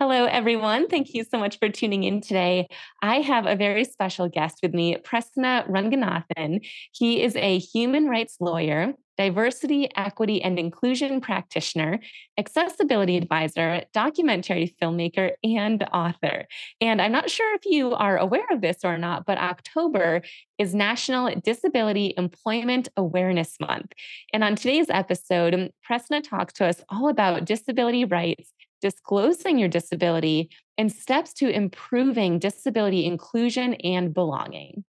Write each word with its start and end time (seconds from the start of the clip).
Hello, 0.00 0.26
everyone. 0.26 0.86
Thank 0.86 1.12
you 1.12 1.24
so 1.24 1.38
much 1.38 1.58
for 1.58 1.68
tuning 1.68 2.04
in 2.04 2.20
today. 2.20 2.68
I 3.02 3.16
have 3.16 3.46
a 3.46 3.56
very 3.56 3.82
special 3.82 4.28
guest 4.28 4.60
with 4.62 4.72
me, 4.72 4.96
Prasanna 4.96 5.68
Ranganathan. 5.68 6.64
He 6.92 7.20
is 7.20 7.34
a 7.34 7.58
human 7.58 8.06
rights 8.06 8.36
lawyer, 8.38 8.94
diversity, 9.16 9.88
equity, 9.96 10.40
and 10.40 10.56
inclusion 10.56 11.20
practitioner, 11.20 11.98
accessibility 12.38 13.16
advisor, 13.16 13.82
documentary 13.92 14.72
filmmaker, 14.80 15.32
and 15.42 15.82
author. 15.92 16.46
And 16.80 17.02
I'm 17.02 17.10
not 17.10 17.28
sure 17.28 17.52
if 17.56 17.62
you 17.64 17.92
are 17.94 18.18
aware 18.18 18.46
of 18.52 18.60
this 18.60 18.84
or 18.84 18.98
not, 18.98 19.26
but 19.26 19.36
October 19.38 20.22
is 20.58 20.76
National 20.76 21.34
Disability 21.40 22.14
Employment 22.16 22.88
Awareness 22.96 23.56
Month. 23.60 23.94
And 24.32 24.44
on 24.44 24.54
today's 24.54 24.90
episode, 24.90 25.72
Prasanna 25.84 26.22
talks 26.22 26.54
to 26.54 26.66
us 26.66 26.80
all 26.88 27.08
about 27.08 27.46
disability 27.46 28.04
rights 28.04 28.52
disclosing 28.80 29.58
your 29.58 29.68
disability, 29.68 30.50
and 30.76 30.92
steps 30.92 31.32
to 31.34 31.48
improving 31.48 32.38
disability 32.38 33.04
inclusion 33.04 33.74
and 33.74 34.14
belonging. 34.14 34.84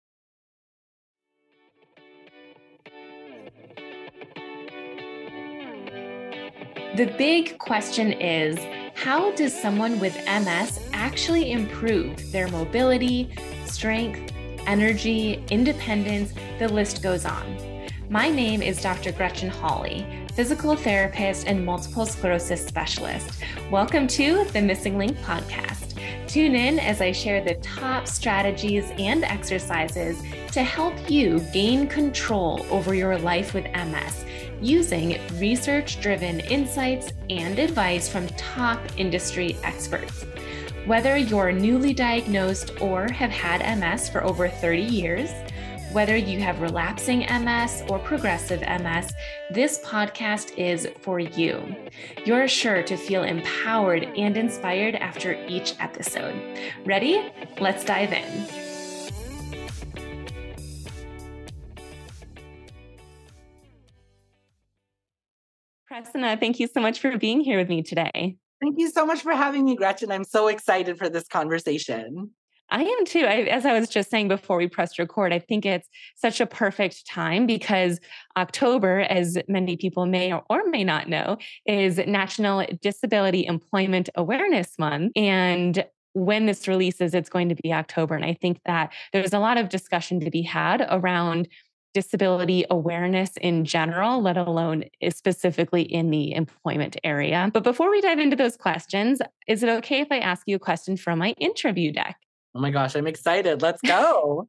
The 6.96 7.06
big 7.18 7.58
question 7.60 8.12
is 8.14 8.58
how 8.96 9.32
does 9.32 9.54
someone 9.54 10.00
with 10.00 10.14
MS 10.26 10.80
actually 10.92 11.52
improve 11.52 12.32
their 12.32 12.50
mobility, 12.50 13.34
strength, 13.66 14.34
energy, 14.68 15.42
independence? 15.50 16.34
The 16.60 16.68
list 16.68 17.02
goes 17.02 17.24
on. 17.26 17.90
My 18.10 18.28
name 18.28 18.62
is 18.62 18.82
Dr. 18.82 19.14
Gretchen 19.14 19.50
Hawley 19.50 20.06
physical 20.40 20.74
therapist 20.74 21.48
and 21.48 21.66
multiple 21.66 22.06
sclerosis 22.06 22.66
specialist. 22.66 23.44
Welcome 23.70 24.08
to 24.08 24.46
the 24.54 24.62
Missing 24.62 24.98
Link 24.98 25.18
podcast. 25.18 26.00
Tune 26.30 26.56
in 26.56 26.80
as 26.80 27.02
I 27.02 27.12
share 27.12 27.44
the 27.44 27.56
top 27.56 28.08
strategies 28.08 28.90
and 28.98 29.26
exercises 29.26 30.18
to 30.54 30.64
help 30.64 30.94
you 31.12 31.42
gain 31.52 31.88
control 31.88 32.66
over 32.70 32.96
your 32.96 33.18
life 33.18 33.54
with 33.54 33.66
MS 33.66 34.24
using 34.62 35.20
research 35.40 36.00
driven 36.00 36.40
insights 36.40 37.12
and 37.30 37.60
advice 37.60 38.08
from 38.08 38.26
top 38.30 38.80
industry 38.96 39.58
experts. 39.66 40.24
Whether 40.86 41.18
you're 41.18 41.52
newly 41.52 41.94
diagnosed 41.94 42.80
or 42.80 43.12
have 43.12 43.30
had 43.30 43.78
MS 43.78 44.08
for 44.08 44.24
over 44.24 44.48
30 44.48 44.84
years, 44.84 45.32
whether 45.92 46.16
you 46.16 46.40
have 46.40 46.62
relapsing 46.62 47.22
MS 47.22 47.84
or 47.90 47.98
progressive 48.00 48.62
MS, 48.62 49.12
this 49.50 49.80
podcast 49.80 50.56
is 50.56 50.88
for 51.02 51.20
you. 51.20 51.76
You're 52.26 52.48
sure 52.48 52.84
to 52.84 52.96
feel 52.96 53.24
empowered 53.24 54.04
and 54.04 54.38
inspired 54.38 54.96
after 54.96 55.34
each 55.48 55.74
episode. 55.80 56.36
Ready? 56.86 57.32
Let's 57.60 57.84
dive 57.84 58.14
in. 58.14 58.48
Prasanna, 65.92 66.40
thank 66.40 66.60
you 66.60 66.68
so 66.68 66.80
much 66.82 67.00
for 67.00 67.18
being 67.18 67.42
here 67.42 67.58
with 67.58 67.68
me 67.68 67.82
today. 67.82 68.38
Thank 68.62 68.78
you 68.78 68.92
so 68.92 69.06
much 69.06 69.22
for 69.22 69.32
having 69.32 69.66
me, 69.66 69.76
Gretchen. 69.76 70.12
I'm 70.12 70.24
so 70.24 70.50
excited 70.50 71.00
for 71.00 71.10
this 71.10 71.28
conversation. 71.28 72.32
I 72.72 72.84
am 72.84 73.06
too. 73.06 73.26
I, 73.26 73.42
as 73.44 73.66
I 73.66 73.78
was 73.78 73.90
just 73.90 74.10
saying 74.10 74.28
before 74.28 74.58
we 74.58 74.68
pressed 74.68 75.00
record, 75.00 75.34
I 75.34 75.40
think 75.40 75.66
it's 75.66 75.90
such 76.16 76.40
a 76.40 76.46
perfect 76.46 77.08
time 77.08 77.48
because 77.48 78.00
October, 78.38 79.02
as 79.02 79.38
many 79.48 79.76
people 79.76 80.06
may 80.06 80.34
or 80.34 80.64
may 80.68 80.84
not 80.84 81.10
know, 81.10 81.38
is 81.66 81.98
National 81.98 82.66
Disability 82.82 83.46
Employment 83.46 84.10
Awareness 84.16 84.78
Month. 84.78 85.14
And 85.16 85.84
when 86.14 86.46
this 86.46 86.68
releases, 86.68 87.14
it's 87.14 87.30
going 87.30 87.50
to 87.50 87.56
be 87.56 87.74
October. 87.74 88.16
And 88.16 88.26
I 88.26 88.34
think 88.34 88.60
that 88.66 88.92
there's 89.14 89.34
a 89.34 89.40
lot 89.40 89.58
of 89.58 89.70
discussion 89.70 90.20
to 90.22 90.30
be 90.30 90.42
had 90.42 90.86
around 90.90 91.48
disability 91.94 92.66
awareness 92.70 93.32
in 93.38 93.66
general, 93.66 94.22
let 94.22 94.38
alone 94.38 94.84
eh, 95.02 95.10
specifically 95.10 95.82
in 95.82 96.12
the 96.12 96.34
employment 96.36 96.98
area. 97.04 97.50
But 97.52 97.64
before 97.64 97.90
we 97.90 98.00
dive 98.02 98.20
into 98.20 98.36
those 98.36 98.56
questions, 98.56 99.22
is 99.48 99.64
it 99.64 99.70
okay 99.70 100.02
if 100.02 100.08
I 100.12 100.20
ask 100.20 100.44
you 100.46 100.56
a 100.56 100.60
question 100.60 100.98
from 100.98 101.18
my 101.18 101.32
interview 101.40 101.92
deck? 101.92 102.18
Oh 102.56 102.60
my 102.60 102.72
gosh, 102.72 102.96
I'm 102.96 103.06
excited. 103.06 103.62
Let's 103.62 103.82
go. 103.82 104.48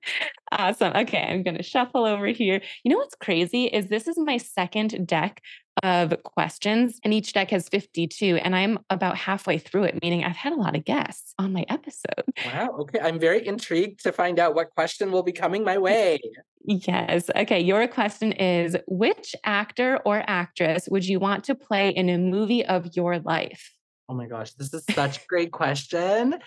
awesome. 0.52 0.96
Okay, 0.96 1.22
I'm 1.22 1.42
going 1.42 1.58
to 1.58 1.62
shuffle 1.62 2.06
over 2.06 2.26
here. 2.26 2.62
You 2.82 2.90
know 2.90 2.96
what's 2.96 3.14
crazy 3.14 3.66
is 3.66 3.88
this 3.88 4.08
is 4.08 4.16
my 4.18 4.38
second 4.38 5.06
deck 5.06 5.42
of 5.82 6.14
questions, 6.22 6.98
and 7.04 7.12
each 7.12 7.32
deck 7.32 7.50
has 7.50 7.68
52, 7.68 8.36
and 8.36 8.56
I'm 8.56 8.78
about 8.88 9.16
halfway 9.16 9.58
through 9.58 9.84
it, 9.84 10.02
meaning 10.02 10.24
I've 10.24 10.36
had 10.36 10.52
a 10.52 10.56
lot 10.56 10.76
of 10.76 10.84
guests 10.84 11.34
on 11.38 11.52
my 11.52 11.64
episode. 11.68 12.24
Wow. 12.46 12.76
Okay. 12.80 13.00
I'm 13.00 13.18
very 13.18 13.46
intrigued 13.46 14.02
to 14.04 14.12
find 14.12 14.38
out 14.38 14.54
what 14.54 14.70
question 14.70 15.10
will 15.10 15.22
be 15.22 15.32
coming 15.32 15.62
my 15.62 15.78
way. 15.78 16.20
Yes. 16.64 17.30
Okay. 17.34 17.60
Your 17.60 17.86
question 17.88 18.32
is 18.32 18.76
Which 18.86 19.34
actor 19.44 19.98
or 20.04 20.22
actress 20.26 20.88
would 20.90 21.06
you 21.06 21.18
want 21.18 21.44
to 21.44 21.54
play 21.54 21.90
in 21.90 22.08
a 22.08 22.18
movie 22.18 22.64
of 22.64 22.96
your 22.96 23.18
life? 23.18 23.72
Oh 24.08 24.14
my 24.14 24.26
gosh, 24.26 24.52
this 24.52 24.72
is 24.74 24.84
such 24.90 25.18
a 25.18 25.20
great 25.28 25.52
question. 25.52 26.38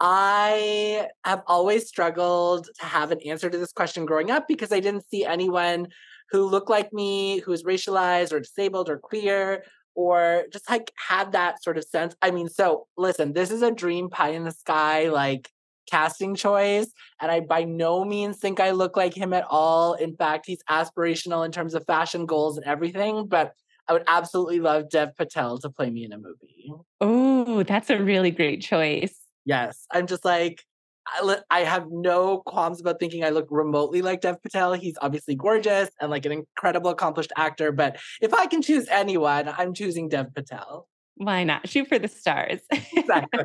I 0.00 1.08
have 1.24 1.42
always 1.46 1.88
struggled 1.88 2.68
to 2.78 2.86
have 2.86 3.10
an 3.10 3.20
answer 3.22 3.50
to 3.50 3.58
this 3.58 3.72
question 3.72 4.06
growing 4.06 4.30
up 4.30 4.46
because 4.46 4.72
I 4.72 4.80
didn't 4.80 5.08
see 5.08 5.24
anyone 5.24 5.88
who 6.30 6.44
looked 6.44 6.70
like 6.70 6.92
me, 6.92 7.40
who 7.40 7.50
was 7.50 7.64
racialized 7.64 8.32
or 8.32 8.40
disabled 8.40 8.88
or 8.88 8.98
queer 8.98 9.64
or 9.94 10.44
just 10.52 10.70
like 10.70 10.92
had 10.96 11.32
that 11.32 11.62
sort 11.62 11.76
of 11.76 11.84
sense. 11.84 12.14
I 12.22 12.30
mean, 12.30 12.48
so 12.48 12.86
listen, 12.96 13.32
this 13.32 13.50
is 13.50 13.62
a 13.62 13.72
dream 13.72 14.08
pie 14.08 14.30
in 14.30 14.44
the 14.44 14.52
sky, 14.52 15.08
like 15.08 15.50
casting 15.90 16.36
choice. 16.36 16.92
And 17.20 17.32
I 17.32 17.40
by 17.40 17.64
no 17.64 18.04
means 18.04 18.36
think 18.36 18.60
I 18.60 18.70
look 18.70 18.96
like 18.96 19.14
him 19.14 19.32
at 19.32 19.46
all. 19.50 19.94
In 19.94 20.14
fact, 20.14 20.46
he's 20.46 20.62
aspirational 20.70 21.44
in 21.44 21.50
terms 21.50 21.74
of 21.74 21.84
fashion 21.86 22.26
goals 22.26 22.56
and 22.56 22.66
everything. 22.66 23.26
But 23.26 23.54
I 23.88 23.94
would 23.94 24.04
absolutely 24.06 24.60
love 24.60 24.90
Dev 24.90 25.16
Patel 25.16 25.58
to 25.58 25.70
play 25.70 25.90
me 25.90 26.04
in 26.04 26.12
a 26.12 26.18
movie. 26.18 26.72
Oh, 27.00 27.62
that's 27.64 27.90
a 27.90 27.98
really 27.98 28.30
great 28.30 28.60
choice. 28.60 29.18
Yes. 29.48 29.86
I'm 29.90 30.06
just 30.06 30.26
like, 30.26 30.62
I, 31.06 31.38
I 31.50 31.60
have 31.60 31.86
no 31.90 32.42
qualms 32.44 32.82
about 32.82 33.00
thinking 33.00 33.24
I 33.24 33.30
look 33.30 33.46
remotely 33.50 34.02
like 34.02 34.20
Dev 34.20 34.42
Patel. 34.42 34.74
He's 34.74 34.98
obviously 35.00 35.36
gorgeous 35.36 35.88
and 36.02 36.10
like 36.10 36.26
an 36.26 36.32
incredible 36.32 36.90
accomplished 36.90 37.32
actor. 37.34 37.72
But 37.72 37.96
if 38.20 38.34
I 38.34 38.44
can 38.44 38.60
choose 38.60 38.86
anyone, 38.90 39.48
I'm 39.48 39.72
choosing 39.72 40.10
Dev 40.10 40.34
Patel. 40.34 40.86
Why 41.18 41.42
not? 41.42 41.68
Shoot 41.68 41.88
for 41.88 41.98
the 41.98 42.06
stars. 42.06 42.60
Exactly. 42.70 43.44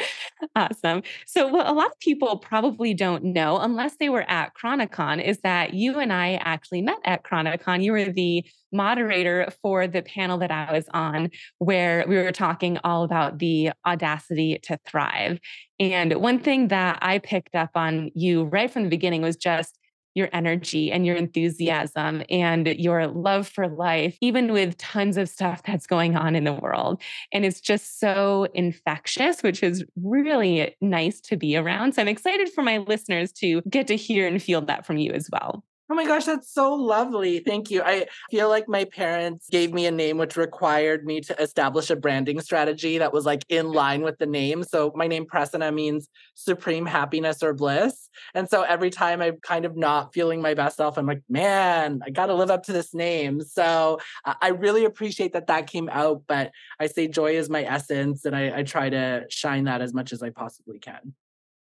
awesome. 0.56 1.02
So, 1.26 1.46
what 1.46 1.66
a 1.66 1.72
lot 1.72 1.88
of 1.88 1.98
people 2.00 2.38
probably 2.38 2.94
don't 2.94 3.22
know, 3.22 3.58
unless 3.58 3.96
they 3.96 4.08
were 4.08 4.28
at 4.30 4.54
Chronicon, 4.54 5.22
is 5.22 5.38
that 5.42 5.74
you 5.74 5.98
and 5.98 6.10
I 6.10 6.34
actually 6.34 6.80
met 6.80 6.98
at 7.04 7.22
Chronicon. 7.22 7.82
You 7.82 7.92
were 7.92 8.06
the 8.06 8.44
moderator 8.72 9.48
for 9.60 9.86
the 9.86 10.02
panel 10.02 10.38
that 10.38 10.50
I 10.50 10.72
was 10.72 10.86
on, 10.94 11.30
where 11.58 12.06
we 12.08 12.16
were 12.16 12.32
talking 12.32 12.78
all 12.82 13.04
about 13.04 13.38
the 13.38 13.72
audacity 13.86 14.58
to 14.62 14.78
thrive. 14.86 15.38
And 15.78 16.14
one 16.14 16.38
thing 16.38 16.68
that 16.68 16.98
I 17.02 17.18
picked 17.18 17.54
up 17.54 17.70
on 17.74 18.10
you 18.14 18.44
right 18.44 18.70
from 18.70 18.84
the 18.84 18.88
beginning 18.88 19.20
was 19.20 19.36
just 19.36 19.78
your 20.14 20.28
energy 20.32 20.92
and 20.92 21.06
your 21.06 21.16
enthusiasm 21.16 22.22
and 22.30 22.66
your 22.66 23.06
love 23.06 23.48
for 23.48 23.68
life, 23.68 24.16
even 24.20 24.52
with 24.52 24.76
tons 24.78 25.16
of 25.16 25.28
stuff 25.28 25.62
that's 25.62 25.86
going 25.86 26.16
on 26.16 26.34
in 26.34 26.44
the 26.44 26.52
world. 26.52 27.00
And 27.32 27.44
it's 27.44 27.60
just 27.60 27.98
so 27.98 28.48
infectious, 28.54 29.42
which 29.42 29.62
is 29.62 29.84
really 30.02 30.76
nice 30.80 31.20
to 31.22 31.36
be 31.36 31.56
around. 31.56 31.94
So 31.94 32.02
I'm 32.02 32.08
excited 32.08 32.50
for 32.52 32.62
my 32.62 32.78
listeners 32.78 33.32
to 33.32 33.62
get 33.68 33.86
to 33.88 33.96
hear 33.96 34.26
and 34.26 34.42
feel 34.42 34.60
that 34.62 34.86
from 34.86 34.98
you 34.98 35.12
as 35.12 35.28
well. 35.32 35.64
Oh 35.92 35.94
my 35.94 36.06
gosh, 36.06 36.24
that's 36.24 36.50
so 36.50 36.72
lovely. 36.72 37.40
Thank 37.40 37.70
you. 37.70 37.82
I 37.82 38.06
feel 38.30 38.48
like 38.48 38.66
my 38.66 38.86
parents 38.86 39.46
gave 39.50 39.74
me 39.74 39.84
a 39.84 39.90
name 39.90 40.16
which 40.16 40.38
required 40.38 41.04
me 41.04 41.20
to 41.20 41.38
establish 41.38 41.90
a 41.90 41.96
branding 41.96 42.40
strategy 42.40 42.96
that 42.96 43.12
was 43.12 43.26
like 43.26 43.44
in 43.50 43.72
line 43.72 44.00
with 44.00 44.16
the 44.16 44.24
name. 44.24 44.64
So 44.64 44.90
my 44.94 45.06
name 45.06 45.26
Prasanna 45.26 45.70
means 45.74 46.08
supreme 46.34 46.86
happiness 46.86 47.42
or 47.42 47.52
bliss. 47.52 48.08
And 48.34 48.48
so 48.48 48.62
every 48.62 48.88
time 48.88 49.20
I'm 49.20 49.36
kind 49.42 49.66
of 49.66 49.76
not 49.76 50.14
feeling 50.14 50.40
my 50.40 50.54
best 50.54 50.78
self, 50.78 50.96
I'm 50.96 51.04
like, 51.04 51.20
man, 51.28 52.00
I 52.06 52.08
got 52.08 52.26
to 52.26 52.34
live 52.34 52.50
up 52.50 52.62
to 52.64 52.72
this 52.72 52.94
name. 52.94 53.42
So 53.42 53.98
I 54.24 54.48
really 54.48 54.86
appreciate 54.86 55.34
that 55.34 55.48
that 55.48 55.66
came 55.66 55.90
out. 55.90 56.22
But 56.26 56.52
I 56.80 56.86
say 56.86 57.06
joy 57.06 57.32
is 57.32 57.50
my 57.50 57.64
essence, 57.64 58.24
and 58.24 58.34
I, 58.34 58.60
I 58.60 58.62
try 58.62 58.88
to 58.88 59.26
shine 59.28 59.64
that 59.64 59.82
as 59.82 59.92
much 59.92 60.14
as 60.14 60.22
I 60.22 60.30
possibly 60.30 60.78
can. 60.78 61.12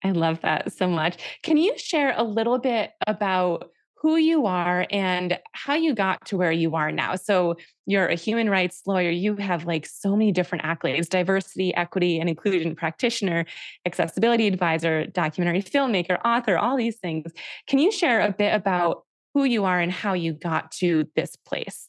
I 0.04 0.12
love 0.12 0.42
that 0.42 0.74
so 0.74 0.86
much. 0.90 1.18
Can 1.44 1.56
you 1.56 1.78
share 1.78 2.14
a 2.18 2.26
little 2.26 2.58
bit 2.58 2.92
about? 3.08 3.70
Who 4.00 4.16
you 4.16 4.46
are 4.46 4.86
and 4.92 5.40
how 5.54 5.74
you 5.74 5.94
got 5.96 6.26
to 6.28 6.38
where 6.38 6.52
you 6.52 6.76
are 6.76 6.92
now. 6.92 7.16
So, 7.16 7.58
you're 7.86 8.08
a 8.08 8.16
human 8.16 8.50
rights 8.50 8.82
lawyer. 8.86 9.10
You 9.10 9.38
have 9.38 9.66
like 9.66 9.86
so 9.86 10.16
many 10.16 10.32
different 10.32 10.64
accolades 10.66 11.10
diversity, 11.10 11.74
equity, 11.74 12.20
and 12.20 12.30
inclusion 12.30 12.76
practitioner, 12.76 13.46
accessibility 13.86 14.48
advisor, 14.48 15.06
documentary 15.08 15.62
filmmaker, 15.62 16.20
author, 16.26 16.58
all 16.58 16.78
these 16.78 16.98
things. 16.98 17.32
Can 17.68 17.80
you 17.80 17.92
share 17.92 18.22
a 18.22 18.32
bit 18.32 18.54
about 18.54 19.06
who 19.34 19.46
you 19.46 19.66
are 19.66 19.80
and 19.80 19.92
how 19.92 20.14
you 20.14 20.34
got 20.34 20.72
to 20.74 21.08
this 21.16 21.36
place? 21.36 21.88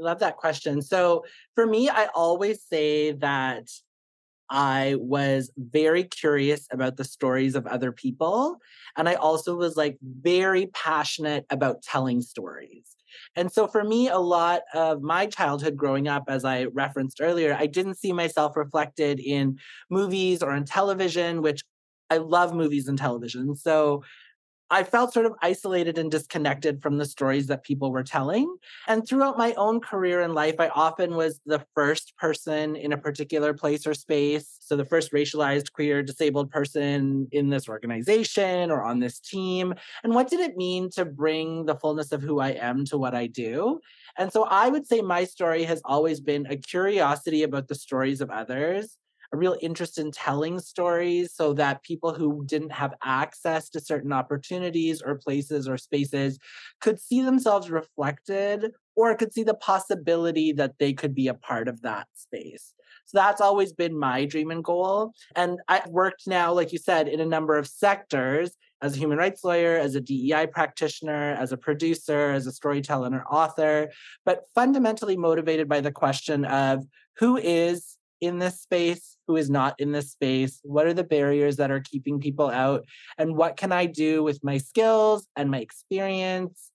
I 0.00 0.04
love 0.04 0.18
that 0.20 0.36
question. 0.36 0.82
So, 0.82 1.24
for 1.54 1.66
me, 1.66 1.88
I 1.88 2.08
always 2.14 2.62
say 2.62 3.12
that 3.12 3.68
I 4.50 4.96
was 4.98 5.50
very 5.56 6.04
curious 6.04 6.66
about 6.72 6.96
the 6.96 7.04
stories 7.04 7.54
of 7.54 7.66
other 7.66 7.92
people. 7.92 8.56
And 8.96 9.08
I 9.08 9.14
also 9.14 9.56
was 9.56 9.76
like 9.76 9.98
very 10.02 10.66
passionate 10.68 11.46
about 11.50 11.82
telling 11.82 12.22
stories. 12.22 12.96
And 13.36 13.52
so 13.52 13.66
for 13.66 13.84
me, 13.84 14.08
a 14.08 14.18
lot 14.18 14.62
of 14.74 15.02
my 15.02 15.26
childhood 15.26 15.76
growing 15.76 16.08
up, 16.08 16.24
as 16.28 16.44
I 16.44 16.64
referenced 16.64 17.20
earlier, 17.20 17.56
I 17.58 17.66
didn't 17.66 17.98
see 17.98 18.12
myself 18.12 18.56
reflected 18.56 19.20
in 19.20 19.58
movies 19.90 20.42
or 20.42 20.54
in 20.54 20.64
television, 20.64 21.42
which 21.42 21.62
I 22.10 22.18
love 22.18 22.54
movies 22.54 22.88
and 22.88 22.98
television. 22.98 23.54
So 23.54 24.02
I 24.70 24.82
felt 24.82 25.14
sort 25.14 25.26
of 25.26 25.32
isolated 25.40 25.96
and 25.96 26.10
disconnected 26.10 26.82
from 26.82 26.98
the 26.98 27.06
stories 27.06 27.46
that 27.46 27.64
people 27.64 27.90
were 27.90 28.02
telling. 28.02 28.54
And 28.86 29.06
throughout 29.06 29.38
my 29.38 29.54
own 29.54 29.80
career 29.80 30.20
in 30.20 30.34
life, 30.34 30.56
I 30.58 30.68
often 30.68 31.14
was 31.14 31.40
the 31.46 31.64
first 31.74 32.16
person 32.16 32.76
in 32.76 32.92
a 32.92 32.98
particular 32.98 33.54
place 33.54 33.86
or 33.86 33.94
space. 33.94 34.56
So, 34.60 34.76
the 34.76 34.84
first 34.84 35.12
racialized, 35.12 35.72
queer, 35.72 36.02
disabled 36.02 36.50
person 36.50 37.28
in 37.32 37.48
this 37.48 37.68
organization 37.68 38.70
or 38.70 38.82
on 38.82 38.98
this 39.00 39.20
team. 39.20 39.74
And 40.04 40.14
what 40.14 40.28
did 40.28 40.40
it 40.40 40.56
mean 40.56 40.90
to 40.90 41.04
bring 41.04 41.64
the 41.64 41.76
fullness 41.76 42.12
of 42.12 42.22
who 42.22 42.40
I 42.40 42.50
am 42.50 42.84
to 42.86 42.98
what 42.98 43.14
I 43.14 43.26
do? 43.26 43.80
And 44.18 44.32
so, 44.32 44.44
I 44.44 44.68
would 44.68 44.86
say 44.86 45.00
my 45.00 45.24
story 45.24 45.64
has 45.64 45.80
always 45.84 46.20
been 46.20 46.46
a 46.46 46.56
curiosity 46.56 47.42
about 47.42 47.68
the 47.68 47.74
stories 47.74 48.20
of 48.20 48.30
others 48.30 48.98
a 49.32 49.36
real 49.36 49.56
interest 49.60 49.98
in 49.98 50.10
telling 50.10 50.58
stories 50.58 51.32
so 51.34 51.52
that 51.52 51.82
people 51.82 52.14
who 52.14 52.44
didn't 52.46 52.72
have 52.72 52.94
access 53.02 53.68
to 53.70 53.80
certain 53.80 54.12
opportunities 54.12 55.02
or 55.02 55.16
places 55.16 55.68
or 55.68 55.76
spaces 55.76 56.38
could 56.80 56.98
see 57.00 57.22
themselves 57.22 57.70
reflected 57.70 58.72
or 58.96 59.14
could 59.14 59.32
see 59.32 59.44
the 59.44 59.54
possibility 59.54 60.52
that 60.52 60.74
they 60.78 60.92
could 60.92 61.14
be 61.14 61.28
a 61.28 61.34
part 61.34 61.68
of 61.68 61.82
that 61.82 62.06
space. 62.14 62.74
So 63.04 63.18
that's 63.18 63.40
always 63.40 63.72
been 63.72 63.98
my 63.98 64.24
dream 64.24 64.50
and 64.50 64.64
goal. 64.64 65.12
And 65.34 65.58
I've 65.68 65.86
worked 65.86 66.26
now, 66.26 66.52
like 66.52 66.72
you 66.72 66.78
said, 66.78 67.08
in 67.08 67.20
a 67.20 67.26
number 67.26 67.56
of 67.56 67.66
sectors 67.66 68.52
as 68.80 68.94
a 68.94 68.98
human 68.98 69.18
rights 69.18 69.44
lawyer, 69.44 69.76
as 69.76 69.94
a 69.94 70.00
DEI 70.00 70.46
practitioner, 70.46 71.34
as 71.34 71.52
a 71.52 71.56
producer, 71.56 72.30
as 72.30 72.46
a 72.46 72.52
storyteller 72.52 73.06
and 73.06 73.20
author, 73.30 73.90
but 74.24 74.44
fundamentally 74.54 75.16
motivated 75.16 75.68
by 75.68 75.80
the 75.80 75.92
question 75.92 76.44
of 76.44 76.84
who 77.18 77.36
is 77.36 77.97
in 78.20 78.38
this 78.38 78.60
space, 78.60 79.16
who 79.26 79.36
is 79.36 79.50
not 79.50 79.74
in 79.78 79.92
this 79.92 80.12
space? 80.12 80.60
What 80.62 80.86
are 80.86 80.94
the 80.94 81.04
barriers 81.04 81.56
that 81.56 81.70
are 81.70 81.80
keeping 81.80 82.20
people 82.20 82.48
out? 82.48 82.84
And 83.16 83.36
what 83.36 83.56
can 83.56 83.72
I 83.72 83.86
do 83.86 84.22
with 84.22 84.42
my 84.42 84.58
skills 84.58 85.26
and 85.36 85.50
my 85.50 85.58
experience 85.58 86.70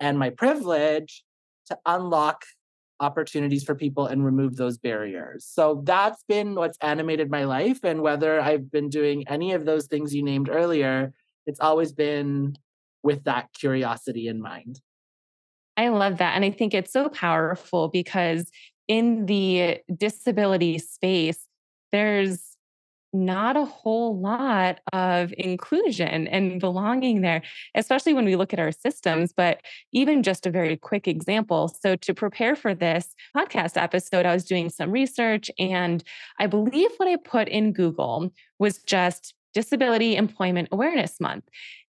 and 0.00 0.18
my 0.18 0.30
privilege 0.30 1.24
to 1.66 1.78
unlock 1.86 2.44
opportunities 3.00 3.64
for 3.64 3.74
people 3.74 4.06
and 4.06 4.24
remove 4.24 4.56
those 4.56 4.78
barriers? 4.78 5.46
So 5.48 5.82
that's 5.84 6.22
been 6.28 6.54
what's 6.54 6.78
animated 6.80 7.30
my 7.30 7.44
life. 7.44 7.80
And 7.82 8.02
whether 8.02 8.40
I've 8.40 8.70
been 8.70 8.88
doing 8.88 9.26
any 9.28 9.52
of 9.52 9.64
those 9.64 9.86
things 9.86 10.14
you 10.14 10.22
named 10.22 10.48
earlier, 10.50 11.12
it's 11.46 11.60
always 11.60 11.92
been 11.92 12.56
with 13.02 13.24
that 13.24 13.52
curiosity 13.52 14.28
in 14.28 14.40
mind. 14.40 14.80
I 15.76 15.88
love 15.88 16.18
that. 16.18 16.36
And 16.36 16.44
I 16.44 16.50
think 16.50 16.72
it's 16.72 16.92
so 16.92 17.08
powerful 17.08 17.88
because 17.88 18.50
in 18.88 19.26
the 19.26 19.78
disability 19.96 20.78
space, 20.78 21.46
there's 21.92 22.54
not 23.14 23.56
a 23.56 23.64
whole 23.64 24.18
lot 24.18 24.80
of 24.92 25.32
inclusion 25.38 26.26
and 26.26 26.60
belonging 26.60 27.20
there, 27.20 27.42
especially 27.76 28.12
when 28.12 28.24
we 28.24 28.34
look 28.34 28.52
at 28.52 28.58
our 28.58 28.72
systems. 28.72 29.32
But 29.32 29.60
even 29.92 30.22
just 30.24 30.46
a 30.46 30.50
very 30.50 30.76
quick 30.76 31.06
example. 31.06 31.68
So, 31.68 31.94
to 31.96 32.12
prepare 32.12 32.56
for 32.56 32.74
this 32.74 33.14
podcast 33.36 33.80
episode, 33.80 34.26
I 34.26 34.34
was 34.34 34.44
doing 34.44 34.68
some 34.68 34.90
research, 34.90 35.50
and 35.58 36.02
I 36.38 36.46
believe 36.48 36.90
what 36.96 37.08
I 37.08 37.16
put 37.16 37.48
in 37.48 37.72
Google 37.72 38.32
was 38.58 38.78
just 38.82 39.34
Disability 39.54 40.16
Employment 40.16 40.68
Awareness 40.72 41.20
Month. 41.20 41.44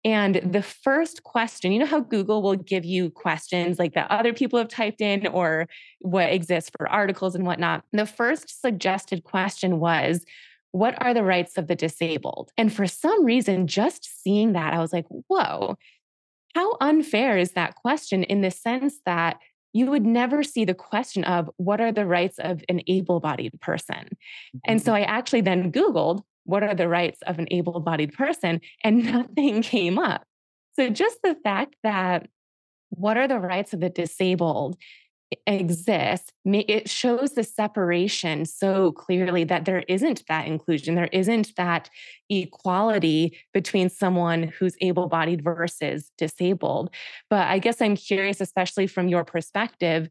And 0.05 0.37
the 0.45 0.63
first 0.63 1.23
question, 1.23 1.73
you 1.73 1.79
know 1.79 1.87
how 1.87 2.01
Google 2.01 2.43
will 2.43 2.57
give 2.57 2.85
you 2.85 3.11
questions 3.11 3.79
like 3.79 3.95
that 3.95 4.11
other 4.11 4.35
people 4.35 4.59
have 4.59 4.69
typed 4.69 5.01
in 5.01 5.27
or 5.27 5.67
what 6.01 6.31
exists 6.31 6.71
for 6.77 6.89
articles 6.89 7.35
and 7.35 7.47
whatnot. 7.47 7.85
The 7.93 8.05
first 8.05 8.61
suggested 8.61 9.25
question 9.25 9.81
was, 9.81 10.25
What 10.73 11.01
are 11.03 11.15
the 11.15 11.25
rights 11.25 11.57
of 11.57 11.69
the 11.69 11.75
disabled? 11.75 12.53
And 12.59 12.73
for 12.73 12.87
some 12.87 13.25
reason, 13.25 13.67
just 13.67 14.23
seeing 14.23 14.53
that, 14.53 14.75
I 14.75 14.79
was 14.79 14.93
like, 14.93 15.07
Whoa, 15.09 15.77
how 16.55 16.77
unfair 16.81 17.39
is 17.39 17.53
that 17.53 17.75
question 17.75 18.25
in 18.25 18.43
the 18.43 18.51
sense 18.51 18.97
that 19.07 19.39
you 19.73 19.87
would 19.87 20.07
never 20.07 20.43
see 20.43 20.65
the 20.65 20.75
question 20.75 21.25
of 21.25 21.51
what 21.57 21.81
are 21.81 21.91
the 21.91 22.07
rights 22.07 22.39
of 22.39 22.63
an 22.69 22.83
able 22.87 23.21
bodied 23.21 23.59
person? 23.61 24.11
And 24.67 24.81
so 24.81 24.93
mm-hmm. 24.93 25.03
I 25.03 25.05
actually 25.05 25.41
then 25.41 25.73
Googled 25.73 26.23
what 26.45 26.63
are 26.63 26.75
the 26.75 26.89
rights 26.89 27.21
of 27.27 27.39
an 27.39 27.49
able 27.51 27.81
bodied 27.81 28.13
person? 28.13 28.61
And 28.83 29.05
nothing 29.13 29.63
came 29.63 29.99
up. 29.99 30.25
So 30.75 30.89
just 30.91 31.19
the 31.23 31.37
fact 31.43 31.77
that 31.83 32.29
what 32.91 33.17
are 33.17 33.29
the 33.29 33.41
rights 33.41 33.73
of 33.73 33.81
the 33.81 33.91
disabled 33.91 34.77
exists, 35.47 36.33
it 36.45 36.89
shows 36.89 37.33
the 37.33 37.43
separation 37.43 38.45
so 38.45 38.93
clearly 38.93 39.45
that 39.45 39.65
there 39.65 39.85
isn't 39.89 40.23
that 40.29 40.47
inclusion, 40.47 40.95
there 40.95 41.09
isn't 41.13 41.55
that 41.57 41.91
equality 42.29 43.37
between 43.53 43.89
someone 43.89 44.45
who's 44.45 44.77
able 44.81 45.09
bodied 45.09 45.43
versus 45.43 46.11
disabled. 46.19 46.91
But 47.31 47.49
I 47.49 47.59
guess 47.59 47.81
I'm 47.81 47.97
curious, 47.97 48.41
especially 48.41 48.87
from 48.87 49.09
your 49.09 49.25
perspective, 49.25 50.09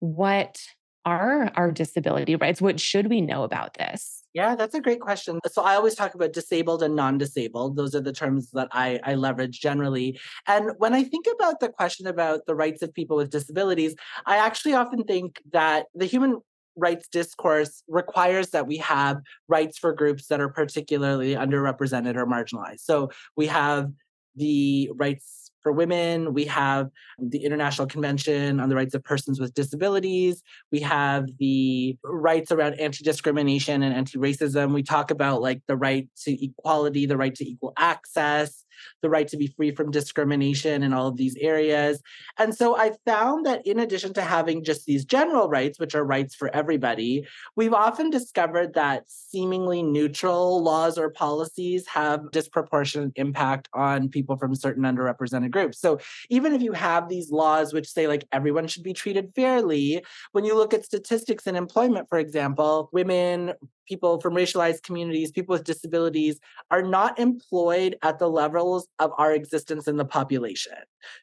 what 0.00 0.58
are 1.04 1.50
our 1.54 1.70
disability 1.70 2.36
rights? 2.36 2.60
What 2.60 2.80
should 2.80 3.08
we 3.08 3.20
know 3.20 3.42
about 3.42 3.74
this? 3.74 4.22
Yeah, 4.34 4.54
that's 4.54 4.74
a 4.74 4.80
great 4.80 5.00
question. 5.00 5.40
So 5.50 5.62
I 5.62 5.74
always 5.74 5.94
talk 5.94 6.14
about 6.14 6.32
disabled 6.32 6.82
and 6.82 6.94
non-disabled. 6.94 7.76
Those 7.76 7.94
are 7.94 8.00
the 8.00 8.12
terms 8.12 8.50
that 8.52 8.68
I, 8.72 9.00
I 9.02 9.14
leverage 9.14 9.60
generally. 9.60 10.20
And 10.46 10.72
when 10.78 10.94
I 10.94 11.02
think 11.02 11.26
about 11.32 11.60
the 11.60 11.70
question 11.70 12.06
about 12.06 12.46
the 12.46 12.54
rights 12.54 12.82
of 12.82 12.92
people 12.92 13.16
with 13.16 13.30
disabilities, 13.30 13.94
I 14.26 14.36
actually 14.36 14.74
often 14.74 15.04
think 15.04 15.40
that 15.52 15.86
the 15.94 16.06
human 16.06 16.40
rights 16.76 17.08
discourse 17.08 17.82
requires 17.88 18.50
that 18.50 18.66
we 18.66 18.76
have 18.76 19.20
rights 19.48 19.78
for 19.78 19.92
groups 19.92 20.26
that 20.28 20.40
are 20.40 20.48
particularly 20.48 21.34
underrepresented 21.34 22.16
or 22.16 22.26
marginalized. 22.26 22.80
So 22.80 23.10
we 23.36 23.46
have 23.46 23.90
the 24.36 24.90
rights 24.94 25.47
for 25.68 25.72
women. 25.72 26.32
We 26.32 26.46
have 26.46 26.88
the 27.18 27.44
International 27.44 27.86
Convention 27.86 28.58
on 28.58 28.70
the 28.70 28.74
Rights 28.74 28.94
of 28.94 29.04
Persons 29.04 29.38
with 29.38 29.52
Disabilities. 29.52 30.42
We 30.72 30.80
have 30.80 31.26
the 31.38 31.94
rights 32.02 32.50
around 32.50 32.80
anti 32.80 33.04
discrimination 33.04 33.82
and 33.82 33.94
anti 33.94 34.18
racism. 34.18 34.72
We 34.72 34.82
talk 34.82 35.10
about 35.10 35.42
like 35.42 35.60
the 35.68 35.76
right 35.76 36.08
to 36.24 36.42
equality, 36.42 37.04
the 37.04 37.18
right 37.18 37.34
to 37.34 37.46
equal 37.46 37.74
access, 37.76 38.64
the 39.02 39.10
right 39.10 39.28
to 39.28 39.36
be 39.36 39.48
free 39.48 39.70
from 39.70 39.90
discrimination 39.90 40.82
in 40.82 40.92
all 40.92 41.08
of 41.08 41.16
these 41.16 41.36
areas. 41.36 42.02
And 42.38 42.54
so 42.54 42.76
I 42.76 42.92
found 43.06 43.46
that 43.46 43.66
in 43.66 43.78
addition 43.78 44.12
to 44.14 44.22
having 44.22 44.64
just 44.64 44.86
these 44.86 45.04
general 45.04 45.48
rights, 45.48 45.78
which 45.78 45.94
are 45.94 46.04
rights 46.04 46.34
for 46.34 46.54
everybody, 46.54 47.26
we've 47.56 47.74
often 47.74 48.10
discovered 48.10 48.74
that 48.74 49.04
seemingly 49.06 49.82
neutral 49.82 50.62
laws 50.62 50.98
or 50.98 51.10
policies 51.10 51.86
have 51.86 52.30
disproportionate 52.30 53.12
impact 53.16 53.68
on 53.74 54.08
people 54.08 54.36
from 54.36 54.54
certain 54.54 54.84
underrepresented 54.84 55.50
groups. 55.50 55.80
So 55.80 55.98
even 56.28 56.52
if 56.52 56.62
you 56.62 56.72
have 56.72 57.08
these 57.08 57.30
laws 57.30 57.72
which 57.72 57.88
say 57.88 58.06
like 58.06 58.26
everyone 58.32 58.66
should 58.66 58.82
be 58.82 58.92
treated 58.92 59.32
fairly, 59.34 60.04
when 60.32 60.44
you 60.44 60.56
look 60.56 60.74
at 60.74 60.84
statistics 60.84 61.46
in 61.46 61.56
employment, 61.56 62.08
for 62.08 62.18
example, 62.18 62.88
women, 62.92 63.54
people 63.88 64.20
from 64.20 64.34
racialized 64.34 64.82
communities, 64.82 65.32
people 65.32 65.54
with 65.54 65.64
disabilities 65.64 66.38
are 66.70 66.82
not 66.82 67.18
employed 67.18 67.96
at 68.02 68.18
the 68.18 68.28
levels 68.28 68.86
of 68.98 69.12
our 69.18 69.32
existence 69.32 69.88
in 69.88 69.96
the 69.96 70.04
population. 70.04 70.74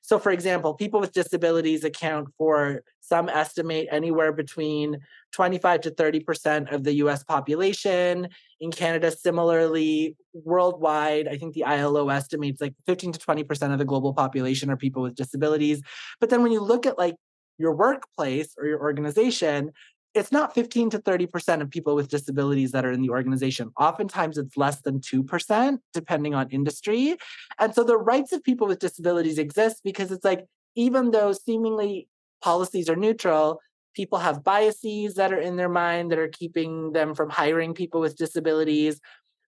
So, 0.02 0.18
for 0.18 0.32
example, 0.32 0.74
people 0.74 1.00
with 1.00 1.14
disabilities 1.14 1.84
account 1.84 2.30
for 2.38 2.84
some 3.02 3.30
estimate 3.30 3.88
anywhere 3.92 4.34
between 4.34 5.00
25 5.34 5.82
to 5.82 5.92
30% 5.92 6.74
of 6.74 6.84
the 6.84 6.94
US 6.96 7.24
population. 7.24 8.30
In 8.60 8.72
Canada, 8.72 9.12
similarly, 9.12 10.16
worldwide, 10.34 11.28
I 11.28 11.38
think 11.38 11.54
the 11.54 11.66
ILO 11.66 12.10
estimates 12.10 12.62
like 12.62 12.74
15 12.88 13.12
to 13.14 13.20
20% 13.20 13.72
of 13.72 13.78
the 13.78 13.86
global 13.86 14.14
population 14.14 14.70
are 14.72 14.78
people 14.78 15.04
with 15.04 15.16
disabilities. 15.16 15.82
But 16.20 16.30
then 16.30 16.42
when 16.42 16.52
you 16.52 16.62
look 16.62 16.86
at 16.86 16.98
like 16.98 17.16
your 17.58 17.76
workplace 17.76 18.54
or 18.58 18.66
your 18.66 18.82
organization, 18.82 19.72
it's 20.16 20.32
not 20.32 20.56
15 20.56 20.90
to 20.92 21.00
30% 21.00 21.62
of 21.62 21.70
people 21.70 21.94
with 21.94 22.08
disabilities 22.08 22.72
that 22.72 22.86
are 22.86 22.92
in 22.92 23.02
the 23.02 23.10
organization. 23.10 23.72
Oftentimes 23.78 24.38
it's 24.38 24.56
less 24.56 24.82
than 24.82 25.02
2%, 25.02 25.78
depending 25.94 26.34
on 26.34 26.50
industry. 26.50 27.18
And 27.60 27.76
so 27.76 27.84
the 27.84 27.98
rights 27.98 28.32
of 28.32 28.44
people 28.44 28.66
with 28.66 28.80
disabilities 28.80 29.38
exist 29.38 29.82
because 29.84 30.12
it's 30.12 30.24
like, 30.24 30.46
even 30.76 31.12
though 31.12 31.34
seemingly 31.34 32.08
policies 32.42 32.90
are 32.90 32.96
neutral, 32.96 33.60
people 33.94 34.20
have 34.20 34.44
biases 34.44 35.16
that 35.16 35.34
are 35.34 35.40
in 35.40 35.58
their 35.58 35.70
mind 35.70 36.12
that 36.12 36.20
are 36.20 36.30
keeping 36.30 36.94
them 36.94 37.14
from 37.14 37.30
hiring 37.30 37.74
people 37.74 38.00
with 38.00 38.16
disabilities. 38.16 39.00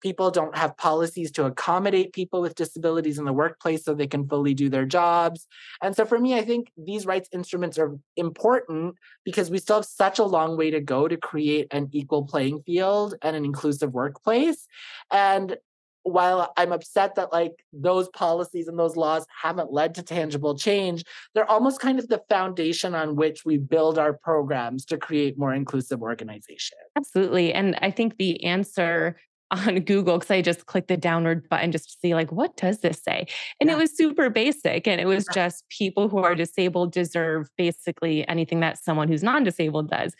People 0.03 0.31
don't 0.31 0.57
have 0.57 0.77
policies 0.77 1.31
to 1.33 1.47
accommodate 1.47 2.13
people 2.13 2.43
with 2.43 2.55
disabilities 2.55 3.19
in 3.19 3.25
the 3.25 3.33
workplace 3.33 3.85
so 3.85 3.95
they 3.95 4.07
can 4.07 4.29
fully 4.29 4.53
do 4.53 4.69
their 4.69 4.85
jobs. 4.85 5.47
And 5.83 5.97
so 5.97 6.05
for 6.05 6.19
me, 6.19 6.35
I 6.35 6.45
think 6.45 6.71
these 6.77 7.07
rights 7.07 7.29
instruments 7.33 7.79
are 7.79 7.97
important 8.17 8.97
because 9.25 9.51
we 9.51 9.59
still 9.59 9.77
have 9.77 9.85
such 9.85 10.19
a 10.19 10.25
long 10.25 10.57
way 10.57 10.71
to 10.71 10.81
go 10.81 11.09
to 11.09 11.17
create 11.17 11.69
an 11.71 11.89
equal 11.93 12.27
playing 12.27 12.63
field 12.65 13.15
and 13.23 13.37
an 13.37 13.45
inclusive 13.45 13.93
workplace. 13.93 14.67
And 15.11 15.57
while 16.05 16.53
I'm 16.57 16.73
upset 16.73 17.15
that 17.15 17.33
like 17.33 17.53
those 17.73 18.09
policies 18.09 18.69
and 18.69 18.79
those 18.79 18.97
laws 18.97 19.27
haven't 19.41 19.73
led 19.73 19.95
to 19.97 20.03
tangible 20.03 20.57
change, 20.57 21.05
they're 21.35 21.51
almost 21.51 21.81
kind 21.81 21.99
of 21.99 22.09
the 22.09 22.23
foundation 22.29 22.95
on 22.95 23.17
which 23.17 23.45
we 23.45 23.59
build 23.59 23.99
our 23.99 24.13
programs 24.13 24.85
to 24.87 24.99
create 24.99 25.39
more 25.39 25.55
inclusive 25.55 26.03
organizations. 26.03 26.81
Absolutely. 26.97 27.53
And 27.53 27.77
I 27.81 27.91
think 27.91 28.17
the 28.17 28.45
answer 28.45 29.17
on 29.53 29.81
Google 29.81 30.19
because 30.19 30.31
I 30.31 30.43
just 30.43 30.67
clicked 30.67 30.89
the 30.89 30.97
downward 30.97 31.49
button 31.49 31.73
just 31.73 31.91
to 31.91 31.97
see 32.01 32.15
like 32.15 32.33
what 32.33 32.57
does 32.57 32.81
this 32.81 33.03
say? 33.03 33.27
And 33.61 33.69
yeah. 33.69 33.77
it 33.77 33.79
was 33.79 33.97
super 33.97 34.31
basic 34.31 34.89
and 34.89 35.01
it 35.01 35.07
was 35.07 35.27
just 35.33 35.69
people 35.69 36.09
who 36.09 36.19
are 36.19 36.35
disabled 36.35 36.93
deserve 36.93 37.49
basically 37.57 38.27
anything 38.29 38.61
that 38.61 38.83
someone 38.83 39.09
who's 39.09 39.23
non-disabled 39.23 39.91
does. 39.91 40.15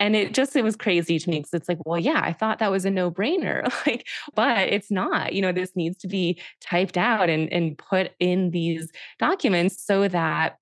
And 0.00 0.14
it 0.14 0.32
just 0.32 0.54
it 0.54 0.62
was 0.62 0.76
crazy 0.76 1.18
to 1.18 1.30
me 1.30 1.38
because 1.38 1.54
it's 1.54 1.68
like, 1.68 1.84
well, 1.84 1.98
yeah, 1.98 2.20
I 2.22 2.32
thought 2.32 2.60
that 2.60 2.70
was 2.70 2.84
a 2.84 2.90
no-brainer. 2.90 3.64
like, 3.86 4.06
but 4.34 4.68
it's 4.68 4.90
not. 4.90 5.32
You 5.32 5.42
know, 5.42 5.52
this 5.52 5.74
needs 5.74 5.98
to 5.98 6.08
be 6.08 6.40
typed 6.60 6.96
out 6.96 7.28
and, 7.28 7.52
and 7.52 7.76
put 7.76 8.12
in 8.20 8.50
these 8.52 8.90
documents 9.18 9.84
so 9.84 10.06
that 10.08 10.58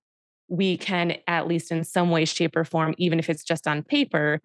we 0.49 0.77
can, 0.77 1.17
at 1.27 1.47
least 1.47 1.71
in 1.71 1.83
some 1.83 2.09
way, 2.09 2.25
shape, 2.25 2.55
or 2.55 2.63
form, 2.63 2.95
even 2.97 3.19
if 3.19 3.29
it's 3.29 3.43
just 3.43 3.67
on 3.67 3.83
paper, 3.83 4.41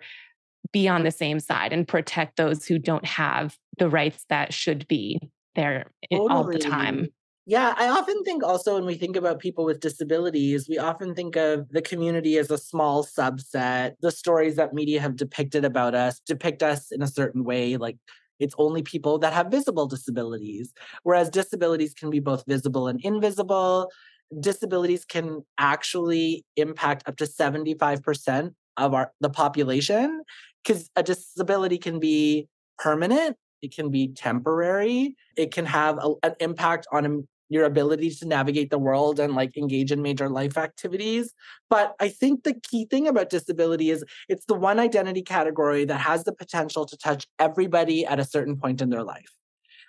be 0.72 0.88
on 0.88 1.02
the 1.02 1.10
same 1.10 1.40
side 1.40 1.72
and 1.72 1.88
protect 1.88 2.36
those 2.36 2.66
who 2.66 2.78
don't 2.78 3.04
have 3.04 3.58
the 3.78 3.88
rights 3.88 4.24
that 4.28 4.52
should 4.52 4.86
be 4.88 5.18
there 5.54 5.90
totally. 6.10 6.30
all 6.30 6.44
the 6.44 6.58
time. 6.58 7.08
Yeah, 7.44 7.74
I 7.76 7.88
often 7.88 8.22
think 8.22 8.44
also 8.44 8.74
when 8.74 8.84
we 8.84 8.94
think 8.94 9.16
about 9.16 9.40
people 9.40 9.64
with 9.64 9.80
disabilities, 9.80 10.68
we 10.68 10.78
often 10.78 11.12
think 11.12 11.34
of 11.34 11.68
the 11.70 11.82
community 11.82 12.38
as 12.38 12.52
a 12.52 12.58
small 12.58 13.04
subset. 13.04 13.94
The 14.00 14.12
stories 14.12 14.54
that 14.56 14.72
media 14.72 15.00
have 15.00 15.16
depicted 15.16 15.64
about 15.64 15.94
us 15.94 16.20
depict 16.20 16.62
us 16.62 16.92
in 16.92 17.02
a 17.02 17.08
certain 17.08 17.42
way, 17.42 17.76
like 17.76 17.96
it's 18.38 18.54
only 18.58 18.82
people 18.82 19.18
that 19.18 19.32
have 19.32 19.48
visible 19.50 19.86
disabilities, 19.86 20.72
whereas 21.02 21.30
disabilities 21.30 21.94
can 21.94 22.10
be 22.10 22.20
both 22.20 22.44
visible 22.46 22.86
and 22.86 23.00
invisible. 23.02 23.90
Disabilities 24.38 25.04
can 25.04 25.42
actually 25.58 26.44
impact 26.56 27.08
up 27.08 27.16
to 27.16 27.24
75% 27.24 28.54
of 28.76 28.94
our 28.94 29.12
the 29.20 29.28
population 29.30 30.22
because 30.62 30.90
a 30.96 31.02
disability 31.02 31.78
can 31.78 31.98
be 31.98 32.48
permanent 32.78 33.36
it 33.62 33.74
can 33.74 33.90
be 33.90 34.08
temporary 34.08 35.16
it 35.36 35.52
can 35.52 35.66
have 35.66 35.98
a, 35.98 36.12
an 36.22 36.34
impact 36.40 36.86
on 36.92 37.06
um, 37.06 37.28
your 37.48 37.64
ability 37.64 38.10
to 38.10 38.26
navigate 38.26 38.70
the 38.70 38.78
world 38.78 39.20
and 39.20 39.34
like 39.34 39.56
engage 39.56 39.92
in 39.92 40.00
major 40.00 40.28
life 40.28 40.56
activities 40.56 41.32
but 41.68 41.94
i 42.00 42.08
think 42.08 42.44
the 42.44 42.54
key 42.54 42.86
thing 42.86 43.06
about 43.06 43.30
disability 43.30 43.90
is 43.90 44.04
it's 44.28 44.46
the 44.46 44.54
one 44.54 44.80
identity 44.80 45.22
category 45.22 45.84
that 45.84 45.98
has 45.98 46.24
the 46.24 46.32
potential 46.32 46.86
to 46.86 46.96
touch 46.96 47.26
everybody 47.38 48.06
at 48.06 48.18
a 48.18 48.24
certain 48.24 48.56
point 48.56 48.80
in 48.80 48.90
their 48.90 49.04
life 49.04 49.32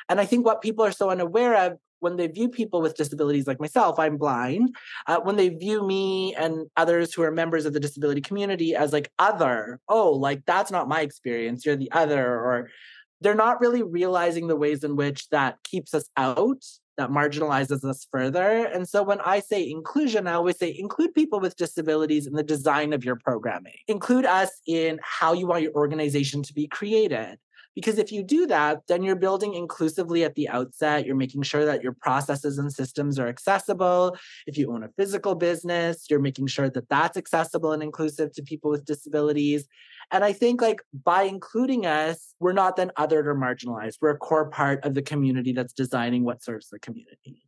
and 0.09 0.19
i 0.19 0.25
think 0.25 0.45
what 0.45 0.61
people 0.61 0.83
are 0.83 0.91
so 0.91 1.09
unaware 1.09 1.55
of 1.55 1.77
when 2.03 2.17
they 2.17 2.27
view 2.27 2.49
people 2.49 2.81
with 2.81 2.95
disabilities 2.95 3.47
like 3.47 3.59
myself, 3.59 3.97
I'm 3.97 4.17
blind, 4.17 4.75
uh, 5.07 5.19
when 5.21 5.37
they 5.37 5.49
view 5.49 5.87
me 5.87 6.35
and 6.35 6.67
others 6.77 7.13
who 7.13 7.23
are 7.23 7.31
members 7.31 7.65
of 7.65 7.73
the 7.73 7.79
disability 7.79 8.21
community 8.21 8.75
as 8.75 8.91
like 8.91 9.09
other, 9.17 9.79
oh, 9.87 10.11
like 10.11 10.45
that's 10.45 10.69
not 10.69 10.89
my 10.89 11.01
experience, 11.01 11.65
you're 11.65 11.77
the 11.77 11.91
other, 11.93 12.23
or 12.23 12.69
they're 13.21 13.35
not 13.35 13.61
really 13.61 13.83
realizing 13.83 14.47
the 14.47 14.55
ways 14.55 14.83
in 14.83 14.97
which 14.97 15.29
that 15.29 15.57
keeps 15.63 15.93
us 15.93 16.09
out 16.17 16.61
that 16.97 17.09
marginalizes 17.09 17.83
us 17.83 18.05
further. 18.11 18.65
And 18.65 18.87
so 18.87 19.01
when 19.01 19.19
I 19.21 19.39
say 19.39 19.67
inclusion, 19.67 20.27
I 20.27 20.33
always 20.33 20.59
say 20.59 20.75
include 20.77 21.15
people 21.15 21.39
with 21.39 21.55
disabilities 21.55 22.27
in 22.27 22.33
the 22.33 22.43
design 22.43 22.93
of 22.93 23.03
your 23.03 23.15
programming. 23.15 23.73
Include 23.87 24.25
us 24.25 24.51
in 24.67 24.99
how 25.01 25.33
you 25.33 25.47
want 25.47 25.63
your 25.63 25.73
organization 25.73 26.43
to 26.43 26.53
be 26.53 26.67
created. 26.67 27.39
Because 27.75 27.97
if 27.97 28.11
you 28.11 28.23
do 28.23 28.45
that, 28.47 28.81
then 28.87 29.01
you're 29.03 29.15
building 29.15 29.53
inclusively 29.53 30.23
at 30.23 30.35
the 30.35 30.47
outset. 30.49 31.05
You're 31.05 31.15
making 31.15 31.41
sure 31.41 31.65
that 31.65 31.81
your 31.81 31.93
processes 31.93 32.57
and 32.57 32.71
systems 32.71 33.17
are 33.17 33.27
accessible. 33.27 34.15
If 34.45 34.57
you 34.57 34.71
own 34.71 34.83
a 34.83 34.89
physical 34.89 35.35
business, 35.35 36.05
you're 36.09 36.19
making 36.19 36.47
sure 36.47 36.69
that 36.69 36.89
that's 36.89 37.17
accessible 37.17 37.71
and 37.71 37.81
inclusive 37.81 38.31
to 38.33 38.43
people 38.43 38.69
with 38.69 38.85
disabilities. 38.85 39.67
And 40.11 40.23
I 40.23 40.33
think, 40.33 40.61
like, 40.61 40.81
by 41.03 41.23
including 41.23 41.85
us, 41.85 42.35
we're 42.39 42.53
not 42.53 42.75
then 42.75 42.91
othered 42.97 43.25
or 43.25 43.35
marginalized. 43.35 43.97
We're 44.01 44.11
a 44.11 44.17
core 44.17 44.49
part 44.49 44.85
of 44.85 44.93
the 44.93 45.01
community 45.01 45.53
that's 45.53 45.73
designing 45.73 46.23
what 46.23 46.43
serves 46.43 46.69
the 46.69 46.77
community. 46.79 47.47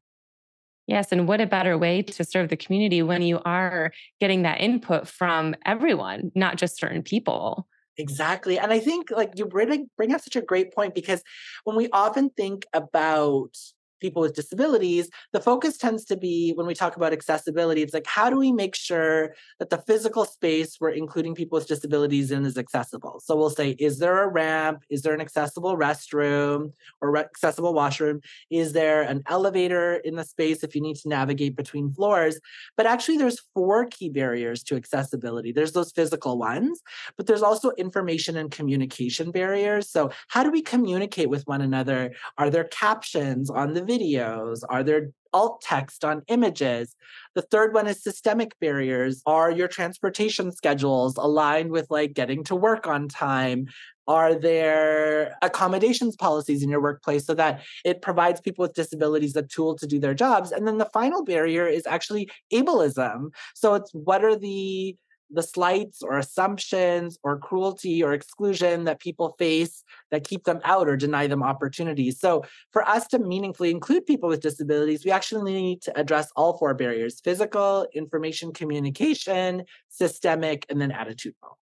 Yes. 0.88 1.12
And 1.12 1.28
what 1.28 1.42
a 1.42 1.48
better 1.48 1.78
way 1.78 2.02
to 2.04 2.24
serve 2.24 2.50
the 2.50 2.58
community 2.58 3.02
when 3.02 3.22
you 3.24 3.40
are 3.44 3.92
getting 4.20 4.44
that 4.44 4.62
input 4.62 5.08
from 5.08 5.56
everyone, 5.66 6.32
not 6.36 6.58
just 6.58 6.78
certain 6.78 7.02
people. 7.02 7.68
Exactly. 7.98 8.60
And 8.60 8.74
I 8.74 8.80
think 8.80 9.10
like 9.10 9.32
you 9.36 9.46
bring 9.46 9.90
bring 9.96 10.14
up 10.14 10.22
such 10.22 10.36
a 10.36 10.42
great 10.42 10.74
point 10.74 10.94
because 10.94 11.24
when 11.64 11.78
we 11.78 11.88
often 11.94 12.30
think 12.30 12.66
about 12.74 13.56
people 14.00 14.22
with 14.22 14.36
disabilities, 14.36 15.10
the 15.34 15.40
focus 15.40 15.78
tends 15.78 16.06
to 16.06 16.18
be 16.18 16.52
when 16.54 16.68
we 16.68 16.74
talk 16.74 16.96
about 16.96 17.14
accessibility, 17.14 17.82
it's 17.82 17.94
like, 17.94 18.08
how 18.08 18.30
do 18.30 18.38
we 18.38 18.52
make 18.52 18.76
sure 18.76 19.36
that 19.60 19.70
the 19.70 19.78
physical 19.78 20.26
space 20.26 20.78
we're 20.80 20.90
including 20.90 21.36
people 21.36 21.58
with 21.58 21.68
disabilities 21.68 22.32
in 22.32 22.46
is 22.46 22.58
accessible? 22.58 23.22
So 23.24 23.36
we'll 23.36 23.50
say, 23.50 23.72
is 23.72 24.00
there 24.00 24.24
a 24.24 24.28
ramp? 24.28 24.84
Is 24.90 25.02
there 25.02 25.14
an 25.14 25.22
accessible 25.22 25.78
restroom 25.78 26.74
or 27.02 27.12
re- 27.12 27.22
accessible 27.22 27.74
washroom? 27.74 28.22
Is 28.50 28.74
there 28.74 29.02
an 29.02 29.24
elevator 29.28 29.96
in 29.96 30.16
the 30.16 30.24
space 30.24 30.64
if 30.64 30.76
you 30.76 30.82
need 30.82 30.98
to 30.98 31.10
navigate 31.10 31.56
between 31.56 31.92
floors? 31.92 32.40
But 32.78 32.86
actually, 32.86 33.18
there's 33.18 33.42
four 33.54 33.86
key 33.86 34.10
barriers 34.10 34.64
to 34.64 34.76
accessibility. 34.76 35.52
There's 35.52 35.72
those 35.72 35.92
physical 35.92 36.38
ones, 36.38 36.82
but 37.18 37.28
there's 37.28 37.42
also 37.42 37.72
information 37.72 38.38
and 38.38 38.52
communication 38.52 39.32
barriers. 39.32 39.90
So, 39.90 40.12
how 40.28 40.44
do 40.44 40.52
we 40.52 40.62
communicate 40.62 41.30
with 41.30 41.48
one 41.48 41.62
another? 41.62 42.14
Are 42.38 42.50
there 42.50 42.66
captions 42.66 43.50
on 43.50 43.74
the 43.74 43.85
videos? 43.86 44.62
Are 44.70 44.84
there 44.84 45.12
alt 45.34 45.62
text 45.62 46.04
on 46.04 46.24
images? 46.28 46.96
The 47.36 47.42
third 47.42 47.74
one 47.74 47.88
is 47.88 48.02
systemic 48.02 48.58
barriers. 48.60 49.22
Are 49.26 49.52
your 49.52 49.68
transportation 49.68 50.52
schedules 50.52 51.18
aligned 51.18 51.72
with 51.72 51.88
like 51.90 52.14
getting 52.14 52.44
to 52.46 52.56
work 52.56 52.88
on 52.88 53.08
time? 53.08 53.68
Are 54.08 54.36
there 54.36 55.36
accommodations 55.42 56.16
policies 56.16 56.62
in 56.62 56.70
your 56.70 56.82
workplace 56.82 57.26
so 57.26 57.34
that 57.34 57.64
it 57.84 58.02
provides 58.02 58.40
people 58.40 58.64
with 58.64 58.74
disabilities 58.74 59.36
a 59.36 59.42
tool 59.42 59.76
to 59.78 59.88
do 59.88 60.00
their 60.00 60.14
jobs? 60.14 60.52
And 60.52 60.68
then 60.68 60.78
the 60.78 60.90
final 60.94 61.24
barrier 61.24 61.66
is 61.66 61.88
actually 61.88 62.30
ableism. 62.54 63.30
So 63.56 63.74
it's 63.74 63.92
what 63.94 64.24
are 64.24 64.36
the 64.36 64.96
the 65.30 65.44
slights 65.44 66.02
or 66.02 66.18
assumptions 66.18 67.18
or 67.24 67.38
cruelty 67.38 68.04
or 68.04 68.14
exclusion 68.14 68.84
that 68.86 69.00
people 69.00 69.36
face 69.38 69.84
that 70.12 70.24
keep 70.24 70.44
them 70.44 70.60
out 70.64 70.88
or 70.88 70.96
deny 70.96 71.28
them 71.28 71.44
opportunities. 71.44 72.20
So, 72.20 72.44
for 72.72 72.88
us 72.88 73.08
to 73.08 73.20
meaningfully 73.20 73.72
include 73.72 74.06
people 74.06 74.30
with 74.30 74.42
disabilities, 74.42 75.04
we 75.06 75.12
actually 75.12 75.54
need 75.54 75.82
to 75.84 76.00
address 76.00 76.32
all 76.36 76.58
four 76.58 76.74
barriers 76.74 77.20
physical, 77.22 77.88
information 77.94 78.54
communication, 78.54 79.64
systemic, 79.90 80.66
and 80.70 80.82
then 80.82 80.92
attitudinal. 80.92 81.56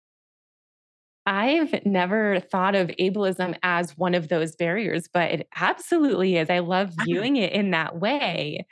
I've 1.25 1.85
never 1.85 2.39
thought 2.39 2.75
of 2.75 2.87
ableism 2.99 3.55
as 3.61 3.95
one 3.97 4.15
of 4.15 4.27
those 4.27 4.55
barriers, 4.55 5.07
but 5.07 5.31
it 5.31 5.47
absolutely 5.55 6.37
is. 6.37 6.49
I 6.49 6.59
love 6.59 6.93
viewing 7.05 7.35
it 7.35 7.53
in 7.53 7.71
that 7.71 7.99
way. 7.99 8.65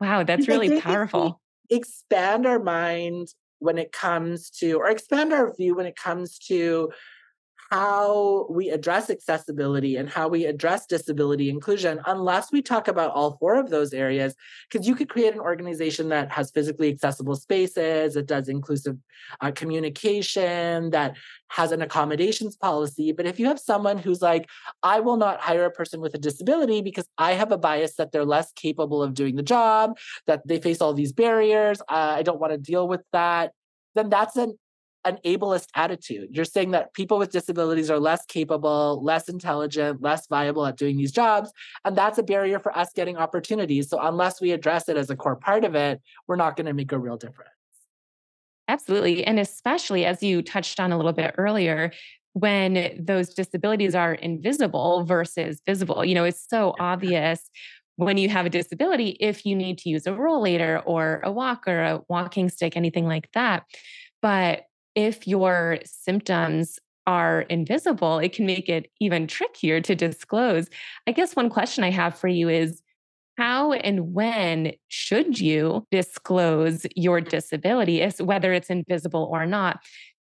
Wow, 0.00 0.24
that's 0.24 0.46
really 0.46 0.80
powerful. 0.80 1.40
Expand 1.70 2.46
our 2.46 2.60
mind 2.60 3.28
when 3.58 3.78
it 3.78 3.92
comes 3.92 4.50
to, 4.50 4.74
or 4.74 4.88
expand 4.88 5.32
our 5.32 5.54
view 5.54 5.74
when 5.74 5.86
it 5.86 5.96
comes 5.96 6.38
to 6.38 6.90
how 7.70 8.46
we 8.50 8.70
address 8.70 9.10
accessibility 9.10 9.96
and 9.96 10.08
how 10.08 10.28
we 10.28 10.44
address 10.44 10.86
disability 10.86 11.50
inclusion 11.50 12.00
unless 12.06 12.52
we 12.52 12.62
talk 12.62 12.88
about 12.88 13.10
all 13.10 13.36
four 13.38 13.56
of 13.56 13.70
those 13.70 13.92
areas 13.92 14.34
because 14.70 14.86
you 14.86 14.94
could 14.94 15.08
create 15.08 15.34
an 15.34 15.40
organization 15.40 16.08
that 16.08 16.30
has 16.30 16.50
physically 16.50 16.88
accessible 16.88 17.34
spaces 17.34 18.14
that 18.14 18.26
does 18.26 18.48
inclusive 18.48 18.96
uh, 19.40 19.50
communication 19.50 20.90
that 20.90 21.16
has 21.48 21.72
an 21.72 21.80
accommodations 21.80 22.56
policy. 22.56 23.12
But 23.12 23.26
if 23.26 23.38
you 23.38 23.46
have 23.46 23.58
someone 23.58 23.98
who's 23.98 24.22
like 24.22 24.48
i 24.82 25.00
will 25.00 25.16
not 25.16 25.40
hire 25.40 25.64
a 25.64 25.70
person 25.70 26.00
with 26.00 26.14
a 26.14 26.18
disability 26.18 26.80
because 26.82 27.08
i 27.18 27.32
have 27.32 27.52
a 27.52 27.58
bias 27.58 27.94
that 27.96 28.12
they're 28.12 28.24
less 28.24 28.52
capable 28.52 29.02
of 29.02 29.14
doing 29.14 29.36
the 29.36 29.42
job 29.42 29.96
that 30.26 30.46
they 30.46 30.60
face 30.60 30.80
all 30.80 30.94
these 30.94 31.12
barriers 31.12 31.80
uh, 31.88 32.14
i 32.18 32.22
don't 32.22 32.40
want 32.40 32.52
to 32.52 32.58
deal 32.58 32.86
with 32.88 33.02
that 33.12 33.52
then 33.94 34.08
that's 34.08 34.36
an 34.36 34.56
an 35.06 35.18
ableist 35.24 35.68
attitude. 35.74 36.28
You're 36.32 36.44
saying 36.44 36.72
that 36.72 36.92
people 36.92 37.18
with 37.18 37.30
disabilities 37.30 37.90
are 37.90 37.98
less 37.98 38.26
capable, 38.26 39.02
less 39.02 39.28
intelligent, 39.28 40.02
less 40.02 40.26
viable 40.26 40.66
at 40.66 40.76
doing 40.76 40.96
these 40.96 41.12
jobs. 41.12 41.50
And 41.84 41.96
that's 41.96 42.18
a 42.18 42.22
barrier 42.22 42.58
for 42.58 42.76
us 42.76 42.90
getting 42.94 43.16
opportunities. 43.16 43.88
So, 43.88 43.98
unless 44.00 44.40
we 44.40 44.52
address 44.52 44.88
it 44.88 44.96
as 44.96 45.08
a 45.08 45.16
core 45.16 45.36
part 45.36 45.64
of 45.64 45.74
it, 45.74 46.02
we're 46.26 46.36
not 46.36 46.56
going 46.56 46.66
to 46.66 46.74
make 46.74 46.92
a 46.92 46.98
real 46.98 47.16
difference. 47.16 47.50
Absolutely. 48.68 49.24
And 49.24 49.38
especially 49.38 50.04
as 50.04 50.22
you 50.22 50.42
touched 50.42 50.80
on 50.80 50.90
a 50.90 50.96
little 50.96 51.12
bit 51.12 51.34
earlier, 51.38 51.92
when 52.32 52.94
those 53.00 53.32
disabilities 53.32 53.94
are 53.94 54.12
invisible 54.12 55.04
versus 55.04 55.62
visible. 55.64 56.04
You 56.04 56.14
know, 56.14 56.24
it's 56.24 56.46
so 56.46 56.74
obvious 56.78 57.48
when 57.96 58.18
you 58.18 58.28
have 58.28 58.44
a 58.44 58.50
disability 58.50 59.16
if 59.20 59.46
you 59.46 59.56
need 59.56 59.78
to 59.78 59.88
use 59.88 60.06
a 60.06 60.10
rollator 60.10 60.82
or 60.84 61.22
a 61.24 61.32
walker, 61.32 61.80
a 61.80 62.02
walking 62.10 62.50
stick, 62.50 62.76
anything 62.76 63.06
like 63.06 63.30
that. 63.32 63.64
But 64.20 64.64
if 64.96 65.28
your 65.28 65.78
symptoms 65.84 66.80
are 67.06 67.42
invisible, 67.42 68.18
it 68.18 68.32
can 68.32 68.46
make 68.46 68.68
it 68.68 68.90
even 69.00 69.28
trickier 69.28 69.80
to 69.80 69.94
disclose. 69.94 70.68
I 71.06 71.12
guess 71.12 71.36
one 71.36 71.50
question 71.50 71.84
I 71.84 71.90
have 71.90 72.18
for 72.18 72.26
you 72.26 72.48
is 72.48 72.82
how 73.38 73.72
and 73.72 74.12
when 74.12 74.72
should 74.88 75.38
you 75.38 75.86
disclose 75.92 76.84
your 76.96 77.20
disability, 77.20 78.04
whether 78.18 78.52
it's 78.52 78.70
invisible 78.70 79.28
or 79.30 79.46
not? 79.46 79.78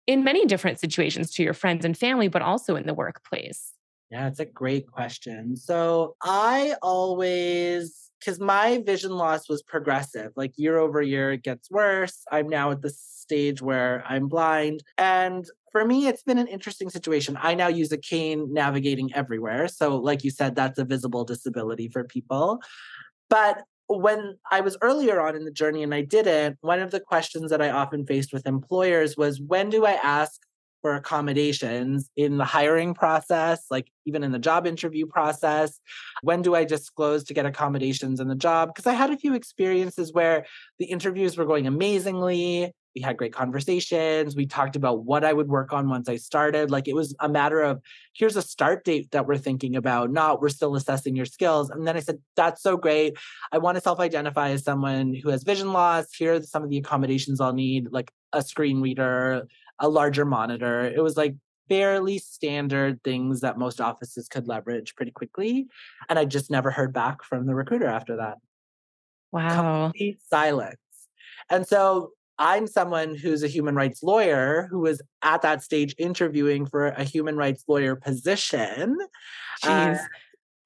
in 0.07 0.25
many 0.25 0.45
different 0.47 0.81
situations 0.81 1.33
to 1.33 1.43
your 1.43 1.55
friends 1.55 1.85
and 1.85 1.97
family, 1.97 2.29
but 2.29 2.43
also 2.43 2.77
in 2.77 2.87
the 2.87 2.95
workplace? 2.95 3.73
Yeah, 4.11 4.29
it's 4.29 4.41
a 4.41 4.45
great 4.45 4.87
question. 4.87 5.57
So 5.57 6.15
I 6.23 6.75
always, 6.83 8.11
because 8.21 8.39
my 8.39 8.83
vision 8.85 9.13
loss 9.13 9.49
was 9.49 9.63
progressive, 9.63 10.33
like 10.37 10.53
year 10.57 10.79
over 10.79 11.01
year, 11.01 11.33
it 11.33 11.43
gets 11.43 11.71
worse. 11.71 12.23
I'm 12.31 12.49
now 12.49 12.71
at 12.71 12.83
the 12.83 12.91
stage 13.25 13.61
where 13.61 14.05
I'm 14.07 14.29
blind. 14.29 14.83
And 14.99 15.45
for 15.73 15.85
me, 15.85 16.07
it's 16.07 16.23
been 16.23 16.39
an 16.39 16.47
interesting 16.47 16.89
situation. 16.89 17.37
I 17.41 17.55
now 17.55 17.69
use 17.69 17.91
a 17.91 17.99
cane 17.99 18.53
navigating 18.53 19.13
everywhere. 19.15 19.67
So, 19.67 19.97
like 19.97 20.23
you 20.23 20.31
said, 20.31 20.55
that's 20.55 20.79
a 20.79 20.85
visible 20.85 21.25
disability 21.25 21.89
for 21.89 22.05
people. 22.05 22.61
But 23.29 23.65
when 23.89 24.39
I 24.51 24.61
was 24.61 24.77
earlier 24.83 25.21
on 25.21 25.35
in 25.35 25.45
the 25.45 25.51
journey 25.51 25.83
and 25.83 25.95
I 25.95 26.03
didn't, 26.03 26.59
one 26.61 26.81
of 26.81 26.91
the 26.91 27.01
questions 27.01 27.51
that 27.51 27.61
I 27.61 27.71
often 27.71 28.07
faced 28.07 28.33
with 28.33 28.47
employers 28.47 29.17
was 29.17 29.41
when 29.41 29.71
do 29.71 29.85
I 29.85 29.93
ask 29.93 30.41
for 30.85 30.95
accommodations 30.95 32.11
in 32.15 32.37
the 32.37 32.45
hiring 32.45 32.93
process, 32.93 33.65
like 33.71 33.91
even 34.05 34.23
in 34.23 34.33
the 34.33 34.39
job 34.39 34.67
interview 34.67 35.07
process? 35.07 35.81
When 36.23 36.43
do 36.43 36.55
I 36.55 36.65
disclose 36.65 37.25
to 37.25 37.35
get 37.35 37.47
accommodations 37.47 38.21
in 38.21 38.29
the 38.29 38.35
job? 38.35 38.69
Because 38.69 38.87
I 38.87 38.93
had 38.93 39.11
a 39.11 39.17
few 39.17 39.35
experiences 39.35 40.13
where 40.13 40.45
the 40.79 40.85
interviews 40.85 41.39
were 41.39 41.47
going 41.47 41.67
amazingly 41.67 42.73
we 42.95 43.01
had 43.01 43.17
great 43.17 43.33
conversations. 43.33 44.37
We 44.37 44.47
talked 44.47 44.77
about 44.77 45.05
what 45.05 45.25
I 45.25 45.33
would 45.33 45.49
work 45.49 45.73
on 45.73 45.89
once 45.89 46.09
I 46.09 46.17
started. 46.17 46.71
Like 46.71 46.87
it 46.87 46.95
was 46.95 47.15
a 47.21 47.29
matter 47.29 47.61
of 47.61 47.81
here's 48.15 48.37
a 48.37 48.43
start 48.43 48.85
date 48.85 49.11
that 49.11 49.27
we're 49.27 49.37
thinking 49.39 49.77
about, 49.77 50.13
not 50.13 50.41
we're 50.41 50.49
still 50.49 50.77
assessing 50.77 51.17
your 51.17 51.27
skills. 51.27 51.71
And 51.71 51.87
then 51.87 51.97
I 51.97 52.01
said, 52.01 52.19
that's 52.37 52.63
so 52.63 52.77
great. 52.77 53.17
I 53.53 53.59
want 53.59 53.77
to 53.77 53.81
self 53.81 53.99
identify 53.99 54.51
as 54.51 54.63
someone 54.63 55.15
who 55.15 55.31
has 55.31 55.43
vision 55.43 55.73
loss. 55.73 56.13
Here 56.15 56.35
are 56.35 56.43
some 56.43 56.63
of 56.63 56.71
the 56.71 56.79
accommodations 56.79 57.41
I'll 57.41 57.53
need, 57.53 57.89
like 57.91 58.13
a 58.33 58.43
screen 58.43 58.81
reader, 58.81 59.47
a 59.79 59.89
larger 59.89 60.25
monitor. 60.25 60.83
It 60.83 61.03
was 61.03 61.17
like 61.17 61.35
fairly 61.69 62.19
standard 62.19 63.03
things 63.03 63.41
that 63.41 63.59
most 63.59 63.81
offices 63.81 64.29
could 64.29 64.47
leverage 64.47 64.95
pretty 64.95 65.11
quickly. 65.11 65.67
And 66.09 66.19
I 66.19 66.27
just 66.27 66.51
never 66.51 66.71
heard 66.71 66.93
back 66.93 67.25
from 67.25 67.47
the 67.47 67.55
recruiter 67.55 67.87
after 67.87 68.17
that. 68.17 68.37
Wow. 69.33 69.87
Complete 69.87 70.19
silence. 70.29 70.77
And 71.51 71.67
so 71.67 72.13
I'm 72.39 72.67
someone 72.67 73.15
who's 73.15 73.43
a 73.43 73.49
human 73.49 73.75
rights 73.75 74.03
lawyer 74.03 74.69
who 74.71 74.81
was 74.81 75.01
at 75.23 75.43
that 75.43 75.63
stage 75.63 75.95
interviewing 75.99 76.67
for 76.67 76.89
a 76.89 77.05
human 77.05 77.37
rights 77.37 77.65
lawyer 77.69 77.97
position 77.97 78.99
uh, 79.63 79.97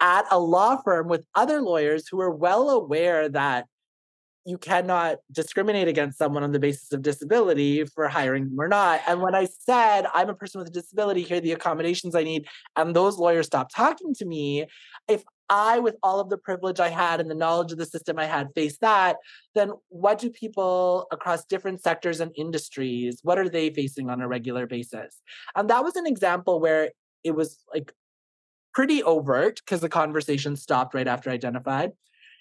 at 0.01 0.25
a 0.31 0.39
law 0.39 0.81
firm 0.83 1.09
with 1.09 1.27
other 1.35 1.61
lawyers 1.61 2.09
who 2.09 2.21
are 2.21 2.31
well 2.31 2.71
aware 2.71 3.29
that 3.29 3.67
you 4.47 4.57
cannot 4.57 5.19
discriminate 5.31 5.89
against 5.89 6.17
someone 6.17 6.43
on 6.43 6.53
the 6.53 6.59
basis 6.59 6.91
of 6.93 7.03
disability 7.03 7.85
for 7.85 8.09
hiring 8.09 8.45
them 8.49 8.59
or 8.59 8.67
not. 8.67 9.03
And 9.07 9.21
when 9.21 9.35
I 9.35 9.45
said, 9.45 10.07
I'm 10.15 10.31
a 10.31 10.35
person 10.35 10.61
with 10.61 10.69
a 10.69 10.73
disability, 10.73 11.23
here 11.23 11.37
are 11.37 11.41
the 11.41 11.53
accommodations 11.53 12.15
I 12.15 12.25
need, 12.25 12.47
and 12.75 12.97
those 12.97 13.19
lawyers 13.19 13.47
stopped 13.47 13.75
talking 13.75 14.15
to 14.15 14.25
me, 14.25 14.65
if 15.07 15.23
I, 15.51 15.79
with 15.79 15.97
all 16.03 16.21
of 16.21 16.29
the 16.29 16.39
privilege 16.39 16.81
I 16.81 16.89
had 16.89 17.21
and 17.21 17.31
the 17.31 17.35
knowledge 17.35 17.73
of 17.73 17.79
the 17.79 17.87
system 17.87 18.19
I 18.19 18.27
had, 18.27 18.49
face 18.55 18.79
that, 18.79 19.17
then 19.55 19.73
what 19.89 20.19
do 20.19 20.31
people 20.31 21.07
across 21.11 21.45
different 21.45 21.83
sectors 21.83 22.21
and 22.21 22.33
industries, 22.37 23.21
what 23.23 23.39
are 23.39 23.49
they 23.49 23.71
facing 23.71 24.11
on 24.11 24.21
a 24.21 24.29
regular 24.29 24.67
basis? 24.67 25.21
And 25.57 25.71
that 25.71 25.85
was 25.85 25.97
an 25.97 26.07
example 26.07 26.61
where 26.61 26.91
it 27.25 27.33
was 27.33 27.59
like 27.73 27.93
pretty 28.75 29.03
overt 29.03 29.61
because 29.65 29.81
the 29.81 29.89
conversation 29.89 30.57
stopped 30.57 30.95
right 30.95 31.09
after 31.09 31.31
I 31.31 31.35
identified. 31.35 31.93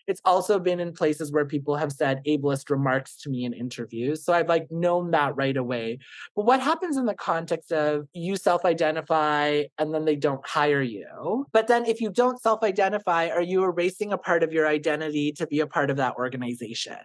It's 0.08 0.22
also 0.24 0.58
been 0.60 0.80
in 0.80 0.94
places 0.94 1.32
where 1.32 1.46
people 1.46 1.76
have 1.76 1.92
said 1.92 2.22
ableist 2.26 2.70
remarks 2.70 3.16
to 3.18 3.30
me 3.30 3.46
in 3.46 3.54
interviews. 3.54 4.24
So 4.24 4.34
I've 4.34 4.48
like 4.48 4.72
known 4.72 5.12
that 5.12 5.36
right 5.36 5.56
away. 5.56 6.00
But 6.36 6.46
what 6.46 6.62
happens 6.62 6.98
in 6.98 7.06
the 7.06 7.14
context 7.14 7.72
of 7.72 8.08
you 8.14 8.38
self 8.38 8.66
identify 8.66 9.64
and 9.78 9.94
then 9.94 10.06
they 10.06 10.16
don't 10.16 10.46
hire 10.46 10.82
you? 10.82 11.46
But 11.52 11.68
then 11.68 11.86
if 11.86 12.02
you 12.02 12.10
don't 12.10 12.42
self 12.42 12.64
identify, 12.64 13.28
are 13.30 13.42
you 13.42 13.64
erasing 13.64 14.14
a 14.14 14.18
part 14.18 14.44
of 14.44 14.54
your 14.54 14.68
identity 14.68 15.32
to 15.34 15.48
be 15.48 15.60
a 15.60 15.68
part 15.68 15.90
of 15.90 15.98
that 15.98 16.16
organization? 16.16 16.98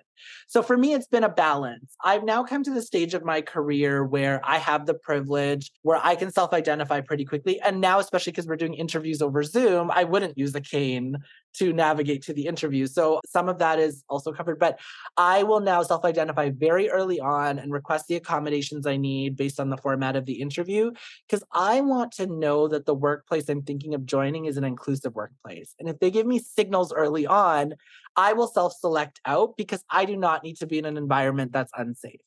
So 0.49 0.63
for 0.63 0.77
me, 0.77 0.95
it's 0.95 1.07
been 1.07 1.25
a 1.25 1.29
balance. 1.29 1.95
I've 2.05 2.25
now 2.25 2.45
come 2.45 2.63
to 2.65 2.71
the 2.71 2.83
stage 2.83 3.15
of 3.15 3.25
my 3.25 3.41
career 3.41 4.05
where 4.05 4.41
I 4.45 4.59
have 4.59 4.87
the 4.87 4.95
privilege 4.95 5.71
where 5.83 6.01
I 6.03 6.15
can 6.15 6.31
self 6.31 6.53
identify 6.53 7.01
pretty 7.01 7.25
quickly. 7.25 7.61
And 7.61 7.81
now, 7.81 7.99
especially 7.99 8.33
because 8.33 8.47
we're 8.47 8.57
doing 8.57 8.75
interviews 8.75 9.23
over 9.23 9.43
Zoom, 9.43 9.91
I 9.91 10.05
wouldn't 10.05 10.39
use 10.39 10.55
a 10.55 10.61
cane 10.61 11.17
to 11.55 11.73
navigate 11.73 12.23
to 12.23 12.33
the 12.33 12.47
interview. 12.47 12.87
So 12.87 13.21
some 13.27 13.49
of 13.49 13.59
that 13.59 13.79
is 13.79 14.05
also 14.09 14.33
covered, 14.33 14.59
but 14.59 14.79
I 15.17 15.43
will 15.43 15.61
now 15.61 15.83
self 15.83 16.05
identify 16.05 16.51
very 16.51 16.89
early 16.91 17.21
on 17.21 17.59
and 17.59 17.73
request 17.73 18.07
the 18.09 18.17
accommodations 18.17 18.87
I 18.87 18.97
need 18.97 19.37
based 19.37 19.61
on 19.61 19.69
the 19.69 19.77
format 19.77 20.17
of 20.17 20.25
the 20.25 20.41
interview 20.41 20.93
because 21.29 21.45
I 21.53 21.81
want 21.81 22.13
to 22.13 22.27
know 22.27 22.69
that 22.69 22.87
the 22.87 22.95
workplace 22.95 23.49
I'm 23.49 23.63
thinking 23.63 23.95
of 23.95 24.07
joining 24.07 24.47
is 24.47 24.57
an 24.57 24.65
inclusive 24.65 25.15
workplace. 25.15 25.75
And 25.79 25.89
if 25.89 25.99
they 25.99 26.11
give 26.11 26.27
me 26.27 26.39
signals 26.39 26.93
early 26.93 27.27
on, 27.27 27.75
I 28.17 28.33
will 28.33 28.49
self 28.49 28.75
select 28.79 29.21
out 29.27 29.57
because 29.57 29.85
I 29.91 30.05
do 30.05 30.17
not 30.17 30.43
need 30.45 30.57
to 30.59 30.67
be 30.67 30.79
in 30.79 30.85
an 30.85 30.97
environment 30.97 31.53
that's 31.53 31.73
unsafe. 31.77 32.21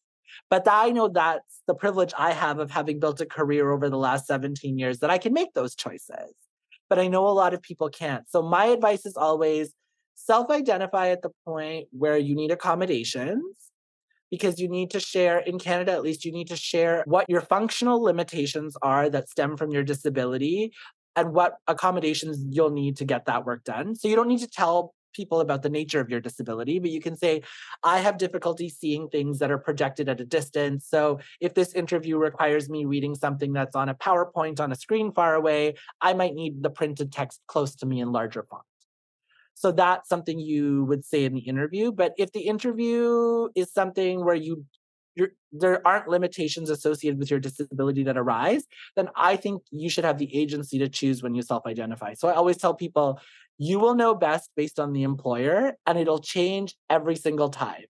But 0.50 0.68
I 0.68 0.90
know 0.90 1.08
that's 1.08 1.62
the 1.68 1.76
privilege 1.76 2.14
I 2.18 2.34
have 2.34 2.60
of 2.60 2.72
having 2.72 3.00
built 3.00 3.22
a 3.22 3.26
career 3.26 3.72
over 3.72 3.90
the 3.90 3.98
last 3.98 4.28
17 4.28 4.78
years 4.78 5.00
that 5.00 5.10
I 5.10 5.18
can 5.18 5.34
make 5.34 5.54
those 5.54 5.76
choices 5.76 6.34
but 6.90 7.00
I 7.00 7.08
know 7.08 7.28
a 7.28 7.30
lot 7.30 7.54
of 7.54 7.62
people 7.62 7.90
can't. 7.90 8.30
So 8.30 8.42
my 8.42 8.66
advice 8.66 9.06
is 9.06 9.18
always 9.18 9.74
self 10.16 10.50
identify 10.50 11.10
at 11.10 11.22
the 11.22 11.32
point 11.46 11.88
where 11.92 12.18
you 12.18 12.36
need 12.36 12.52
accommodations 12.52 13.44
because 14.32 14.60
you 14.60 14.68
need 14.68 14.92
to 14.92 15.00
share 15.00 15.40
in 15.40 15.60
Canada 15.60 15.92
at 15.92 16.02
least 16.02 16.26
you 16.26 16.32
need 16.32 16.48
to 16.48 16.56
share 16.56 17.04
what 17.06 17.30
your 17.30 17.42
functional 17.42 18.02
limitations 18.02 18.76
are 18.82 19.10
that 19.10 19.30
stem 19.30 19.56
from 19.56 19.72
your 19.72 19.84
disability 19.84 20.72
and 21.16 21.34
what 21.34 21.58
accommodations 21.68 22.44
you'll 22.50 22.72
need 22.72 22.98
to 22.98 23.06
get 23.06 23.26
that 23.26 23.46
work 23.46 23.64
done. 23.64 23.96
So 23.96 24.08
you 24.08 24.16
don't 24.16 24.28
need 24.28 24.40
to 24.40 24.48
tell 24.48 24.94
people 25.16 25.40
about 25.40 25.62
the 25.62 25.70
nature 25.70 26.00
of 26.00 26.10
your 26.10 26.20
disability, 26.20 26.80
but 26.80 26.92
you 26.92 27.00
can 27.00 27.16
say, 27.16 27.42
I 27.84 28.00
have 28.00 28.18
difficulty 28.18 28.70
seeing 28.70 29.08
things 29.08 29.40
that 29.40 29.52
are 29.52 29.58
projected 29.58 30.10
at 30.10 30.20
a 30.20 30.26
distance. 30.26 30.88
So 30.88 31.20
if 31.40 31.54
this 31.54 31.74
interview 31.74 32.18
requires 32.18 32.70
me 32.70 32.86
reading 32.86 33.16
something 33.16 33.54
that's 33.54 33.76
on 33.76 33.90
a 33.90 33.96
PowerPoint 33.96 34.60
on 34.60 34.72
a 34.72 34.76
screen 34.76 35.12
far 35.12 35.36
away, 35.36 35.76
I 36.02 36.14
might 36.14 36.34
need 36.34 36.62
the 36.62 36.70
printed 36.70 37.12
text 37.12 37.42
close 37.48 37.76
to 37.76 37.86
me 37.86 38.02
in 38.02 38.12
larger 38.12 38.46
font. 38.50 38.64
So 39.54 39.72
that's 39.72 40.10
something 40.10 40.38
you 40.38 40.84
would 40.86 41.06
say 41.06 41.24
in 41.24 41.34
the 41.34 41.40
interview. 41.40 41.92
But 41.92 42.14
if 42.18 42.34
the 42.34 42.42
interview 42.42 43.48
is 43.56 43.72
something 43.72 44.24
where 44.24 44.36
you 44.36 44.66
there 45.54 45.86
aren't 45.88 46.10
limitations 46.10 46.70
associated 46.70 47.18
with 47.18 47.32
your 47.32 47.40
disability 47.40 48.04
that 48.04 48.18
arise, 48.18 48.66
then 48.96 49.10
I 49.16 49.38
think 49.38 49.64
you 49.72 49.90
should 49.90 50.04
have 50.04 50.18
the 50.18 50.36
agency 50.38 50.78
to 50.80 50.90
choose 50.90 51.24
when 51.24 51.34
you 51.34 51.42
self 51.42 51.66
identify. 51.66 52.14
So 52.14 52.28
I 52.28 52.34
always 52.34 52.58
tell 52.58 52.74
people 52.74 53.20
you 53.58 53.80
will 53.80 53.96
know 53.96 54.16
best 54.16 54.50
based 54.56 54.80
on 54.80 54.94
the 54.94 55.04
employer, 55.04 55.74
and 55.86 55.98
it'll 55.98 56.20
change 56.20 56.76
every 56.90 57.16
single 57.16 57.50
time. 57.50 57.86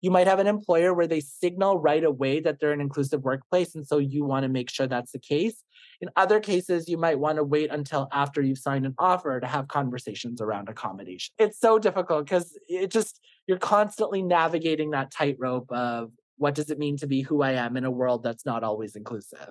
You 0.00 0.12
might 0.12 0.28
have 0.28 0.38
an 0.38 0.46
employer 0.46 0.94
where 0.94 1.08
they 1.08 1.20
signal 1.20 1.80
right 1.80 2.04
away 2.04 2.38
that 2.40 2.60
they're 2.60 2.72
an 2.72 2.80
inclusive 2.80 3.22
workplace. 3.22 3.74
And 3.74 3.84
so 3.84 3.98
you 3.98 4.24
want 4.24 4.44
to 4.44 4.48
make 4.48 4.70
sure 4.70 4.86
that's 4.86 5.10
the 5.10 5.18
case. 5.18 5.64
In 6.00 6.08
other 6.14 6.38
cases, 6.38 6.88
you 6.88 6.96
might 6.96 7.18
want 7.18 7.38
to 7.38 7.42
wait 7.42 7.72
until 7.72 8.06
after 8.12 8.40
you've 8.40 8.58
signed 8.58 8.86
an 8.86 8.94
offer 8.96 9.40
to 9.40 9.46
have 9.46 9.66
conversations 9.66 10.40
around 10.40 10.68
accommodation. 10.68 11.34
It's 11.36 11.58
so 11.58 11.80
difficult 11.80 12.26
because 12.26 12.56
it 12.68 12.92
just, 12.92 13.18
you're 13.48 13.58
constantly 13.58 14.22
navigating 14.22 14.92
that 14.92 15.10
tightrope 15.10 15.72
of 15.72 16.12
what 16.36 16.54
does 16.54 16.70
it 16.70 16.78
mean 16.78 16.96
to 16.98 17.08
be 17.08 17.22
who 17.22 17.42
I 17.42 17.52
am 17.52 17.76
in 17.76 17.84
a 17.84 17.90
world 17.90 18.22
that's 18.22 18.46
not 18.46 18.62
always 18.62 18.94
inclusive. 18.94 19.48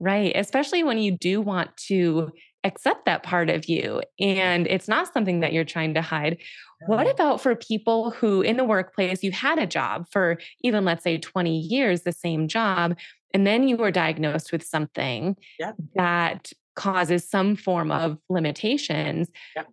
Right. 0.00 0.30
Especially 0.36 0.84
when 0.84 0.98
you 0.98 1.18
do 1.18 1.40
want 1.40 1.76
to 1.88 2.30
accept 2.64 3.06
that 3.06 3.22
part 3.22 3.50
of 3.50 3.68
you 3.68 4.00
and 4.20 4.66
it's 4.68 4.86
not 4.86 5.12
something 5.12 5.40
that 5.40 5.52
you're 5.52 5.64
trying 5.64 5.94
to 5.94 6.02
hide. 6.02 6.38
What 6.86 7.08
about 7.08 7.40
for 7.40 7.54
people 7.54 8.10
who 8.10 8.42
in 8.42 8.56
the 8.56 8.64
workplace, 8.64 9.22
you 9.22 9.30
had 9.30 9.58
a 9.58 9.66
job 9.66 10.06
for 10.10 10.38
even, 10.62 10.84
let's 10.84 11.04
say, 11.04 11.18
20 11.18 11.56
years, 11.56 12.02
the 12.02 12.12
same 12.12 12.48
job, 12.48 12.98
and 13.32 13.46
then 13.46 13.68
you 13.68 13.76
were 13.76 13.90
diagnosed 13.90 14.52
with 14.52 14.64
something 14.64 15.36
yeah. 15.58 15.72
that 15.94 16.52
causes 16.74 17.28
some 17.28 17.56
form 17.56 17.90
of 17.90 18.18
limitations? 18.28 19.30
Yeah. 19.54 19.64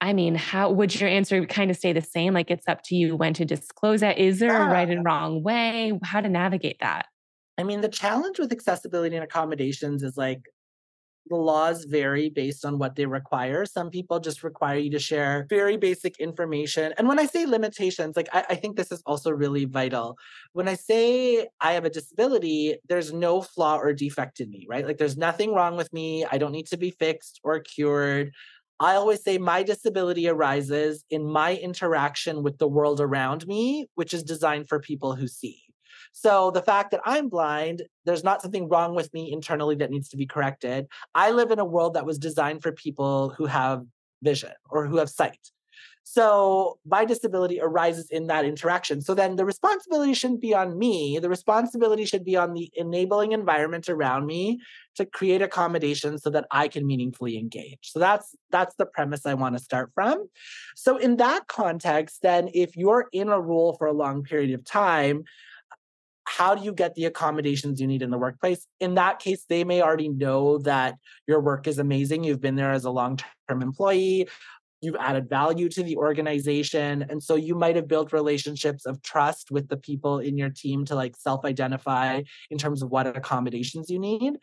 I 0.00 0.12
mean, 0.12 0.34
how 0.34 0.70
would 0.70 0.98
your 0.98 1.08
answer 1.08 1.44
kind 1.46 1.70
of 1.70 1.76
stay 1.76 1.92
the 1.92 2.02
same? 2.02 2.34
Like 2.34 2.50
it's 2.50 2.68
up 2.68 2.82
to 2.84 2.94
you 2.94 3.16
when 3.16 3.34
to 3.34 3.44
disclose 3.44 4.00
that. 4.00 4.18
Is 4.18 4.38
there 4.38 4.52
yeah. 4.52 4.68
a 4.68 4.72
right 4.72 4.88
and 4.88 5.04
wrong 5.04 5.42
way? 5.42 5.98
How 6.04 6.20
to 6.20 6.28
navigate 6.28 6.78
that? 6.80 7.06
I 7.58 7.62
mean, 7.62 7.80
the 7.80 7.88
challenge 7.88 8.38
with 8.38 8.52
accessibility 8.52 9.16
and 9.16 9.24
accommodations 9.24 10.02
is 10.02 10.16
like 10.16 10.42
the 11.28 11.36
laws 11.36 11.84
vary 11.84 12.30
based 12.30 12.64
on 12.64 12.78
what 12.78 12.96
they 12.96 13.06
require. 13.06 13.64
Some 13.64 13.90
people 13.90 14.20
just 14.20 14.42
require 14.42 14.78
you 14.78 14.90
to 14.90 14.98
share 14.98 15.46
very 15.48 15.76
basic 15.76 16.18
information. 16.18 16.94
And 16.98 17.08
when 17.08 17.18
I 17.18 17.26
say 17.26 17.46
limitations, 17.46 18.16
like 18.16 18.28
I, 18.32 18.44
I, 18.50 18.54
think 18.54 18.76
this 18.76 18.92
is 18.92 19.02
also 19.06 19.30
really 19.30 19.64
vital. 19.64 20.16
When 20.52 20.68
I 20.68 20.74
say 20.74 21.48
I 21.60 21.72
have 21.72 21.84
a 21.84 21.90
disability, 21.90 22.76
there's 22.88 23.12
no 23.12 23.42
flaw 23.42 23.78
or 23.78 23.92
defect 23.92 24.40
in 24.40 24.50
me, 24.50 24.66
right? 24.68 24.86
Like 24.86 24.98
there's 24.98 25.16
nothing 25.16 25.54
wrong 25.54 25.76
with 25.76 25.92
me. 25.92 26.24
I 26.30 26.38
don't 26.38 26.52
need 26.52 26.66
to 26.68 26.76
be 26.76 26.90
fixed 26.90 27.40
or 27.42 27.60
cured. 27.60 28.32
I 28.78 28.94
always 28.94 29.22
say 29.22 29.38
my 29.38 29.62
disability 29.62 30.28
arises 30.28 31.04
in 31.08 31.24
my 31.24 31.54
interaction 31.54 32.42
with 32.42 32.58
the 32.58 32.68
world 32.68 33.00
around 33.00 33.46
me, 33.46 33.86
which 33.94 34.12
is 34.12 34.22
designed 34.22 34.68
for 34.68 34.78
people 34.80 35.14
who 35.14 35.26
see. 35.26 35.62
So 36.18 36.50
the 36.50 36.62
fact 36.62 36.92
that 36.92 37.02
I'm 37.04 37.28
blind, 37.28 37.82
there's 38.06 38.24
not 38.24 38.40
something 38.40 38.70
wrong 38.70 38.94
with 38.94 39.12
me 39.12 39.30
internally 39.30 39.74
that 39.76 39.90
needs 39.90 40.08
to 40.08 40.16
be 40.16 40.24
corrected. 40.24 40.86
I 41.14 41.30
live 41.30 41.50
in 41.50 41.58
a 41.58 41.64
world 41.64 41.92
that 41.92 42.06
was 42.06 42.18
designed 42.18 42.62
for 42.62 42.72
people 42.72 43.34
who 43.36 43.44
have 43.44 43.84
vision 44.22 44.52
or 44.70 44.86
who 44.86 44.96
have 44.96 45.10
sight. 45.10 45.50
So 46.04 46.78
my 46.86 47.04
disability 47.04 47.60
arises 47.60 48.08
in 48.08 48.28
that 48.28 48.46
interaction. 48.46 49.02
So 49.02 49.12
then 49.12 49.36
the 49.36 49.44
responsibility 49.44 50.14
shouldn't 50.14 50.40
be 50.40 50.54
on 50.54 50.78
me. 50.78 51.18
The 51.18 51.28
responsibility 51.28 52.06
should 52.06 52.24
be 52.24 52.34
on 52.34 52.54
the 52.54 52.70
enabling 52.74 53.32
environment 53.32 53.90
around 53.90 54.24
me 54.24 54.58
to 54.94 55.04
create 55.04 55.42
accommodations 55.42 56.22
so 56.22 56.30
that 56.30 56.46
I 56.50 56.68
can 56.68 56.86
meaningfully 56.86 57.36
engage. 57.36 57.90
So 57.90 57.98
that's 57.98 58.34
that's 58.50 58.74
the 58.76 58.86
premise 58.86 59.26
I 59.26 59.34
want 59.34 59.58
to 59.58 59.62
start 59.62 59.90
from. 59.94 60.30
So 60.76 60.96
in 60.96 61.18
that 61.18 61.48
context, 61.48 62.22
then 62.22 62.48
if 62.54 62.74
you're 62.74 63.08
in 63.12 63.28
a 63.28 63.38
role 63.38 63.74
for 63.74 63.86
a 63.86 63.92
long 63.92 64.22
period 64.22 64.54
of 64.54 64.64
time, 64.64 65.24
how 66.26 66.54
do 66.54 66.64
you 66.64 66.72
get 66.72 66.94
the 66.94 67.04
accommodations 67.04 67.80
you 67.80 67.86
need 67.86 68.02
in 68.02 68.10
the 68.10 68.18
workplace? 68.18 68.66
In 68.80 68.94
that 68.94 69.20
case, 69.20 69.44
they 69.48 69.64
may 69.64 69.80
already 69.80 70.08
know 70.08 70.58
that 70.58 70.96
your 71.26 71.40
work 71.40 71.66
is 71.66 71.78
amazing. 71.78 72.24
You've 72.24 72.40
been 72.40 72.56
there 72.56 72.72
as 72.72 72.84
a 72.84 72.90
long 72.90 73.18
term 73.48 73.62
employee. 73.62 74.28
You've 74.82 74.96
added 74.96 75.28
value 75.28 75.68
to 75.70 75.82
the 75.82 75.96
organization. 75.96 77.06
And 77.08 77.22
so 77.22 77.34
you 77.36 77.54
might 77.54 77.76
have 77.76 77.88
built 77.88 78.12
relationships 78.12 78.86
of 78.86 79.02
trust 79.02 79.50
with 79.50 79.68
the 79.68 79.76
people 79.76 80.18
in 80.18 80.36
your 80.36 80.50
team 80.50 80.84
to 80.86 80.94
like 80.94 81.16
self 81.16 81.44
identify 81.44 82.22
in 82.50 82.58
terms 82.58 82.82
of 82.82 82.90
what 82.90 83.06
accommodations 83.06 83.88
you 83.88 83.98
need. 83.98 84.34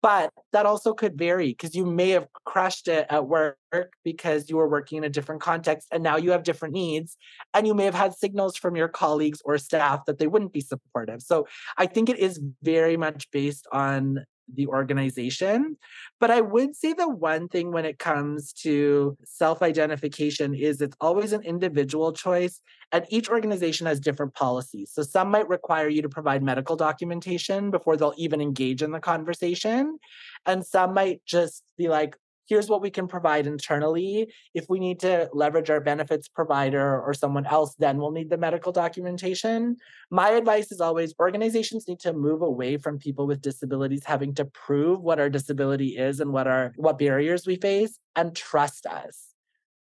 But 0.00 0.32
that 0.52 0.64
also 0.64 0.94
could 0.94 1.18
vary 1.18 1.48
because 1.48 1.74
you 1.74 1.84
may 1.84 2.10
have 2.10 2.28
crushed 2.46 2.86
it 2.86 3.06
at 3.10 3.26
work 3.26 3.56
because 4.04 4.48
you 4.48 4.56
were 4.56 4.68
working 4.68 4.98
in 4.98 5.04
a 5.04 5.08
different 5.08 5.40
context 5.40 5.88
and 5.90 6.02
now 6.02 6.16
you 6.16 6.30
have 6.30 6.44
different 6.44 6.74
needs. 6.74 7.16
And 7.52 7.66
you 7.66 7.74
may 7.74 7.84
have 7.84 7.94
had 7.94 8.14
signals 8.14 8.56
from 8.56 8.76
your 8.76 8.88
colleagues 8.88 9.40
or 9.44 9.58
staff 9.58 10.04
that 10.06 10.18
they 10.18 10.28
wouldn't 10.28 10.52
be 10.52 10.60
supportive. 10.60 11.22
So 11.22 11.48
I 11.76 11.86
think 11.86 12.08
it 12.08 12.18
is 12.18 12.40
very 12.62 12.96
much 12.96 13.28
based 13.32 13.66
on 13.72 14.24
the 14.54 14.66
organization. 14.66 15.76
But 16.20 16.30
I 16.30 16.40
would 16.40 16.74
say 16.74 16.92
the 16.92 17.08
one 17.08 17.48
thing 17.48 17.72
when 17.72 17.84
it 17.84 17.98
comes 17.98 18.52
to 18.64 19.16
self 19.24 19.62
identification 19.62 20.54
is 20.54 20.80
it's 20.80 20.96
always 21.00 21.32
an 21.32 21.42
individual 21.42 22.12
choice, 22.12 22.60
and 22.92 23.04
each 23.08 23.28
organization 23.28 23.86
has 23.86 24.00
different 24.00 24.34
policies. 24.34 24.90
So 24.92 25.02
some 25.02 25.30
might 25.30 25.48
require 25.48 25.88
you 25.88 26.02
to 26.02 26.08
provide 26.08 26.42
medical 26.42 26.76
documentation 26.76 27.70
before 27.70 27.96
they'll 27.96 28.14
even 28.16 28.40
engage 28.40 28.82
in 28.82 28.92
the 28.92 29.00
conversation. 29.00 29.98
And 30.46 30.64
some 30.64 30.94
might 30.94 31.24
just 31.26 31.62
be 31.76 31.88
like, 31.88 32.16
here's 32.48 32.68
what 32.68 32.80
we 32.80 32.90
can 32.90 33.06
provide 33.06 33.46
internally. 33.46 34.32
If 34.54 34.66
we 34.68 34.78
need 34.80 35.00
to 35.00 35.28
leverage 35.32 35.70
our 35.70 35.80
benefits 35.80 36.28
provider 36.28 37.00
or 37.00 37.14
someone 37.14 37.46
else, 37.46 37.74
then 37.78 37.98
we'll 37.98 38.10
need 38.10 38.30
the 38.30 38.38
medical 38.38 38.72
documentation. 38.72 39.76
My 40.10 40.30
advice 40.30 40.72
is 40.72 40.80
always 40.80 41.14
organizations 41.20 41.86
need 41.86 42.00
to 42.00 42.12
move 42.12 42.42
away 42.42 42.78
from 42.78 42.98
people 42.98 43.26
with 43.26 43.42
disabilities 43.42 44.02
having 44.04 44.34
to 44.34 44.44
prove 44.46 45.00
what 45.00 45.20
our 45.20 45.28
disability 45.28 45.96
is 45.96 46.20
and 46.20 46.32
what 46.32 46.46
our 46.46 46.72
what 46.76 46.98
barriers 46.98 47.46
we 47.46 47.56
face 47.56 47.98
and 48.16 48.34
trust 48.34 48.86
us. 48.86 49.26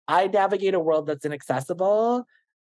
I 0.07 0.27
navigate 0.27 0.73
a 0.73 0.79
world 0.79 1.07
that's 1.07 1.25
inaccessible. 1.25 2.25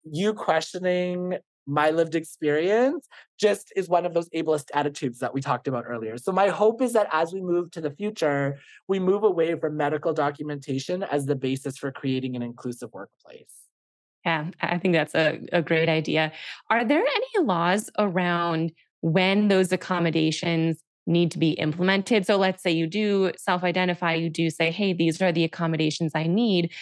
You 0.05 0.35
questioning 0.35 1.39
my 1.67 1.91
lived 1.91 2.15
experience 2.15 3.09
just 3.39 3.73
is 3.77 3.89
one 3.89 4.07
of 4.07 4.15
those 4.15 4.29
ableist 4.31 4.67
attitudes 4.75 5.19
that 5.19 5.33
we 5.33 5.41
talked 5.41 5.67
about 5.67 5.85
earlier. 5.87 6.19
So, 6.19 6.33
my 6.33 6.49
hope 6.49 6.83
is 6.83 6.93
that 6.93 7.09
as 7.13 7.33
we 7.33 7.41
move 7.41 7.71
to 7.73 7.81
the 7.81 7.91
future, 7.91 8.59
we 8.89 8.99
move 8.99 9.25
away 9.25 9.55
from 9.59 9.77
medical 9.77 10.13
documentation 10.13 11.03
as 11.03 11.27
the 11.27 11.37
basis 11.37 11.77
for 11.77 11.91
creating 11.91 12.37
an 12.37 12.43
inclusive 12.43 12.93
workplace. 12.93 13.53
Yeah, 14.25 14.51
I 14.61 14.79
think 14.79 14.95
that's 14.95 15.15
a, 15.15 15.41
a 15.53 15.63
great 15.63 15.89
idea. 15.89 16.33
Are 16.71 16.85
there 16.85 17.05
any 17.05 17.47
laws 17.47 17.91
around 17.99 18.73
when 19.03 19.49
those 19.49 19.71
accommodations 19.71 20.83
need 21.07 21.31
to 21.33 21.39
be 21.39 21.51
implemented? 21.51 22.27
So, 22.27 22.37
let's 22.37 22.63
say 22.63 22.71
you 22.71 22.87
do 22.87 23.33
self 23.37 23.65
identify, 23.65 24.15
you 24.15 24.31
do 24.31 24.51
say, 24.51 24.71
hey, 24.71 24.93
these 24.93 25.21
are 25.23 25.33
the 25.33 25.45
accommodations 25.45 26.13
I 26.15 26.27
need 26.27 26.73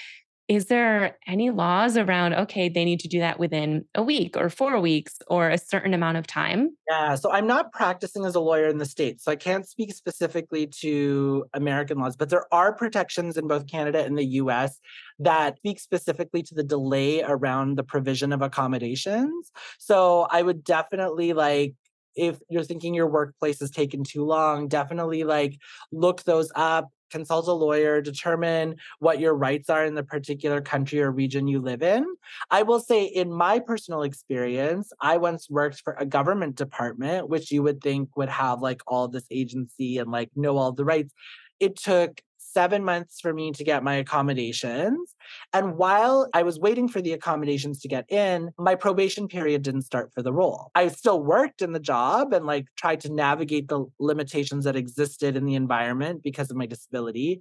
is 0.52 0.66
there 0.66 1.16
any 1.26 1.48
laws 1.48 1.96
around 1.96 2.34
okay 2.34 2.68
they 2.68 2.84
need 2.84 3.00
to 3.00 3.08
do 3.08 3.18
that 3.20 3.38
within 3.38 3.86
a 3.94 4.02
week 4.02 4.36
or 4.36 4.50
four 4.50 4.78
weeks 4.80 5.14
or 5.28 5.48
a 5.48 5.56
certain 5.56 5.94
amount 5.94 6.18
of 6.18 6.26
time? 6.26 6.76
Yeah 6.90 7.14
so 7.14 7.32
i'm 7.32 7.46
not 7.46 7.72
practicing 7.72 8.26
as 8.26 8.34
a 8.34 8.40
lawyer 8.40 8.66
in 8.66 8.76
the 8.76 8.84
states 8.84 9.24
so 9.24 9.32
i 9.32 9.36
can't 9.36 9.66
speak 9.66 9.94
specifically 9.94 10.66
to 10.66 11.46
american 11.54 11.98
laws 11.98 12.16
but 12.16 12.28
there 12.28 12.44
are 12.52 12.74
protections 12.74 13.38
in 13.38 13.48
both 13.48 13.66
canada 13.66 14.04
and 14.04 14.18
the 14.18 14.24
us 14.24 14.78
that 15.18 15.56
speak 15.56 15.80
specifically 15.80 16.42
to 16.42 16.54
the 16.54 16.62
delay 16.62 17.22
around 17.22 17.78
the 17.78 17.84
provision 17.84 18.30
of 18.30 18.42
accommodations 18.42 19.50
so 19.78 20.26
i 20.30 20.42
would 20.42 20.62
definitely 20.62 21.32
like 21.32 21.74
if 22.14 22.38
you're 22.50 22.64
thinking 22.64 22.94
your 22.94 23.08
workplace 23.08 23.62
is 23.62 23.70
taken 23.70 24.04
too 24.04 24.24
long, 24.24 24.68
definitely 24.68 25.24
like 25.24 25.58
look 25.92 26.22
those 26.24 26.50
up, 26.54 26.90
consult 27.12 27.46
a 27.46 27.52
lawyer, 27.52 28.00
determine 28.00 28.76
what 28.98 29.20
your 29.20 29.34
rights 29.34 29.70
are 29.70 29.84
in 29.84 29.94
the 29.94 30.02
particular 30.02 30.60
country 30.60 31.00
or 31.00 31.12
region 31.12 31.46
you 31.46 31.60
live 31.60 31.82
in. 31.82 32.04
I 32.50 32.62
will 32.62 32.80
say, 32.80 33.04
in 33.04 33.32
my 33.32 33.60
personal 33.60 34.02
experience, 34.02 34.92
I 35.00 35.18
once 35.18 35.48
worked 35.48 35.82
for 35.84 35.94
a 35.98 36.06
government 36.06 36.56
department, 36.56 37.28
which 37.28 37.52
you 37.52 37.62
would 37.62 37.80
think 37.80 38.16
would 38.16 38.30
have 38.30 38.60
like 38.60 38.80
all 38.86 39.06
this 39.06 39.26
agency 39.30 39.98
and 39.98 40.10
like 40.10 40.30
know 40.34 40.56
all 40.56 40.72
the 40.72 40.84
rights. 40.84 41.12
It 41.60 41.76
took 41.76 42.20
seven 42.52 42.84
months 42.84 43.20
for 43.20 43.32
me 43.32 43.52
to 43.52 43.64
get 43.64 43.82
my 43.82 43.94
accommodations. 43.94 45.14
And 45.52 45.76
while 45.76 46.28
I 46.34 46.42
was 46.42 46.58
waiting 46.58 46.88
for 46.88 47.00
the 47.00 47.12
accommodations 47.12 47.80
to 47.80 47.88
get 47.88 48.10
in, 48.10 48.50
my 48.58 48.74
probation 48.74 49.28
period 49.28 49.62
didn't 49.62 49.82
start 49.82 50.12
for 50.14 50.22
the 50.22 50.32
role. 50.32 50.70
I 50.74 50.88
still 50.88 51.22
worked 51.22 51.62
in 51.62 51.72
the 51.72 51.80
job 51.80 52.32
and 52.32 52.46
like 52.46 52.66
tried 52.76 53.00
to 53.00 53.12
navigate 53.12 53.68
the 53.68 53.86
limitations 53.98 54.64
that 54.64 54.76
existed 54.76 55.36
in 55.36 55.44
the 55.44 55.54
environment 55.54 56.22
because 56.22 56.50
of 56.50 56.56
my 56.56 56.66
disability 56.66 57.40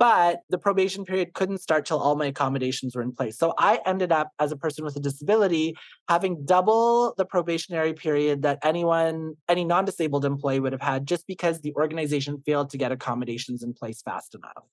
but 0.00 0.40
the 0.48 0.56
probation 0.56 1.04
period 1.04 1.34
couldn't 1.34 1.58
start 1.58 1.84
till 1.84 1.98
all 1.98 2.16
my 2.16 2.24
accommodations 2.24 2.96
were 2.96 3.02
in 3.02 3.12
place. 3.12 3.38
So 3.38 3.52
I 3.58 3.80
ended 3.84 4.10
up 4.10 4.30
as 4.38 4.50
a 4.50 4.56
person 4.56 4.82
with 4.82 4.96
a 4.96 5.00
disability 5.00 5.76
having 6.08 6.44
double 6.46 7.14
the 7.18 7.26
probationary 7.26 7.92
period 7.92 8.40
that 8.42 8.58
anyone, 8.64 9.34
any 9.46 9.62
non 9.62 9.84
disabled 9.84 10.24
employee 10.24 10.58
would 10.58 10.72
have 10.72 10.80
had 10.80 11.06
just 11.06 11.26
because 11.26 11.60
the 11.60 11.74
organization 11.74 12.42
failed 12.46 12.70
to 12.70 12.78
get 12.78 12.90
accommodations 12.90 13.62
in 13.62 13.74
place 13.74 14.00
fast 14.00 14.34
enough. 14.34 14.64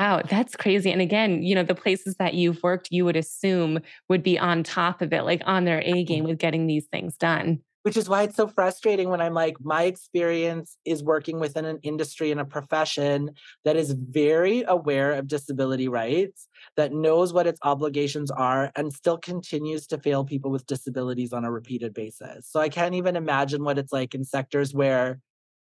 Wow, 0.00 0.22
that's 0.26 0.56
crazy. 0.56 0.90
And 0.90 1.02
again, 1.02 1.42
you 1.42 1.54
know, 1.54 1.62
the 1.62 1.74
places 1.74 2.16
that 2.18 2.32
you've 2.32 2.62
worked, 2.62 2.88
you 2.90 3.04
would 3.04 3.14
assume 3.14 3.78
would 4.08 4.22
be 4.22 4.38
on 4.38 4.62
top 4.62 5.02
of 5.02 5.12
it, 5.12 5.24
like 5.24 5.42
on 5.44 5.66
their 5.66 5.82
A 5.84 6.02
game 6.02 6.24
with 6.24 6.38
getting 6.38 6.66
these 6.66 6.86
things 6.86 7.14
done 7.18 7.60
which 7.82 7.96
is 7.96 8.08
why 8.08 8.22
it's 8.22 8.36
so 8.36 8.46
frustrating 8.46 9.08
when 9.08 9.20
I'm 9.20 9.34
like, 9.34 9.56
my 9.60 9.84
experience 9.84 10.76
is 10.84 11.02
working 11.02 11.40
within 11.40 11.64
an 11.64 11.78
industry 11.82 12.30
and 12.30 12.40
a 12.40 12.44
profession 12.44 13.30
that 13.64 13.76
is 13.76 13.92
very 13.92 14.64
aware 14.66 15.12
of 15.12 15.26
disability 15.26 15.88
rights, 15.88 16.48
that 16.76 16.92
knows 16.92 17.32
what 17.32 17.46
its 17.46 17.58
obligations 17.62 18.30
are, 18.30 18.70
and 18.76 18.92
still 18.92 19.18
continues 19.18 19.86
to 19.88 19.98
fail 19.98 20.24
people 20.24 20.50
with 20.50 20.66
disabilities 20.66 21.32
on 21.32 21.44
a 21.44 21.50
repeated 21.50 21.92
basis. 21.92 22.48
So 22.48 22.60
I 22.60 22.68
can't 22.68 22.94
even 22.94 23.16
imagine 23.16 23.64
what 23.64 23.78
it's 23.78 23.92
like 23.92 24.14
in 24.14 24.24
sectors 24.24 24.72
where 24.72 25.20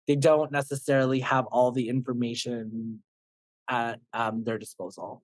they 0.08 0.16
don't 0.16 0.50
necessarily 0.50 1.20
have 1.20 1.46
all 1.46 1.70
the 1.70 1.88
information 1.88 3.02
at 3.68 4.00
um, 4.12 4.42
their 4.42 4.58
disposal. 4.58 5.22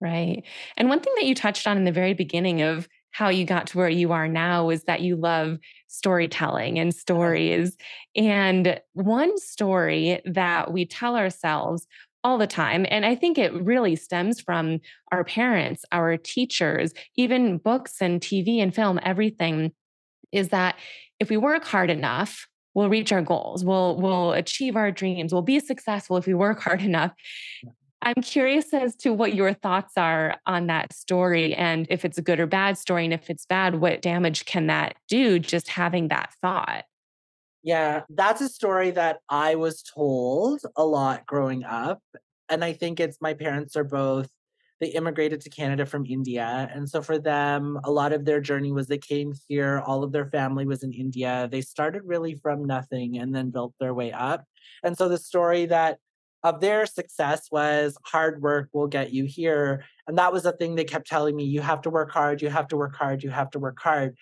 Right. 0.00 0.44
And 0.76 0.88
one 0.88 1.00
thing 1.00 1.12
that 1.16 1.26
you 1.26 1.34
touched 1.34 1.66
on 1.66 1.76
in 1.76 1.84
the 1.84 1.92
very 1.92 2.14
beginning 2.14 2.62
of 2.62 2.88
how 3.12 3.28
you 3.28 3.44
got 3.44 3.68
to 3.68 3.78
where 3.78 3.88
you 3.88 4.12
are 4.12 4.26
now 4.26 4.70
is 4.70 4.84
that 4.84 5.02
you 5.02 5.16
love 5.16 5.58
storytelling 5.86 6.78
and 6.78 6.94
stories. 6.94 7.76
And 8.16 8.80
one 8.94 9.38
story 9.38 10.20
that 10.24 10.72
we 10.72 10.86
tell 10.86 11.16
ourselves 11.16 11.86
all 12.24 12.38
the 12.38 12.46
time, 12.46 12.86
and 12.88 13.04
I 13.04 13.14
think 13.14 13.36
it 13.36 13.52
really 13.52 13.96
stems 13.96 14.40
from 14.40 14.80
our 15.10 15.24
parents, 15.24 15.84
our 15.92 16.16
teachers, 16.16 16.92
even 17.16 17.58
books 17.58 18.00
and 18.00 18.20
TV 18.20 18.58
and 18.62 18.74
film, 18.74 18.98
everything, 19.02 19.72
is 20.30 20.48
that 20.48 20.76
if 21.20 21.28
we 21.28 21.36
work 21.36 21.64
hard 21.64 21.90
enough, 21.90 22.46
we'll 22.74 22.88
reach 22.88 23.12
our 23.12 23.22
goals. 23.22 23.64
We'll 23.64 24.00
we'll 24.00 24.32
achieve 24.32 24.76
our 24.76 24.90
dreams. 24.90 25.32
We'll 25.32 25.42
be 25.42 25.60
successful 25.60 26.16
if 26.16 26.26
we 26.26 26.34
work 26.34 26.60
hard 26.62 26.80
enough 26.80 27.12
I'm 28.02 28.22
curious 28.22 28.74
as 28.74 28.96
to 28.96 29.12
what 29.12 29.34
your 29.34 29.54
thoughts 29.54 29.92
are 29.96 30.36
on 30.46 30.66
that 30.66 30.92
story 30.92 31.54
and 31.54 31.86
if 31.88 32.04
it's 32.04 32.18
a 32.18 32.22
good 32.22 32.40
or 32.40 32.46
bad 32.46 32.76
story. 32.76 33.04
And 33.04 33.14
if 33.14 33.30
it's 33.30 33.46
bad, 33.46 33.76
what 33.76 34.02
damage 34.02 34.44
can 34.44 34.66
that 34.66 34.96
do 35.08 35.38
just 35.38 35.68
having 35.68 36.08
that 36.08 36.34
thought? 36.42 36.84
Yeah, 37.62 38.02
that's 38.08 38.40
a 38.40 38.48
story 38.48 38.90
that 38.90 39.20
I 39.28 39.54
was 39.54 39.82
told 39.82 40.62
a 40.76 40.84
lot 40.84 41.26
growing 41.26 41.64
up. 41.64 42.02
And 42.48 42.64
I 42.64 42.72
think 42.72 42.98
it's 42.98 43.18
my 43.20 43.34
parents 43.34 43.76
are 43.76 43.84
both, 43.84 44.28
they 44.80 44.88
immigrated 44.88 45.40
to 45.42 45.50
Canada 45.50 45.86
from 45.86 46.04
India. 46.04 46.68
And 46.74 46.90
so 46.90 47.02
for 47.02 47.20
them, 47.20 47.78
a 47.84 47.90
lot 47.92 48.12
of 48.12 48.24
their 48.24 48.40
journey 48.40 48.72
was 48.72 48.88
they 48.88 48.98
came 48.98 49.32
here, 49.46 49.80
all 49.86 50.02
of 50.02 50.10
their 50.10 50.26
family 50.26 50.66
was 50.66 50.82
in 50.82 50.92
India. 50.92 51.48
They 51.52 51.60
started 51.60 52.02
really 52.04 52.34
from 52.34 52.64
nothing 52.64 53.16
and 53.18 53.32
then 53.32 53.50
built 53.50 53.74
their 53.78 53.94
way 53.94 54.10
up. 54.10 54.44
And 54.82 54.98
so 54.98 55.08
the 55.08 55.18
story 55.18 55.66
that 55.66 55.98
of 56.44 56.60
their 56.60 56.86
success 56.86 57.48
was 57.50 57.96
hard 58.04 58.42
work 58.42 58.68
will 58.72 58.88
get 58.88 59.12
you 59.12 59.24
here. 59.24 59.84
And 60.06 60.18
that 60.18 60.32
was 60.32 60.42
the 60.42 60.52
thing 60.52 60.74
they 60.74 60.84
kept 60.84 61.06
telling 61.06 61.36
me 61.36 61.44
you 61.44 61.60
have 61.60 61.82
to 61.82 61.90
work 61.90 62.10
hard, 62.10 62.42
you 62.42 62.50
have 62.50 62.68
to 62.68 62.76
work 62.76 62.96
hard, 62.96 63.22
you 63.22 63.30
have 63.30 63.50
to 63.50 63.58
work 63.58 63.78
hard. 63.80 64.16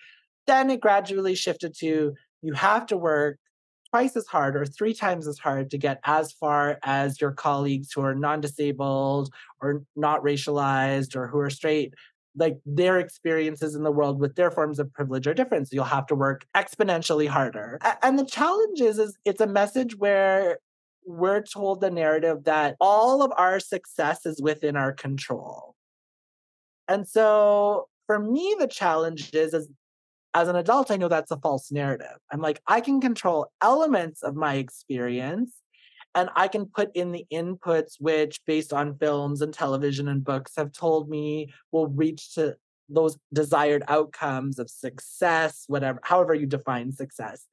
Then 0.47 0.69
it 0.69 0.81
gradually 0.81 1.35
shifted 1.35 1.73
to 1.79 2.13
you 2.41 2.53
have 2.53 2.85
to 2.87 2.97
work 2.97 3.37
twice 3.91 4.15
as 4.15 4.25
hard 4.27 4.55
or 4.55 4.65
three 4.65 4.93
times 4.93 5.27
as 5.27 5.37
hard 5.37 5.69
to 5.69 5.77
get 5.77 5.99
as 6.05 6.31
far 6.31 6.79
as 6.83 7.19
your 7.19 7.31
colleagues 7.31 7.91
who 7.93 8.01
are 8.01 8.15
non-disabled 8.15 9.29
or 9.61 9.83
not 9.95 10.23
racialized 10.23 11.15
or 11.15 11.27
who 11.27 11.39
are 11.39 11.49
straight 11.49 11.93
like 12.37 12.57
their 12.65 12.97
experiences 12.97 13.75
in 13.75 13.83
the 13.83 13.91
world 13.91 14.19
with 14.19 14.35
their 14.35 14.49
forms 14.49 14.79
of 14.79 14.91
privilege 14.93 15.27
are 15.27 15.33
different 15.33 15.67
so 15.67 15.75
you'll 15.75 15.83
have 15.83 16.05
to 16.05 16.15
work 16.15 16.45
exponentially 16.55 17.27
harder 17.27 17.77
and 18.01 18.17
the 18.17 18.25
challenge 18.25 18.79
is 18.79 18.97
is 18.97 19.17
it's 19.25 19.41
a 19.41 19.47
message 19.47 19.97
where 19.97 20.57
we're 21.05 21.41
told 21.41 21.81
the 21.81 21.91
narrative 21.91 22.43
that 22.43 22.75
all 22.79 23.23
of 23.23 23.31
our 23.37 23.59
success 23.59 24.25
is 24.25 24.41
within 24.41 24.75
our 24.75 24.91
control 24.93 25.75
and 26.87 27.07
so 27.07 27.87
for 28.05 28.19
me 28.19 28.55
the 28.59 28.67
challenge 28.67 29.33
is, 29.33 29.53
is 29.53 29.69
as 30.33 30.47
an 30.47 30.55
adult, 30.55 30.91
I 30.91 30.97
know 30.97 31.07
that's 31.07 31.31
a 31.31 31.37
false 31.37 31.71
narrative. 31.71 32.17
I'm 32.31 32.41
like, 32.41 32.61
I 32.67 32.81
can 32.81 33.01
control 33.01 33.51
elements 33.61 34.23
of 34.23 34.35
my 34.35 34.55
experience 34.55 35.53
and 36.15 36.29
I 36.35 36.47
can 36.47 36.65
put 36.65 36.89
in 36.95 37.11
the 37.11 37.25
inputs, 37.31 37.95
which, 37.99 38.39
based 38.45 38.73
on 38.73 38.97
films 38.97 39.41
and 39.41 39.53
television 39.53 40.07
and 40.07 40.23
books, 40.23 40.53
have 40.57 40.71
told 40.71 41.09
me 41.09 41.53
will 41.71 41.87
reach 41.87 42.33
to 42.35 42.55
those 42.89 43.17
desired 43.33 43.83
outcomes 43.87 44.59
of 44.59 44.69
success, 44.69 45.63
whatever, 45.67 45.99
however 46.03 46.33
you 46.33 46.45
define 46.45 46.91
success. 46.91 47.45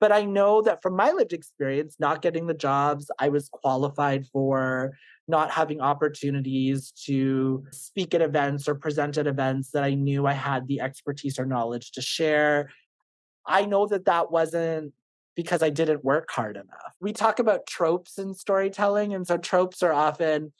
But 0.00 0.12
I 0.12 0.24
know 0.24 0.62
that 0.62 0.80
from 0.82 0.94
my 0.94 1.10
lived 1.10 1.32
experience, 1.32 1.96
not 1.98 2.22
getting 2.22 2.46
the 2.46 2.54
jobs 2.54 3.10
I 3.18 3.28
was 3.30 3.48
qualified 3.48 4.26
for, 4.28 4.92
not 5.26 5.50
having 5.50 5.80
opportunities 5.80 6.92
to 7.06 7.64
speak 7.70 8.14
at 8.14 8.22
events 8.22 8.68
or 8.68 8.74
present 8.74 9.18
at 9.18 9.26
events 9.26 9.70
that 9.72 9.82
I 9.82 9.94
knew 9.94 10.26
I 10.26 10.34
had 10.34 10.68
the 10.68 10.80
expertise 10.80 11.38
or 11.38 11.46
knowledge 11.46 11.92
to 11.92 12.00
share. 12.00 12.70
I 13.46 13.64
know 13.64 13.86
that 13.86 14.04
that 14.04 14.30
wasn't 14.30 14.92
because 15.34 15.62
I 15.62 15.70
didn't 15.70 16.04
work 16.04 16.28
hard 16.30 16.56
enough. 16.56 16.92
We 17.00 17.12
talk 17.12 17.38
about 17.38 17.66
tropes 17.66 18.18
in 18.18 18.34
storytelling, 18.34 19.14
and 19.14 19.26
so 19.26 19.36
tropes 19.36 19.82
are 19.82 19.92
often 19.92 20.52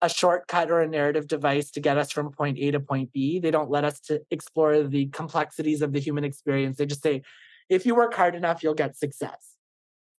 a 0.00 0.08
shortcut 0.08 0.70
or 0.70 0.80
a 0.80 0.86
narrative 0.86 1.26
device 1.26 1.70
to 1.72 1.80
get 1.80 1.98
us 1.98 2.12
from 2.12 2.30
point 2.30 2.58
A 2.58 2.70
to 2.70 2.80
point 2.80 3.12
B. 3.12 3.40
They 3.40 3.50
don't 3.50 3.70
let 3.70 3.84
us 3.84 4.00
to 4.00 4.22
explore 4.30 4.82
the 4.82 5.06
complexities 5.06 5.82
of 5.82 5.92
the 5.92 5.98
human 5.98 6.24
experience. 6.24 6.76
They 6.76 6.86
just 6.86 7.02
say, 7.02 7.22
if 7.68 7.86
you 7.86 7.94
work 7.94 8.14
hard 8.14 8.34
enough, 8.34 8.62
you'll 8.62 8.74
get 8.74 8.96
success. 8.96 9.56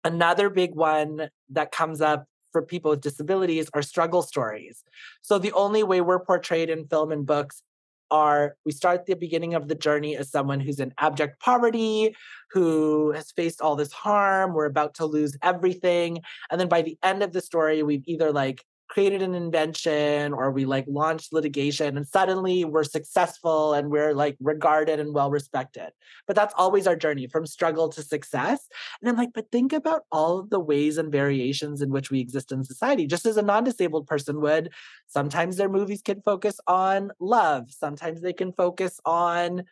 Another 0.05 0.49
big 0.49 0.75
one 0.75 1.31
that 1.51 1.73
comes 1.73 2.01
up 2.01 2.27
for 2.53 2.63
people 2.63 2.93
with 2.93 3.01
disabilities 3.01 3.69
are 3.75 3.83
struggle 3.83 4.23
stories. 4.23 4.83
So 5.23 5.39
the 5.39 5.53
only 5.53 5.83
way 5.83 6.01
we're 6.01 6.25
portrayed 6.25 6.71
in 6.71 6.87
film 6.87 7.13
and 7.13 7.27
books 7.27 7.63
are 8.11 8.57
we 8.65 8.73
start 8.73 9.05
the 9.05 9.15
beginning 9.15 9.55
of 9.55 9.69
the 9.69 9.75
journey 9.75 10.17
as 10.17 10.31
someone 10.31 10.61
who's 10.61 10.81
in 10.81 10.95
abject 10.99 11.41
poverty, 11.41 12.15
who 12.51 13.13
has 13.13 13.31
faced 13.33 13.61
all 13.61 13.77
this 13.77 13.93
harm, 13.93 14.55
we're 14.55 14.65
about 14.65 14.95
to 14.95 15.05
lose 15.05 15.37
everything. 15.43 16.23
And 16.51 16.61
then 16.61 16.69
by 16.69 16.83
the 16.83 16.97
end 17.03 17.23
of 17.23 17.33
the 17.33 17.43
story, 17.43 17.83
we've 17.83 18.07
either 18.07 18.33
like 18.33 18.65
created 18.89 19.23
an 19.23 19.35
invention 19.35 20.33
or 20.33 20.51
we 20.51 20.65
like 20.65 20.87
launched 20.89 21.33
litigation 21.33 21.97
and 21.97 22.07
suddenly 22.07 22.65
we're 22.65 22.85
successful 22.85 23.75
and 23.75 23.91
we're 23.91 24.15
like 24.15 24.37
regarded 24.41 24.99
and 24.99 25.15
well 25.15 25.31
respected. 25.31 25.91
But 26.27 26.37
that's 26.37 26.55
always 26.57 26.87
our 26.87 26.97
journey 26.97 27.27
from 27.27 27.47
struggle 27.47 27.89
to 27.91 28.03
success. 28.03 28.67
And 29.01 29.09
I'm 29.09 29.17
like, 29.17 29.33
but 29.35 29.51
think 29.53 29.73
about 29.73 30.03
all 30.11 30.39
of 30.39 30.51
the 30.51 30.61
ways 30.61 30.99
and 30.99 31.13
variations 31.13 31.83
in 31.83 31.91
which 31.91 32.11
we 32.11 32.21
exist 32.21 32.51
in 32.51 32.65
society. 32.65 33.07
Just 33.07 33.27
as 33.27 33.37
a 33.37 33.43
non 33.43 33.65
disabled 33.65 34.07
person 34.07 34.41
would, 34.41 34.71
sometimes 35.07 35.57
their 35.57 35.69
movies 35.69 36.03
can 36.03 36.23
focus 36.23 36.59
on 36.67 37.11
love, 37.21 37.71
sometimes 37.71 38.21
they 38.21 38.33
can 38.33 38.53
focus 38.53 39.01
on 39.05 39.65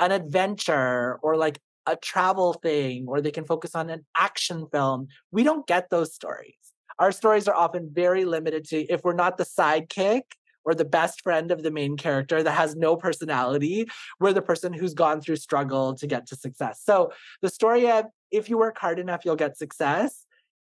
an 0.00 0.10
adventure 0.10 1.20
or 1.22 1.36
like 1.36 1.60
a 1.86 1.96
travel 1.96 2.54
thing, 2.54 3.04
or 3.06 3.20
they 3.20 3.30
can 3.30 3.44
focus 3.44 3.74
on 3.74 3.90
an 3.90 4.04
action 4.16 4.66
film. 4.72 5.08
We 5.30 5.42
don't 5.42 5.66
get 5.66 5.90
those 5.90 6.14
stories 6.14 6.54
our 6.98 7.12
stories 7.12 7.48
are 7.48 7.54
often 7.54 7.90
very 7.92 8.24
limited 8.24 8.64
to 8.68 8.84
if 8.84 9.02
we're 9.02 9.14
not 9.14 9.36
the 9.36 9.44
sidekick 9.44 10.22
or 10.64 10.74
the 10.74 10.84
best 10.84 11.20
friend 11.20 11.50
of 11.50 11.62
the 11.62 11.70
main 11.70 11.96
character 11.96 12.42
that 12.42 12.52
has 12.52 12.74
no 12.74 12.96
personality, 12.96 13.86
we're 14.18 14.32
the 14.32 14.40
person 14.40 14.72
who's 14.72 14.94
gone 14.94 15.20
through 15.20 15.36
struggle 15.36 15.94
to 15.94 16.06
get 16.06 16.26
to 16.26 16.36
success. 16.36 16.80
So 16.82 17.12
the 17.42 17.50
story 17.50 17.90
of 17.90 18.06
if 18.30 18.48
you 18.48 18.56
work 18.56 18.78
hard 18.78 18.98
enough, 18.98 19.24
you'll 19.24 19.36
get 19.36 19.58
success 19.58 20.24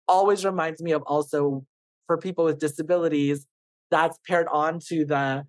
always 0.09 0.43
reminds 0.43 0.81
me 0.81 0.91
of 0.91 1.03
also 1.03 1.63
for 2.07 2.17
people 2.17 2.43
with 2.43 2.59
disabilities, 2.59 3.45
that's 3.91 4.17
paired 4.27 4.47
on 4.51 4.79
to 4.87 5.05
the 5.05 5.45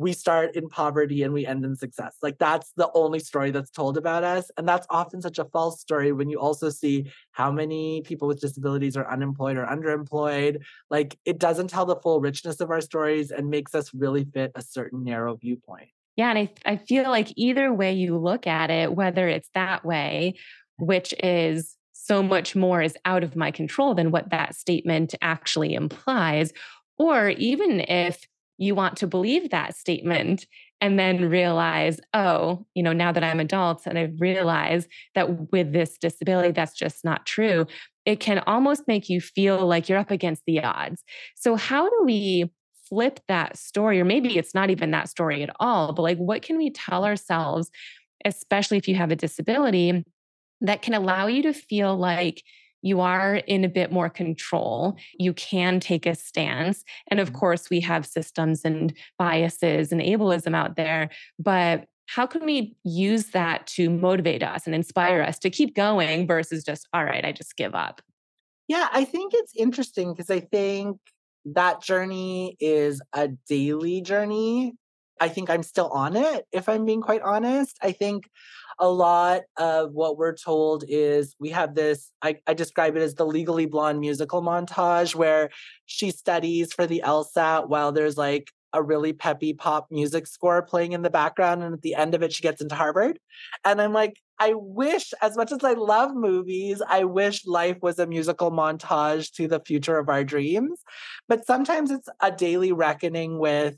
we 0.00 0.14
start 0.14 0.56
in 0.56 0.66
poverty 0.66 1.22
and 1.22 1.34
we 1.34 1.44
end 1.44 1.62
in 1.62 1.76
success. 1.76 2.16
Like 2.22 2.38
that's 2.38 2.72
the 2.74 2.90
only 2.94 3.18
story 3.18 3.50
that's 3.50 3.70
told 3.70 3.98
about 3.98 4.24
us. 4.24 4.50
And 4.56 4.66
that's 4.66 4.86
often 4.88 5.20
such 5.20 5.38
a 5.38 5.44
false 5.44 5.78
story 5.78 6.10
when 6.10 6.30
you 6.30 6.40
also 6.40 6.70
see 6.70 7.10
how 7.32 7.52
many 7.52 8.00
people 8.00 8.26
with 8.26 8.40
disabilities 8.40 8.96
are 8.96 9.10
unemployed 9.12 9.58
or 9.58 9.66
underemployed. 9.66 10.62
Like 10.88 11.18
it 11.26 11.38
doesn't 11.38 11.68
tell 11.68 11.84
the 11.84 11.96
full 11.96 12.18
richness 12.22 12.60
of 12.62 12.70
our 12.70 12.80
stories 12.80 13.30
and 13.30 13.50
makes 13.50 13.74
us 13.74 13.92
really 13.92 14.24
fit 14.24 14.52
a 14.54 14.62
certain 14.62 15.04
narrow 15.04 15.36
viewpoint. 15.36 15.90
Yeah. 16.16 16.30
And 16.30 16.38
I, 16.38 16.50
I 16.64 16.76
feel 16.78 17.02
like 17.04 17.34
either 17.36 17.70
way 17.70 17.92
you 17.92 18.16
look 18.16 18.46
at 18.46 18.70
it, 18.70 18.94
whether 18.94 19.28
it's 19.28 19.50
that 19.52 19.84
way, 19.84 20.34
which 20.78 21.12
is 21.22 21.76
so 21.92 22.22
much 22.22 22.56
more 22.56 22.80
is 22.80 22.96
out 23.04 23.22
of 23.22 23.36
my 23.36 23.50
control 23.50 23.94
than 23.94 24.12
what 24.12 24.30
that 24.30 24.54
statement 24.54 25.14
actually 25.20 25.74
implies, 25.74 26.54
or 26.98 27.28
even 27.28 27.80
if 27.80 28.26
you 28.60 28.74
want 28.74 28.98
to 28.98 29.06
believe 29.06 29.50
that 29.50 29.74
statement 29.74 30.46
and 30.82 30.98
then 30.98 31.30
realize, 31.30 31.98
oh, 32.12 32.66
you 32.74 32.82
know, 32.82 32.92
now 32.92 33.10
that 33.10 33.24
I'm 33.24 33.40
adult 33.40 33.86
and 33.86 33.98
I 33.98 34.12
realize 34.18 34.86
that 35.14 35.50
with 35.50 35.72
this 35.72 35.96
disability, 35.96 36.52
that's 36.52 36.76
just 36.76 37.02
not 37.02 37.24
true. 37.24 37.66
It 38.04 38.20
can 38.20 38.40
almost 38.46 38.86
make 38.86 39.08
you 39.08 39.20
feel 39.20 39.66
like 39.66 39.88
you're 39.88 39.98
up 39.98 40.10
against 40.10 40.42
the 40.46 40.62
odds. 40.62 41.02
So, 41.36 41.56
how 41.56 41.88
do 41.88 42.02
we 42.04 42.50
flip 42.86 43.20
that 43.28 43.56
story? 43.56 43.98
Or 43.98 44.04
maybe 44.04 44.36
it's 44.36 44.54
not 44.54 44.68
even 44.68 44.90
that 44.90 45.08
story 45.08 45.42
at 45.42 45.50
all, 45.58 45.94
but 45.94 46.02
like, 46.02 46.18
what 46.18 46.42
can 46.42 46.58
we 46.58 46.70
tell 46.70 47.06
ourselves, 47.06 47.70
especially 48.26 48.76
if 48.76 48.86
you 48.86 48.94
have 48.94 49.10
a 49.10 49.16
disability, 49.16 50.04
that 50.60 50.82
can 50.82 50.92
allow 50.92 51.26
you 51.26 51.42
to 51.44 51.54
feel 51.54 51.96
like 51.96 52.42
you 52.82 53.00
are 53.00 53.36
in 53.36 53.64
a 53.64 53.68
bit 53.68 53.92
more 53.92 54.08
control. 54.08 54.96
You 55.18 55.32
can 55.34 55.80
take 55.80 56.06
a 56.06 56.14
stance. 56.14 56.84
And 57.08 57.20
of 57.20 57.28
mm-hmm. 57.28 57.38
course, 57.38 57.70
we 57.70 57.80
have 57.80 58.06
systems 58.06 58.64
and 58.64 58.94
biases 59.18 59.92
and 59.92 60.00
ableism 60.00 60.54
out 60.54 60.76
there. 60.76 61.10
But 61.38 61.86
how 62.06 62.26
can 62.26 62.44
we 62.44 62.76
use 62.82 63.26
that 63.26 63.66
to 63.68 63.88
motivate 63.88 64.42
us 64.42 64.66
and 64.66 64.74
inspire 64.74 65.22
us 65.22 65.38
to 65.40 65.50
keep 65.50 65.76
going 65.76 66.26
versus 66.26 66.64
just, 66.64 66.88
all 66.92 67.04
right, 67.04 67.24
I 67.24 67.32
just 67.32 67.56
give 67.56 67.74
up? 67.74 68.02
Yeah, 68.66 68.88
I 68.92 69.04
think 69.04 69.32
it's 69.34 69.52
interesting 69.56 70.12
because 70.12 70.30
I 70.30 70.40
think 70.40 70.98
that 71.44 71.82
journey 71.82 72.56
is 72.60 73.00
a 73.12 73.28
daily 73.48 74.00
journey. 74.00 74.74
I 75.20 75.28
think 75.28 75.50
I'm 75.50 75.62
still 75.62 75.88
on 75.88 76.16
it, 76.16 76.46
if 76.50 76.68
I'm 76.68 76.84
being 76.84 77.02
quite 77.02 77.22
honest. 77.22 77.76
I 77.82 77.92
think 77.92 78.28
a 78.80 78.88
lot 78.88 79.42
of 79.58 79.92
what 79.92 80.16
we're 80.16 80.34
told 80.34 80.84
is 80.88 81.36
we 81.38 81.50
have 81.50 81.74
this, 81.74 82.10
I, 82.22 82.38
I 82.46 82.54
describe 82.54 82.96
it 82.96 83.02
as 83.02 83.14
the 83.14 83.26
legally 83.26 83.66
blonde 83.66 84.00
musical 84.00 84.42
montage 84.42 85.14
where 85.14 85.50
she 85.84 86.10
studies 86.10 86.72
for 86.72 86.86
the 86.86 87.02
LSAT 87.04 87.68
while 87.68 87.92
there's 87.92 88.16
like 88.16 88.50
a 88.72 88.82
really 88.82 89.12
peppy 89.12 89.52
pop 89.52 89.88
music 89.90 90.26
score 90.26 90.62
playing 90.62 90.92
in 90.92 91.02
the 91.02 91.10
background. 91.10 91.62
And 91.62 91.74
at 91.74 91.82
the 91.82 91.94
end 91.94 92.14
of 92.14 92.22
it, 92.22 92.32
she 92.32 92.42
gets 92.42 92.62
into 92.62 92.74
Harvard. 92.74 93.18
And 93.64 93.82
I'm 93.82 93.92
like, 93.92 94.16
I 94.38 94.54
wish, 94.54 95.12
as 95.20 95.36
much 95.36 95.52
as 95.52 95.62
I 95.62 95.74
love 95.74 96.14
movies, 96.14 96.80
I 96.88 97.04
wish 97.04 97.46
life 97.46 97.76
was 97.82 97.98
a 97.98 98.06
musical 98.06 98.50
montage 98.50 99.32
to 99.32 99.46
the 99.46 99.60
future 99.60 99.98
of 99.98 100.08
our 100.08 100.24
dreams. 100.24 100.80
But 101.28 101.46
sometimes 101.46 101.90
it's 101.90 102.08
a 102.20 102.30
daily 102.30 102.72
reckoning 102.72 103.38
with 103.38 103.76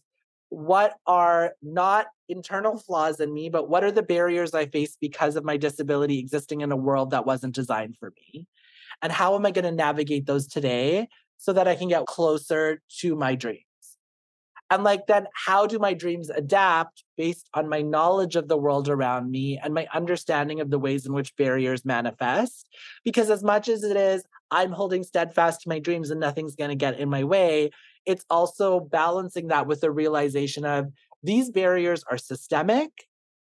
what 0.53 0.99
are 1.07 1.55
not 1.63 2.09
internal 2.29 2.77
flaws 2.77 3.21
in 3.21 3.33
me, 3.33 3.49
but 3.49 3.71
what 3.71 3.83
are 3.85 3.91
the 3.91 4.03
barriers 4.03 4.53
I 4.53 4.67
face 4.67 4.99
because 5.01 5.35
of 5.35 5.45
my 5.45 5.57
disability 5.57 6.19
existing 6.19 6.61
in 6.61 6.71
a 6.71 6.77
world 6.77 7.13
that 7.13 7.25
wasn't 7.25 7.55
designed 7.55 7.97
for 7.99 8.13
me? 8.17 8.47
And 9.01 9.11
how 9.11 9.35
am 9.35 9.47
I 9.47 9.51
going 9.51 9.65
to 9.65 9.73
navigate 9.73 10.27
those 10.27 10.47
today 10.47 11.09
so 11.39 11.55
that 11.55 11.67
I 11.67 11.75
can 11.75 11.89
get 11.89 12.05
closer 12.05 12.83
to 12.99 13.17
my 13.17 13.35
dreams? 13.35 13.65
And 14.69 14.85
like, 14.85 15.07
then 15.07 15.27
how 15.35 15.67
do 15.67 15.79
my 15.79 15.95
dreams 15.95 16.29
adapt 16.29 17.03
based 17.17 17.49
on 17.55 17.69
my 17.71 17.81
knowledge 17.81 18.37
of 18.37 18.49
the 18.49 18.59
world 18.59 18.91
around 18.91 19.31
me 19.31 19.59
and 19.63 19.73
my 19.73 19.87
understanding 19.95 20.61
of 20.61 20.69
the 20.69 20.79
ways 20.79 21.07
in 21.07 21.15
which 21.15 21.35
barriers 21.37 21.87
manifest? 21.87 22.69
Because 23.05 23.31
as 23.31 23.43
much 23.43 23.69
as 23.69 23.85
it 23.85 23.97
is, 23.97 24.23
I'm 24.51 24.73
holding 24.73 25.03
steadfast 25.03 25.63
to 25.63 25.71
my 25.71 25.79
dreams 25.79 26.11
and 26.11 26.21
nothing's 26.21 26.57
going 26.57 26.71
to 26.71 26.77
get 26.77 27.01
in 27.01 27.09
my 27.09 27.25
way, 27.25 27.71
it's 28.07 28.25
also 28.31 28.81
balancing 28.81 29.49
that 29.49 29.67
with 29.67 29.81
the 29.81 29.91
realization 29.91 30.65
of 30.65 30.93
these 31.23 31.51
barriers 31.51 32.05
are 32.11 32.19
systemic 32.19 32.91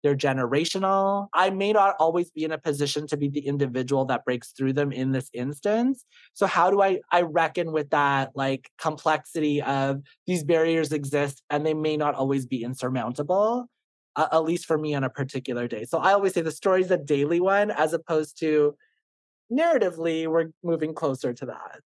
they're 0.03 0.15
generational. 0.15 1.27
I 1.33 1.49
may 1.49 1.71
not 1.71 1.95
always 1.97 2.29
be 2.29 2.43
in 2.43 2.51
a 2.51 2.57
position 2.57 3.07
to 3.07 3.17
be 3.17 3.29
the 3.29 3.47
individual 3.47 4.03
that 4.05 4.25
breaks 4.25 4.51
through 4.51 4.73
them 4.73 4.91
in 4.91 5.13
this 5.13 5.29
instance. 5.33 6.03
So 6.33 6.45
how 6.45 6.69
do 6.69 6.81
I 6.81 6.99
I 7.11 7.21
reckon 7.21 7.71
with 7.71 7.89
that 7.91 8.31
like 8.35 8.69
complexity 8.77 9.61
of 9.61 10.01
these 10.27 10.43
barriers 10.43 10.91
exist 10.91 11.41
and 11.49 11.65
they 11.65 11.73
may 11.73 11.95
not 11.95 12.15
always 12.15 12.45
be 12.45 12.63
insurmountable? 12.63 13.69
Uh, 14.15 14.27
at 14.31 14.43
least 14.43 14.65
for 14.65 14.77
me 14.77 14.93
on 14.93 15.03
a 15.03 15.09
particular 15.09 15.67
day. 15.67 15.85
So 15.85 15.97
I 15.97 16.13
always 16.13 16.35
say 16.35 16.41
the 16.41 16.51
story 16.51 16.81
is 16.81 16.91
a 16.91 16.97
daily 16.97 17.39
one 17.39 17.71
as 17.71 17.93
opposed 17.93 18.37
to 18.41 18.75
narratively 19.51 20.27
we're 20.27 20.49
moving 20.63 20.93
closer 20.93 21.33
to 21.33 21.45
that. 21.47 21.79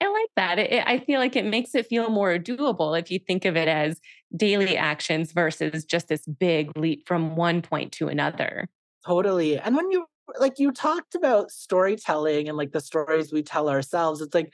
I 0.00 0.06
like 0.06 0.30
that. 0.36 0.58
It, 0.58 0.84
I 0.86 0.98
feel 0.98 1.20
like 1.20 1.36
it 1.36 1.44
makes 1.44 1.74
it 1.74 1.86
feel 1.86 2.10
more 2.10 2.38
doable 2.38 2.98
if 2.98 3.10
you 3.10 3.18
think 3.18 3.44
of 3.44 3.56
it 3.56 3.68
as 3.68 4.00
daily 4.36 4.76
actions 4.76 5.32
versus 5.32 5.84
just 5.84 6.08
this 6.08 6.26
big 6.26 6.76
leap 6.76 7.06
from 7.06 7.36
one 7.36 7.62
point 7.62 7.92
to 7.92 8.08
another. 8.08 8.68
Totally. 9.06 9.58
And 9.58 9.76
when 9.76 9.90
you 9.90 10.06
like 10.38 10.58
you 10.58 10.72
talked 10.72 11.14
about 11.14 11.50
storytelling 11.50 12.48
and 12.48 12.56
like 12.56 12.72
the 12.72 12.80
stories 12.80 13.32
we 13.32 13.42
tell 13.42 13.68
ourselves, 13.68 14.20
it's 14.20 14.34
like 14.34 14.52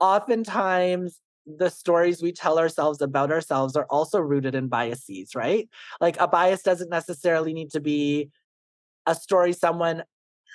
oftentimes 0.00 1.18
the 1.46 1.70
stories 1.70 2.22
we 2.22 2.32
tell 2.32 2.58
ourselves 2.58 3.00
about 3.00 3.30
ourselves 3.30 3.76
are 3.76 3.86
also 3.90 4.18
rooted 4.18 4.54
in 4.54 4.68
biases, 4.68 5.34
right? 5.34 5.68
Like 6.00 6.18
a 6.20 6.28
bias 6.28 6.62
doesn't 6.62 6.90
necessarily 6.90 7.52
need 7.52 7.70
to 7.70 7.80
be 7.80 8.30
a 9.06 9.14
story 9.14 9.52
someone 9.52 10.04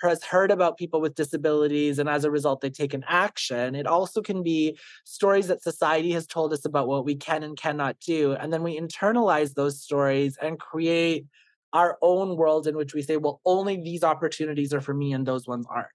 has 0.01 0.23
heard 0.23 0.51
about 0.51 0.77
people 0.77 1.01
with 1.01 1.15
disabilities 1.15 1.99
and 1.99 2.07
as 2.07 2.23
a 2.23 2.31
result 2.31 2.61
they 2.61 2.69
take 2.69 2.93
an 2.93 3.03
action. 3.07 3.75
It 3.75 3.87
also 3.87 4.21
can 4.21 4.43
be 4.43 4.77
stories 5.05 5.47
that 5.47 5.63
society 5.63 6.11
has 6.11 6.27
told 6.27 6.53
us 6.53 6.65
about 6.65 6.87
what 6.87 7.05
we 7.05 7.15
can 7.15 7.43
and 7.43 7.57
cannot 7.57 7.99
do 7.99 8.33
and 8.33 8.51
then 8.51 8.63
we 8.63 8.79
internalize 8.79 9.53
those 9.53 9.81
stories 9.81 10.37
and 10.41 10.59
create 10.59 11.25
our 11.73 11.97
own 12.01 12.37
world 12.37 12.67
in 12.67 12.75
which 12.75 12.93
we 12.93 13.01
say 13.01 13.17
well 13.17 13.41
only 13.45 13.77
these 13.77 14.03
opportunities 14.03 14.73
are 14.73 14.81
for 14.81 14.93
me 14.93 15.13
and 15.13 15.25
those 15.25 15.47
ones 15.47 15.65
aren't. 15.69 15.87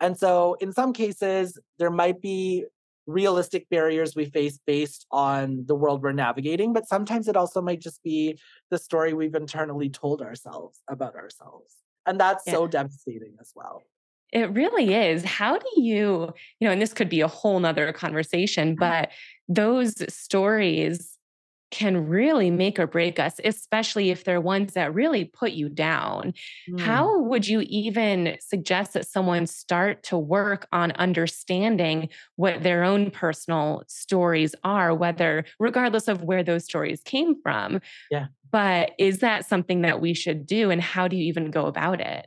And 0.00 0.16
so 0.16 0.56
in 0.60 0.72
some 0.72 0.92
cases 0.92 1.58
there 1.78 1.90
might 1.90 2.20
be 2.20 2.64
realistic 3.06 3.68
barriers 3.70 4.16
we 4.16 4.24
face 4.24 4.58
based 4.66 5.06
on 5.12 5.64
the 5.66 5.76
world 5.76 6.02
we're 6.02 6.12
navigating 6.12 6.72
but 6.72 6.88
sometimes 6.88 7.28
it 7.28 7.36
also 7.36 7.62
might 7.62 7.80
just 7.80 8.02
be 8.02 8.36
the 8.70 8.78
story 8.78 9.14
we've 9.14 9.36
internally 9.36 9.88
told 9.88 10.20
ourselves 10.20 10.80
about 10.88 11.14
ourselves 11.14 11.76
and 12.06 12.18
that's 12.20 12.44
yeah. 12.46 12.54
so 12.54 12.66
devastating 12.66 13.34
as 13.40 13.52
well. 13.54 13.84
It 14.32 14.52
really 14.52 14.94
is. 14.94 15.24
How 15.24 15.56
do 15.56 15.68
you, 15.76 16.32
you 16.60 16.66
know, 16.66 16.70
and 16.70 16.82
this 16.82 16.92
could 16.92 17.08
be 17.08 17.20
a 17.20 17.28
whole 17.28 17.58
nother 17.60 17.92
conversation, 17.92 18.70
mm-hmm. 18.70 18.80
but 18.80 19.10
those 19.48 19.94
stories 20.12 21.15
can 21.70 22.06
really 22.06 22.50
make 22.50 22.78
or 22.78 22.86
break 22.86 23.18
us, 23.18 23.40
especially 23.44 24.10
if 24.10 24.24
they're 24.24 24.40
ones 24.40 24.74
that 24.74 24.94
really 24.94 25.24
put 25.24 25.52
you 25.52 25.68
down. 25.68 26.32
Mm. 26.70 26.80
How 26.80 27.20
would 27.22 27.46
you 27.46 27.64
even 27.66 28.36
suggest 28.40 28.92
that 28.92 29.06
someone 29.06 29.46
start 29.46 30.02
to 30.04 30.16
work 30.16 30.68
on 30.72 30.92
understanding 30.92 32.08
what 32.36 32.62
their 32.62 32.84
own 32.84 33.10
personal 33.10 33.82
stories 33.88 34.54
are, 34.62 34.94
whether, 34.94 35.44
regardless 35.58 36.08
of 36.08 36.22
where 36.22 36.44
those 36.44 36.64
stories 36.64 37.02
came 37.02 37.40
from? 37.42 37.80
Yeah. 38.10 38.26
But 38.52 38.92
is 38.98 39.18
that 39.18 39.46
something 39.46 39.82
that 39.82 40.00
we 40.00 40.14
should 40.14 40.46
do? 40.46 40.70
And 40.70 40.80
how 40.80 41.08
do 41.08 41.16
you 41.16 41.24
even 41.24 41.50
go 41.50 41.66
about 41.66 42.00
it? 42.00 42.26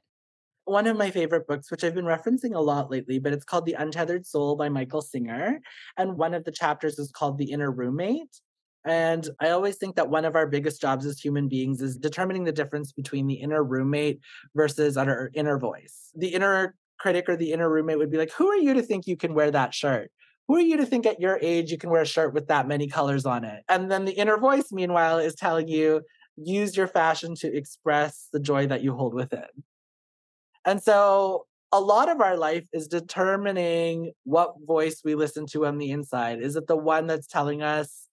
One 0.65 0.85
of 0.85 0.97
my 0.97 1.09
favorite 1.09 1.47
books, 1.47 1.71
which 1.71 1.83
I've 1.83 1.95
been 1.95 2.05
referencing 2.05 2.53
a 2.53 2.59
lot 2.59 2.91
lately, 2.91 3.17
but 3.17 3.33
it's 3.33 3.45
called 3.45 3.65
The 3.65 3.73
Untethered 3.73 4.27
Soul 4.27 4.55
by 4.55 4.69
Michael 4.69 5.01
Singer. 5.01 5.61
And 5.97 6.17
one 6.17 6.35
of 6.35 6.43
the 6.43 6.51
chapters 6.51 6.99
is 6.99 7.09
called 7.09 7.39
The 7.39 7.51
Inner 7.51 7.71
Roommate. 7.71 8.39
And 8.85 9.27
I 9.39 9.49
always 9.49 9.75
think 9.77 9.95
that 9.95 10.09
one 10.09 10.25
of 10.25 10.35
our 10.35 10.47
biggest 10.47 10.81
jobs 10.81 11.05
as 11.05 11.19
human 11.19 11.47
beings 11.47 11.81
is 11.81 11.97
determining 11.97 12.45
the 12.45 12.51
difference 12.51 12.91
between 12.91 13.27
the 13.27 13.35
inner 13.35 13.63
roommate 13.63 14.21
versus 14.55 14.97
our 14.97 15.09
er, 15.09 15.31
inner 15.33 15.57
voice. 15.57 16.11
The 16.15 16.29
inner 16.29 16.75
critic 16.97 17.27
or 17.27 17.35
the 17.35 17.51
inner 17.51 17.69
roommate 17.69 17.97
would 17.97 18.11
be 18.11 18.17
like, 18.17 18.31
Who 18.33 18.49
are 18.49 18.57
you 18.57 18.73
to 18.73 18.81
think 18.81 19.07
you 19.07 19.17
can 19.17 19.33
wear 19.33 19.51
that 19.51 19.73
shirt? 19.73 20.11
Who 20.47 20.55
are 20.55 20.61
you 20.61 20.77
to 20.77 20.85
think 20.85 21.05
at 21.05 21.19
your 21.19 21.37
age 21.41 21.71
you 21.71 21.77
can 21.77 21.89
wear 21.89 22.01
a 22.01 22.07
shirt 22.07 22.33
with 22.33 22.47
that 22.47 22.67
many 22.67 22.87
colors 22.87 23.25
on 23.25 23.43
it? 23.43 23.63
And 23.69 23.91
then 23.91 24.05
the 24.05 24.13
inner 24.13 24.37
voice, 24.37 24.71
meanwhile, 24.71 25.19
is 25.19 25.35
telling 25.35 25.67
you, 25.67 26.01
use 26.37 26.75
your 26.75 26.87
fashion 26.87 27.35
to 27.35 27.55
express 27.55 28.29
the 28.33 28.39
joy 28.39 28.65
that 28.67 28.81
you 28.81 28.95
hold 28.95 29.13
within. 29.13 29.45
And 30.65 30.81
so 30.81 31.45
a 31.71 31.79
lot 31.79 32.09
of 32.09 32.19
our 32.21 32.35
life 32.35 32.65
is 32.73 32.87
determining 32.87 34.11
what 34.23 34.55
voice 34.65 35.01
we 35.03 35.15
listen 35.15 35.45
to 35.47 35.67
on 35.67 35.77
the 35.77 35.91
inside. 35.91 36.41
Is 36.41 36.55
it 36.55 36.67
the 36.67 36.77
one 36.77 37.05
that's 37.05 37.27
telling 37.27 37.61
us 37.61 38.08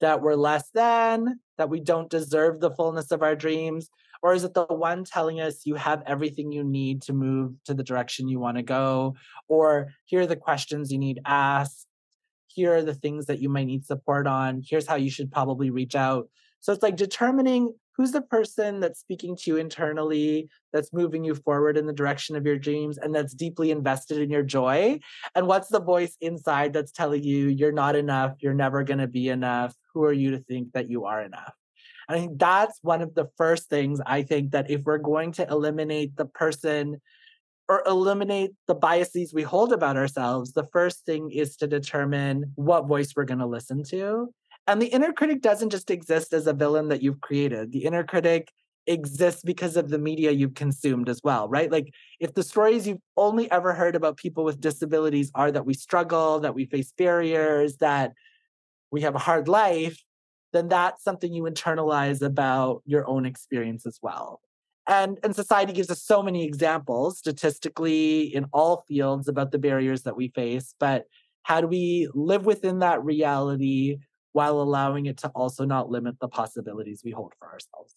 that 0.00 0.22
we're 0.22 0.34
less 0.34 0.70
than, 0.70 1.40
that 1.58 1.70
we 1.70 1.80
don't 1.80 2.10
deserve 2.10 2.60
the 2.60 2.70
fullness 2.70 3.10
of 3.10 3.22
our 3.22 3.36
dreams? 3.36 3.88
Or 4.22 4.32
is 4.32 4.44
it 4.44 4.54
the 4.54 4.64
one 4.64 5.04
telling 5.04 5.40
us 5.40 5.66
you 5.66 5.74
have 5.74 6.02
everything 6.06 6.50
you 6.50 6.64
need 6.64 7.02
to 7.02 7.12
move 7.12 7.52
to 7.66 7.74
the 7.74 7.84
direction 7.84 8.28
you 8.28 8.40
want 8.40 8.56
to 8.56 8.62
go? 8.62 9.16
Or 9.48 9.92
here 10.06 10.22
are 10.22 10.26
the 10.26 10.36
questions 10.36 10.90
you 10.90 10.98
need 10.98 11.20
asked. 11.26 11.86
Here 12.46 12.74
are 12.74 12.82
the 12.82 12.94
things 12.94 13.26
that 13.26 13.40
you 13.40 13.48
might 13.48 13.66
need 13.66 13.84
support 13.84 14.26
on. 14.26 14.62
Here's 14.66 14.86
how 14.86 14.94
you 14.94 15.10
should 15.10 15.30
probably 15.30 15.70
reach 15.70 15.94
out. 15.94 16.28
So 16.60 16.72
it's 16.72 16.82
like 16.82 16.96
determining 16.96 17.74
who's 17.96 18.12
the 18.12 18.22
person 18.22 18.80
that's 18.80 19.00
speaking 19.00 19.36
to 19.36 19.50
you 19.50 19.56
internally, 19.56 20.48
that's 20.72 20.92
moving 20.92 21.24
you 21.24 21.34
forward 21.34 21.76
in 21.76 21.86
the 21.86 21.92
direction 21.92 22.36
of 22.36 22.44
your 22.44 22.58
dreams, 22.58 22.98
and 22.98 23.14
that's 23.14 23.34
deeply 23.34 23.70
invested 23.70 24.18
in 24.18 24.30
your 24.30 24.42
joy? 24.42 24.98
And 25.34 25.46
what's 25.46 25.68
the 25.68 25.80
voice 25.80 26.16
inside 26.20 26.72
that's 26.72 26.92
telling 26.92 27.22
you 27.22 27.48
you're 27.48 27.72
not 27.72 27.96
enough, 27.96 28.34
you're 28.40 28.54
never 28.54 28.82
going 28.82 28.98
to 28.98 29.06
be 29.06 29.28
enough? 29.28 29.74
Who 29.92 30.04
are 30.04 30.12
you 30.12 30.32
to 30.32 30.38
think 30.38 30.72
that 30.72 30.90
you 30.90 31.04
are 31.04 31.22
enough? 31.22 31.54
And 32.08 32.16
I 32.16 32.20
think 32.20 32.38
that's 32.38 32.78
one 32.82 33.00
of 33.00 33.14
the 33.14 33.28
first 33.36 33.70
things 33.70 34.00
I 34.04 34.22
think 34.22 34.50
that 34.50 34.70
if 34.70 34.82
we're 34.82 34.98
going 34.98 35.32
to 35.32 35.48
eliminate 35.48 36.16
the 36.16 36.26
person 36.26 37.00
or 37.68 37.82
eliminate 37.86 38.50
the 38.66 38.74
biases 38.74 39.32
we 39.32 39.42
hold 39.42 39.72
about 39.72 39.96
ourselves, 39.96 40.52
the 40.52 40.66
first 40.72 41.06
thing 41.06 41.30
is 41.30 41.56
to 41.56 41.66
determine 41.66 42.52
what 42.56 42.86
voice 42.86 43.14
we're 43.16 43.24
going 43.24 43.38
to 43.38 43.46
listen 43.46 43.82
to 43.84 44.28
and 44.66 44.80
the 44.80 44.86
inner 44.86 45.12
critic 45.12 45.42
doesn't 45.42 45.70
just 45.70 45.90
exist 45.90 46.32
as 46.32 46.46
a 46.46 46.52
villain 46.52 46.88
that 46.88 47.02
you've 47.02 47.20
created. 47.20 47.72
The 47.72 47.84
inner 47.84 48.04
critic 48.04 48.50
exists 48.86 49.42
because 49.42 49.76
of 49.76 49.88
the 49.88 49.98
media 49.98 50.30
you've 50.30 50.54
consumed 50.54 51.08
as 51.08 51.20
well, 51.24 51.48
right? 51.48 51.70
Like 51.70 51.92
if 52.20 52.34
the 52.34 52.42
stories 52.42 52.86
you've 52.86 52.98
only 53.16 53.50
ever 53.50 53.72
heard 53.72 53.96
about 53.96 54.16
people 54.16 54.44
with 54.44 54.60
disabilities 54.60 55.30
are 55.34 55.50
that 55.50 55.66
we 55.66 55.74
struggle, 55.74 56.40
that 56.40 56.54
we 56.54 56.66
face 56.66 56.92
barriers, 56.96 57.76
that 57.78 58.12
we 58.90 59.00
have 59.02 59.14
a 59.14 59.18
hard 59.18 59.48
life, 59.48 60.02
then 60.52 60.68
that's 60.68 61.02
something 61.02 61.32
you 61.32 61.44
internalize 61.44 62.22
about 62.22 62.82
your 62.84 63.08
own 63.08 63.26
experience 63.26 63.86
as 63.86 63.98
well. 64.02 64.40
And, 64.86 65.18
and 65.22 65.34
society 65.34 65.72
gives 65.72 65.90
us 65.90 66.02
so 66.02 66.22
many 66.22 66.44
examples 66.44 67.18
statistically 67.18 68.34
in 68.34 68.46
all 68.52 68.84
fields 68.86 69.28
about 69.28 69.50
the 69.50 69.58
barriers 69.58 70.02
that 70.02 70.16
we 70.16 70.28
face. 70.28 70.74
But 70.78 71.06
how 71.42 71.62
do 71.62 71.66
we 71.66 72.08
live 72.14 72.44
within 72.44 72.80
that 72.80 73.02
reality 73.02 73.98
while 74.34 74.60
allowing 74.60 75.06
it 75.06 75.16
to 75.16 75.28
also 75.28 75.64
not 75.64 75.88
limit 75.88 76.16
the 76.20 76.28
possibilities 76.28 77.02
we 77.04 77.12
hold 77.12 77.32
for 77.38 77.50
ourselves. 77.50 77.94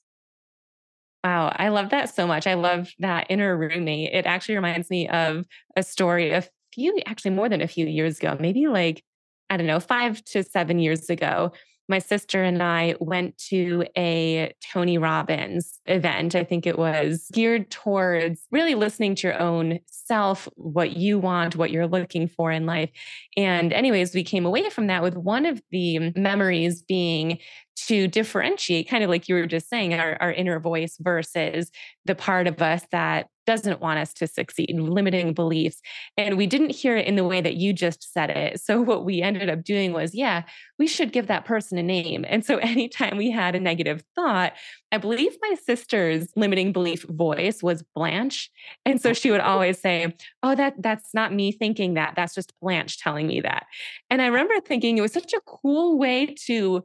Wow, 1.24 1.52
I 1.56 1.70
love 1.70 1.90
that 1.90 2.14
so 2.14 2.28
much. 2.28 2.48
I 2.48 2.54
love 2.54 2.90
that 3.00 3.28
inner 3.30 3.58
roommate. 3.58 4.14
It 4.14 4.26
actually 4.26 4.56
reminds 4.56 4.90
me 4.90 5.10
of 5.10 5.46
a 5.76 5.84
story 5.84 6.32
a 6.32 6.44
few, 6.72 6.98
actually 7.06 7.32
more 7.32 7.50
than 7.50 7.62
a 7.62 7.68
few 7.68 7.88
years 7.88 8.20
ago, 8.20 8.38
maybe 8.40 8.68
like, 8.68 9.04
I 9.50 9.58
don't 9.58 9.66
know, 9.66 9.80
five 9.80 10.24
to 10.26 10.44
seven 10.44 10.80
years 10.80 11.10
ago 11.10 11.52
my 11.88 12.00
sister 12.00 12.44
and 12.44 12.62
I 12.62 12.96
went 13.00 13.38
to 13.50 13.86
a 13.98 14.54
Tony 14.74 14.98
Robbins 14.98 15.80
event. 15.86 16.36
I 16.36 16.44
think 16.44 16.68
it 16.68 16.78
was 16.78 17.28
geared 17.32 17.70
towards 17.72 18.42
really 18.52 18.76
listening 18.76 19.16
to 19.16 19.28
your 19.28 19.40
own 19.40 19.80
self, 19.88 20.48
what 20.56 20.98
you 20.98 21.20
want, 21.20 21.56
what 21.56 21.72
you're 21.72 21.88
looking 21.88 22.28
for 22.28 22.52
in 22.52 22.66
life. 22.66 22.90
And, 23.36 23.74
anyways, 23.74 24.14
we 24.14 24.24
came 24.24 24.46
away 24.46 24.70
from 24.70 24.88
that 24.88 25.04
with 25.04 25.16
one 25.16 25.46
of 25.46 25.62
the 25.72 26.12
memories 26.16 26.82
being 26.82 27.40
to 27.88 28.08
differentiate, 28.08 28.90
kind 28.90 29.04
of 29.04 29.10
like 29.10 29.30
you 29.30 29.36
were 29.36 29.46
just 29.46 29.70
saying, 29.70 29.94
our, 29.94 30.18
our 30.20 30.32
inner 30.32 30.60
voice 30.60 30.98
versus 31.00 31.72
the 32.06 32.16
part 32.16 32.48
of 32.48 32.62
us 32.62 32.84
that 32.92 33.28
doesn't 33.48 33.80
want 33.80 33.98
us 33.98 34.14
to 34.14 34.28
succeed, 34.28 34.78
limiting 34.78 35.34
beliefs. 35.34 35.82
And 36.18 36.38
we 36.38 36.46
didn't 36.46 36.72
hear 36.72 36.98
it 36.98 37.08
in 37.08 37.16
the 37.16 37.24
way 37.24 37.42
that 37.42 37.56
you 37.56 37.74
just 37.74 38.14
said 38.14 38.30
it. 38.30 38.62
So 38.62 38.82
what 38.82 39.06
we 39.06 39.22
ended 39.22 39.50
up 39.50 39.64
doing 39.64 39.94
was, 39.94 40.14
yeah, 40.14 40.44
we 40.78 40.86
should 40.86 41.14
give 41.14 41.28
that 41.28 41.46
person 41.46 41.78
a 41.78 41.84
name. 41.84 42.26
And 42.28 42.46
so 42.46 42.58
anytime 42.62 43.18
we 43.18 43.32
had 43.32 43.56
a 43.56 43.60
negative 43.60 44.04
thought, 44.16 44.54
I 44.92 44.98
believe 44.98 45.36
my 45.42 45.56
sister's 45.56 46.28
limiting 46.36 46.72
belief 46.72 47.04
voice 47.04 47.64
was 47.64 47.84
Blanche. 47.96 48.52
And 48.86 49.02
so 49.02 49.14
she 49.14 49.32
would 49.32 49.42
always 49.42 49.80
say, 49.80 50.14
Oh, 50.44 50.54
that 50.56 50.76
that's 50.80 51.14
not 51.14 51.34
me 51.34 51.52
thinking 51.52 51.96
that. 51.96 52.14
That's 52.16 52.36
just 52.36 52.54
Blanche 52.62 53.00
telling 53.00 53.28
me 53.28 53.42
that. 53.42 53.66
And 54.10 54.22
I 54.22 54.28
remember 54.28 54.60
thinking 54.60 54.98
it 54.98 55.02
was 55.02 55.14
such 55.14 55.34
a 55.34 55.42
cool 55.46 55.98
way 55.98 56.36
to 56.46 56.84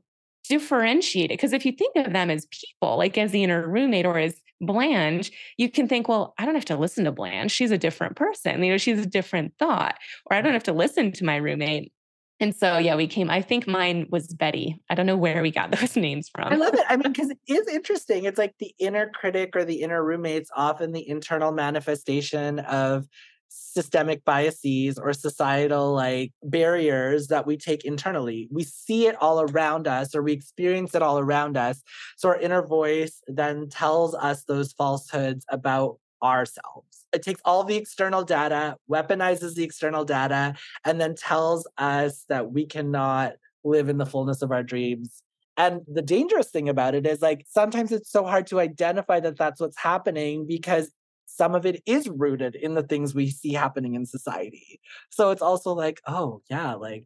differentiate 0.49 1.31
it. 1.31 1.35
Because 1.35 1.53
if 1.53 1.65
you 1.65 1.73
think 1.73 1.97
of 1.97 2.13
them 2.13 2.31
as 2.31 2.47
people, 2.47 2.97
like 2.97 3.17
as 3.19 3.33
the 3.33 3.43
inner 3.43 3.67
roommate 3.67 4.07
or 4.07 4.19
as 4.19 4.35
Blanche, 4.61 5.33
you 5.57 5.69
can 5.71 5.89
think, 5.89 6.09
well, 6.09 6.35
I 6.39 6.45
don't 6.45 6.55
have 6.55 6.65
to 6.67 6.77
listen 6.77 7.05
to 7.05 7.13
Blanche. 7.13 7.51
She's 7.51 7.73
a 7.73 7.79
different 7.79 8.17
person. 8.17 8.63
You 8.63 8.73
know, 8.73 8.79
she's 8.79 9.01
a 9.01 9.07
different 9.07 9.55
thought. 9.59 9.99
Or 10.27 10.37
I 10.37 10.41
don't 10.41 10.53
have 10.53 10.63
to 10.65 10.73
listen 10.73 11.13
to 11.13 11.25
my 11.25 11.37
roommate. 11.37 11.93
And 12.41 12.55
so, 12.55 12.77
yeah, 12.79 12.97
we 12.97 13.07
came. 13.07 13.31
I 13.31 13.41
think 13.41 13.69
mine 13.69 14.07
was 14.11 14.35
Betty. 14.35 14.81
I 14.91 14.97
don't 14.97 15.07
know 15.07 15.17
where 15.17 15.43
we 15.43 15.53
got 15.53 15.71
those 15.81 15.97
names 15.97 16.29
from. 16.29 16.53
I 16.53 16.57
love 16.57 16.75
it. 16.75 16.85
I 16.89 16.97
mean, 16.97 17.13
because 17.13 17.31
it 17.31 17.39
is 17.47 17.69
interesting. 17.69 18.25
It's 18.25 18.39
like 18.39 18.55
the 18.59 18.75
inner 18.79 19.11
critic 19.15 19.55
or 19.55 19.65
the 19.65 19.83
inner 19.83 20.03
roommate's 20.03 20.51
often 20.57 20.93
the 20.93 21.09
internal 21.09 21.53
manifestation 21.53 22.59
of 22.61 23.07
systemic 23.53 24.25
biases 24.25 24.99
or 24.99 25.13
societal 25.13 25.93
like 25.95 26.33
barriers 26.43 27.29
that 27.29 27.47
we 27.47 27.57
take 27.57 27.85
internally. 27.85 28.49
We 28.51 28.65
see 28.65 29.07
it 29.07 29.17
all 29.21 29.41
around 29.41 29.87
us 29.87 30.15
or 30.15 30.23
we 30.23 30.33
experience 30.33 30.95
it 30.95 31.03
all 31.03 31.19
around 31.19 31.57
us. 31.57 31.83
So 32.17 32.29
our 32.29 32.39
inner 32.39 32.63
voice 32.63 33.23
then 33.27 33.69
tells 33.69 34.15
us 34.15 34.45
those 34.45 34.73
falsehoods 34.73 35.45
about 35.49 35.99
ourselves. 36.23 37.07
It 37.13 37.23
takes 37.23 37.41
all 37.45 37.65
the 37.65 37.77
external 37.77 38.25
data, 38.25 38.77
weaponizes 38.91 39.55
the 39.55 39.65
external 39.65 40.05
data, 40.05 40.55
and 40.85 41.01
then 41.01 41.15
tells 41.15 41.67
us 41.77 42.25
that 42.29 42.53
we 42.53 42.67
cannot 42.67 43.35
live 43.65 43.89
in 43.89 43.99
the 43.99 44.07
fullness 44.07 44.43
of 44.43 44.51
our 44.51 44.63
dreams. 44.63 45.23
And 45.57 45.83
the 45.87 46.03
dangerous 46.03 46.51
thing 46.51 46.69
about 46.69 46.95
it 46.95 47.07
is 47.07 47.21
like 47.21 47.45
sometimes 47.49 47.93
it's 47.93 48.11
so 48.11 48.25
hard 48.25 48.47
to 48.49 48.61
identify 48.61 49.21
that 49.21 49.37
that's 49.37 49.61
what's 49.61 49.79
happening 49.79 50.47
because 50.47 50.91
some 51.35 51.55
of 51.55 51.65
it 51.65 51.83
is 51.87 52.09
rooted 52.09 52.55
in 52.55 52.75
the 52.75 52.83
things 52.83 53.15
we 53.15 53.31
see 53.31 53.53
happening 53.55 53.95
in 53.95 54.05
society. 54.05 54.81
So 55.11 55.31
it's 55.31 55.43
also 55.43 55.73
like, 55.73 56.01
oh, 56.07 56.43
yeah, 56.51 56.75
like 56.75 57.05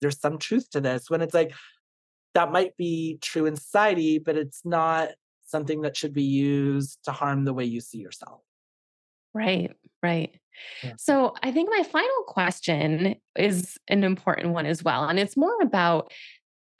there's 0.00 0.20
some 0.20 0.38
truth 0.38 0.70
to 0.70 0.80
this 0.80 1.10
when 1.10 1.20
it's 1.20 1.34
like 1.34 1.52
that 2.34 2.52
might 2.52 2.76
be 2.76 3.18
true 3.20 3.46
in 3.46 3.56
society, 3.56 4.18
but 4.18 4.36
it's 4.36 4.60
not 4.64 5.08
something 5.44 5.82
that 5.82 5.96
should 5.96 6.14
be 6.14 6.22
used 6.22 6.98
to 7.04 7.12
harm 7.12 7.44
the 7.44 7.52
way 7.52 7.64
you 7.64 7.80
see 7.80 7.98
yourself. 7.98 8.40
Right, 9.34 9.72
right. 10.02 10.34
Yeah. 10.82 10.92
So 10.96 11.34
I 11.42 11.50
think 11.50 11.70
my 11.70 11.82
final 11.82 12.22
question 12.28 13.16
is 13.36 13.78
an 13.88 14.04
important 14.04 14.52
one 14.52 14.66
as 14.66 14.82
well. 14.82 15.08
And 15.08 15.18
it's 15.18 15.36
more 15.36 15.60
about 15.60 16.12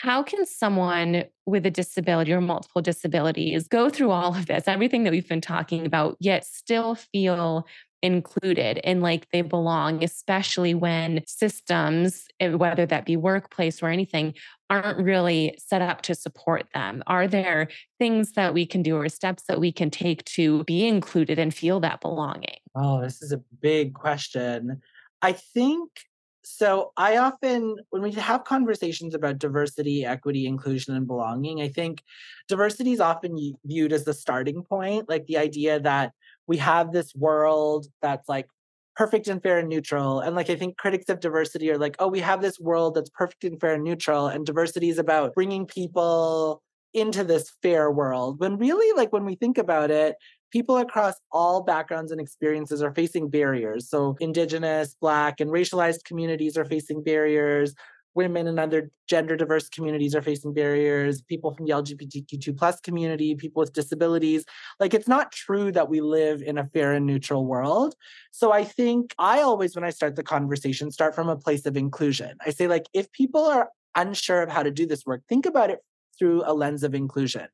how 0.01 0.23
can 0.23 0.47
someone 0.47 1.25
with 1.45 1.67
a 1.67 1.71
disability 1.71 2.33
or 2.33 2.41
multiple 2.41 2.81
disabilities 2.81 3.69
go 3.69 3.91
through 3.91 4.11
all 4.11 4.35
of 4.35 4.47
this, 4.47 4.67
everything 4.67 5.05
that 5.05 5.11
we've 5.11 5.29
been 5.29 5.43
talking 5.43 5.85
about, 5.85 6.17
yet 6.21 6.47
still 6.47 6.95
feel 6.95 7.67
included 8.03 8.81
and 8.83 9.03
like 9.03 9.29
they 9.31 9.43
belong, 9.43 10.03
especially 10.03 10.73
when 10.73 11.23
systems, 11.27 12.25
eh, 12.41 12.49
whether 12.49 12.87
that 12.87 13.05
be 13.05 13.15
workplace 13.15 13.83
or 13.83 13.89
anything, 13.89 14.33
aren't 14.71 15.05
really 15.05 15.55
set 15.59 15.83
up 15.83 16.01
to 16.01 16.15
support 16.15 16.67
them? 16.73 17.03
Are 17.07 17.29
there 17.29 17.69
things 17.99 18.33
that 18.33 18.55
we 18.55 18.65
can 18.65 18.83
do 18.83 18.97
or 18.97 19.09
steps 19.11 19.43
that 19.49 19.61
we 19.61 19.71
can 19.71 19.91
take 19.91 20.25
to 20.25 20.65
be 20.65 20.87
included 20.87 21.39
and 21.39 21.53
feel 21.53 21.79
that 21.81 22.01
belonging? 22.01 22.57
Oh, 22.75 23.03
this 23.03 23.21
is 23.21 23.33
a 23.33 23.43
big 23.61 23.93
question. 23.93 24.81
I 25.21 25.33
think 25.33 25.91
so 26.43 26.93
I 26.97 27.19
often, 27.19 27.77
when 27.91 28.03
we 28.03 28.13
have 28.13 28.45
conversations 28.45 29.15
about 29.15 29.39
diversity, 29.39 30.05
equity, 30.05 30.47
inclusion, 30.47 30.95
and 30.95 31.07
belonging, 31.07 31.61
I 31.61 31.69
think 31.69 32.03
diversity 32.49 32.93
is 32.93 33.01
often 33.01 33.37
viewed 33.65 33.93
as 33.93 34.05
the 34.05 34.15
starting 34.15 34.63
point, 34.63 35.09
like 35.09 35.27
the 35.27 35.39
idea 35.39 35.81
that 35.81 36.13
we 36.47 36.57
have 36.59 36.93
this 36.93 37.15
world 37.15 37.87
that's 38.03 38.29
like 38.29 38.47
perfect 38.97 39.29
and 39.29 39.43
fair 39.43 39.59
and 39.59 39.69
neutral. 39.69 40.21
And 40.21 40.35
like, 40.35 40.51
I 40.51 40.57
think 40.57 40.77
critics 40.77 41.09
of 41.09 41.21
diversity 41.21 41.71
are 41.71 41.79
like, 41.79 41.97
oh, 41.99 42.09
we 42.09 42.21
have 42.21 42.43
this 42.43 42.59
world 42.59 42.95
that's 42.95 43.11
perfect 43.11 43.45
and 43.45 43.61
fair 43.61 43.75
and 43.75 43.85
neutral. 43.85 44.27
And 44.27 44.45
diversity 44.45 44.89
is 44.89 44.99
about 44.99 45.35
bringing 45.35 45.67
people 45.67 46.63
into 46.93 47.23
this 47.23 47.53
fair 47.63 47.91
world. 47.91 48.41
When 48.41 48.57
really, 48.57 48.97
like, 48.97 49.13
when 49.13 49.25
we 49.25 49.37
think 49.37 49.59
about 49.59 49.91
it, 49.91 50.17
people 50.51 50.77
across 50.77 51.15
all 51.33 51.63
backgrounds 51.63 52.13
and 52.13 52.21
experiences 52.21 52.83
are 52.83 52.93
facing 52.93 53.29
barriers. 53.29 53.89
So, 53.89 54.17
Indigenous, 54.21 54.95
Black, 55.01 55.41
and 55.41 55.51
racialized 55.51 56.05
communities 56.05 56.57
are 56.57 56.65
facing 56.65 57.03
barriers. 57.03 57.75
Women 58.15 58.49
and 58.49 58.59
other 58.59 58.91
gender 59.09 59.37
diverse 59.37 59.69
communities 59.69 60.17
are 60.17 60.23
facing 60.23 60.53
barriers. 60.53 61.23
People 61.23 61.55
from 61.55 61.67
the 61.67 61.73
LGBTQ2 61.73 62.59
plus 62.59 62.81
community, 62.81 63.37
people 63.37 63.61
with 63.61 63.73
disabilities. 63.73 64.45
Like, 64.81 64.95
it's 64.95 65.07
not 65.07 65.31
true 65.31 65.71
that 65.73 65.89
we 65.89 66.01
live 66.01 66.43
in 66.43 66.59
a 66.59 66.67
fair 66.67 66.93
and 66.93 67.07
neutral 67.07 67.47
world. 67.47 67.95
So, 68.33 68.53
I 68.53 68.65
think 68.65 69.15
I 69.19 69.41
always, 69.41 69.75
when 69.75 69.85
I 69.85 69.91
start 69.91 70.17
the 70.17 70.25
conversation, 70.25 70.91
start 70.91 71.15
from 71.15 71.29
a 71.29 71.37
place 71.37 71.67
of 71.67 71.77
inclusion. 71.77 72.37
I 72.45 72.51
say, 72.51 72.67
like, 72.67 72.87
if 72.93 73.11
people 73.13 73.45
are 73.45 73.71
unsure 73.95 74.43
of 74.43 74.51
how 74.51 74.63
to 74.63 74.71
do 74.71 74.87
this 74.87 75.07
work, 75.07 75.23
think 75.29 75.47
about 75.47 75.71
it 75.71 75.81
through 76.21 76.45
a 76.47 76.53
lens 76.53 76.85
of 76.85 76.95
inclusion. 76.95 77.49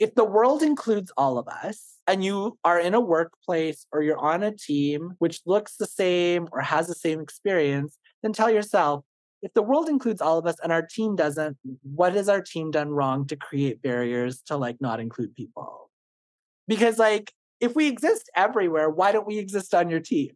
If 0.00 0.14
the 0.14 0.24
world 0.24 0.62
includes 0.62 1.12
all 1.16 1.38
of 1.38 1.46
us 1.46 1.98
and 2.06 2.24
you 2.24 2.58
are 2.64 2.80
in 2.80 2.94
a 2.94 3.00
workplace 3.00 3.86
or 3.92 4.02
you're 4.02 4.18
on 4.18 4.42
a 4.42 4.56
team 4.56 5.14
which 5.18 5.42
looks 5.46 5.76
the 5.76 5.86
same 5.86 6.48
or 6.50 6.60
has 6.62 6.88
the 6.88 6.94
same 6.94 7.20
experience, 7.20 7.98
then 8.22 8.32
tell 8.32 8.50
yourself, 8.50 9.04
if 9.42 9.52
the 9.52 9.62
world 9.62 9.88
includes 9.88 10.20
all 10.20 10.38
of 10.38 10.46
us 10.46 10.56
and 10.62 10.72
our 10.72 10.82
team 10.82 11.14
doesn't, 11.14 11.58
what 11.82 12.14
has 12.14 12.28
our 12.28 12.40
team 12.40 12.70
done 12.70 12.90
wrong 12.90 13.26
to 13.26 13.36
create 13.36 13.82
barriers 13.82 14.40
to 14.46 14.56
like 14.56 14.80
not 14.80 14.98
include 14.98 15.34
people? 15.34 15.90
Because 16.66 16.98
like 16.98 17.32
if 17.60 17.74
we 17.76 17.86
exist 17.86 18.30
everywhere, 18.34 18.90
why 18.90 19.12
don't 19.12 19.26
we 19.26 19.38
exist 19.38 19.74
on 19.74 19.90
your 19.90 20.00
team? 20.00 20.30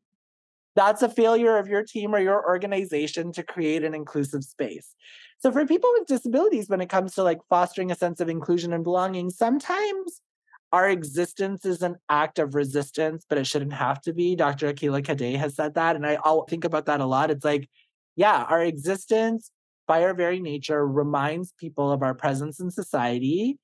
That's 0.76 1.02
a 1.02 1.08
failure 1.08 1.56
of 1.56 1.68
your 1.68 1.82
team 1.82 2.14
or 2.14 2.20
your 2.20 2.46
organization 2.46 3.32
to 3.32 3.42
create 3.42 3.84
an 3.84 3.94
inclusive 3.94 4.44
space. 4.44 4.94
So 5.38 5.50
for 5.50 5.66
people 5.66 5.90
with 5.98 6.06
disabilities, 6.06 6.68
when 6.68 6.80
it 6.80 6.88
comes 6.88 7.14
to 7.14 7.22
like 7.22 7.38
fostering 7.48 7.90
a 7.90 7.94
sense 7.94 8.20
of 8.20 8.28
inclusion 8.28 8.72
and 8.72 8.84
belonging, 8.84 9.30
sometimes 9.30 10.20
our 10.72 10.88
existence 10.88 11.64
is 11.64 11.82
an 11.82 11.96
act 12.08 12.38
of 12.38 12.54
resistance, 12.54 13.24
but 13.28 13.38
it 13.38 13.46
shouldn't 13.46 13.72
have 13.72 14.00
to 14.02 14.12
be. 14.12 14.36
Dr. 14.36 14.72
Akilah 14.72 15.04
Cadet 15.04 15.36
has 15.36 15.56
said 15.56 15.74
that. 15.74 15.96
And 15.96 16.06
I, 16.06 16.18
I'll 16.22 16.44
think 16.44 16.64
about 16.64 16.86
that 16.86 17.00
a 17.00 17.06
lot. 17.06 17.30
It's 17.30 17.44
like, 17.44 17.68
yeah, 18.14 18.44
our 18.48 18.62
existence 18.62 19.50
by 19.88 20.04
our 20.04 20.14
very 20.14 20.40
nature 20.40 20.86
reminds 20.86 21.52
people 21.58 21.90
of 21.90 22.02
our 22.02 22.14
presence 22.14 22.60
in 22.60 22.70
society 22.70 23.58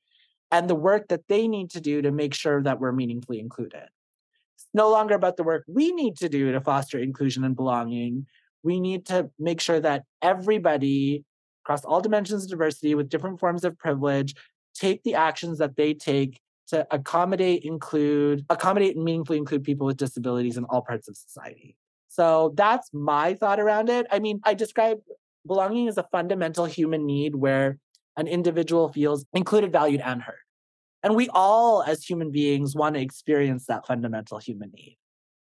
and 0.50 0.68
the 0.68 0.74
work 0.74 1.08
that 1.08 1.28
they 1.28 1.46
need 1.46 1.70
to 1.70 1.80
do 1.80 2.02
to 2.02 2.10
make 2.10 2.34
sure 2.34 2.62
that 2.62 2.80
we're 2.80 2.92
meaningfully 2.92 3.38
included. 3.38 3.84
No 4.76 4.90
longer 4.90 5.14
about 5.14 5.38
the 5.38 5.42
work 5.42 5.64
we 5.66 5.90
need 5.90 6.18
to 6.18 6.28
do 6.28 6.52
to 6.52 6.60
foster 6.60 6.98
inclusion 6.98 7.44
and 7.44 7.56
belonging. 7.56 8.26
We 8.62 8.78
need 8.78 9.06
to 9.06 9.30
make 9.38 9.62
sure 9.62 9.80
that 9.80 10.02
everybody 10.20 11.24
across 11.64 11.82
all 11.86 12.02
dimensions 12.02 12.44
of 12.44 12.50
diversity 12.50 12.94
with 12.94 13.08
different 13.08 13.40
forms 13.40 13.64
of 13.64 13.78
privilege 13.78 14.34
take 14.74 15.02
the 15.02 15.14
actions 15.14 15.56
that 15.60 15.76
they 15.76 15.94
take 15.94 16.38
to 16.68 16.86
accommodate 16.90 17.62
include 17.64 18.44
accommodate 18.50 18.96
and 18.96 19.04
meaningfully 19.06 19.38
include 19.38 19.64
people 19.64 19.86
with 19.86 19.96
disabilities 19.96 20.58
in 20.58 20.64
all 20.64 20.82
parts 20.82 21.08
of 21.08 21.16
society. 21.16 21.74
So 22.08 22.52
that's 22.54 22.90
my 22.92 23.32
thought 23.32 23.58
around 23.58 23.88
it. 23.88 24.06
I 24.10 24.18
mean 24.18 24.40
i 24.44 24.52
describe 24.52 24.98
belonging 25.46 25.88
as 25.88 25.96
a 25.96 26.06
fundamental 26.12 26.66
human 26.66 27.06
need 27.06 27.34
where 27.34 27.78
an 28.18 28.26
individual 28.26 28.92
feels 28.92 29.24
included 29.32 29.72
valued 29.72 30.02
and 30.02 30.20
heard 30.20 30.45
and 31.06 31.14
we 31.14 31.28
all 31.28 31.84
as 31.84 32.02
human 32.02 32.32
beings 32.32 32.74
want 32.74 32.96
to 32.96 33.00
experience 33.00 33.66
that 33.66 33.86
fundamental 33.86 34.38
human 34.38 34.72
need. 34.72 34.98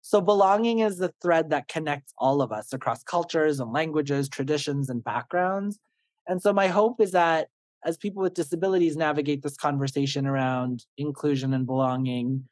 So 0.04 0.22
belonging 0.22 0.80
is 0.80 1.00
the 1.00 1.12
thread 1.20 1.50
that 1.50 1.68
connects 1.68 2.14
all 2.20 2.44
of 2.44 2.52
us 2.52 2.74
across 2.74 3.02
cultures 3.02 3.60
and 3.60 3.74
languages 3.74 4.30
traditions 4.30 4.88
and 4.88 5.04
backgrounds. 5.04 5.80
And 6.28 6.40
so 6.40 6.54
my 6.54 6.68
hope 6.68 7.02
is 7.02 7.10
that 7.14 7.48
as 7.84 7.98
people 7.98 8.22
with 8.22 8.36
disabilities 8.36 8.96
navigate 8.96 9.42
this 9.42 9.58
conversation 9.58 10.28
around 10.28 10.86
inclusion 10.96 11.56
and 11.56 11.66
belonging, 11.66 12.48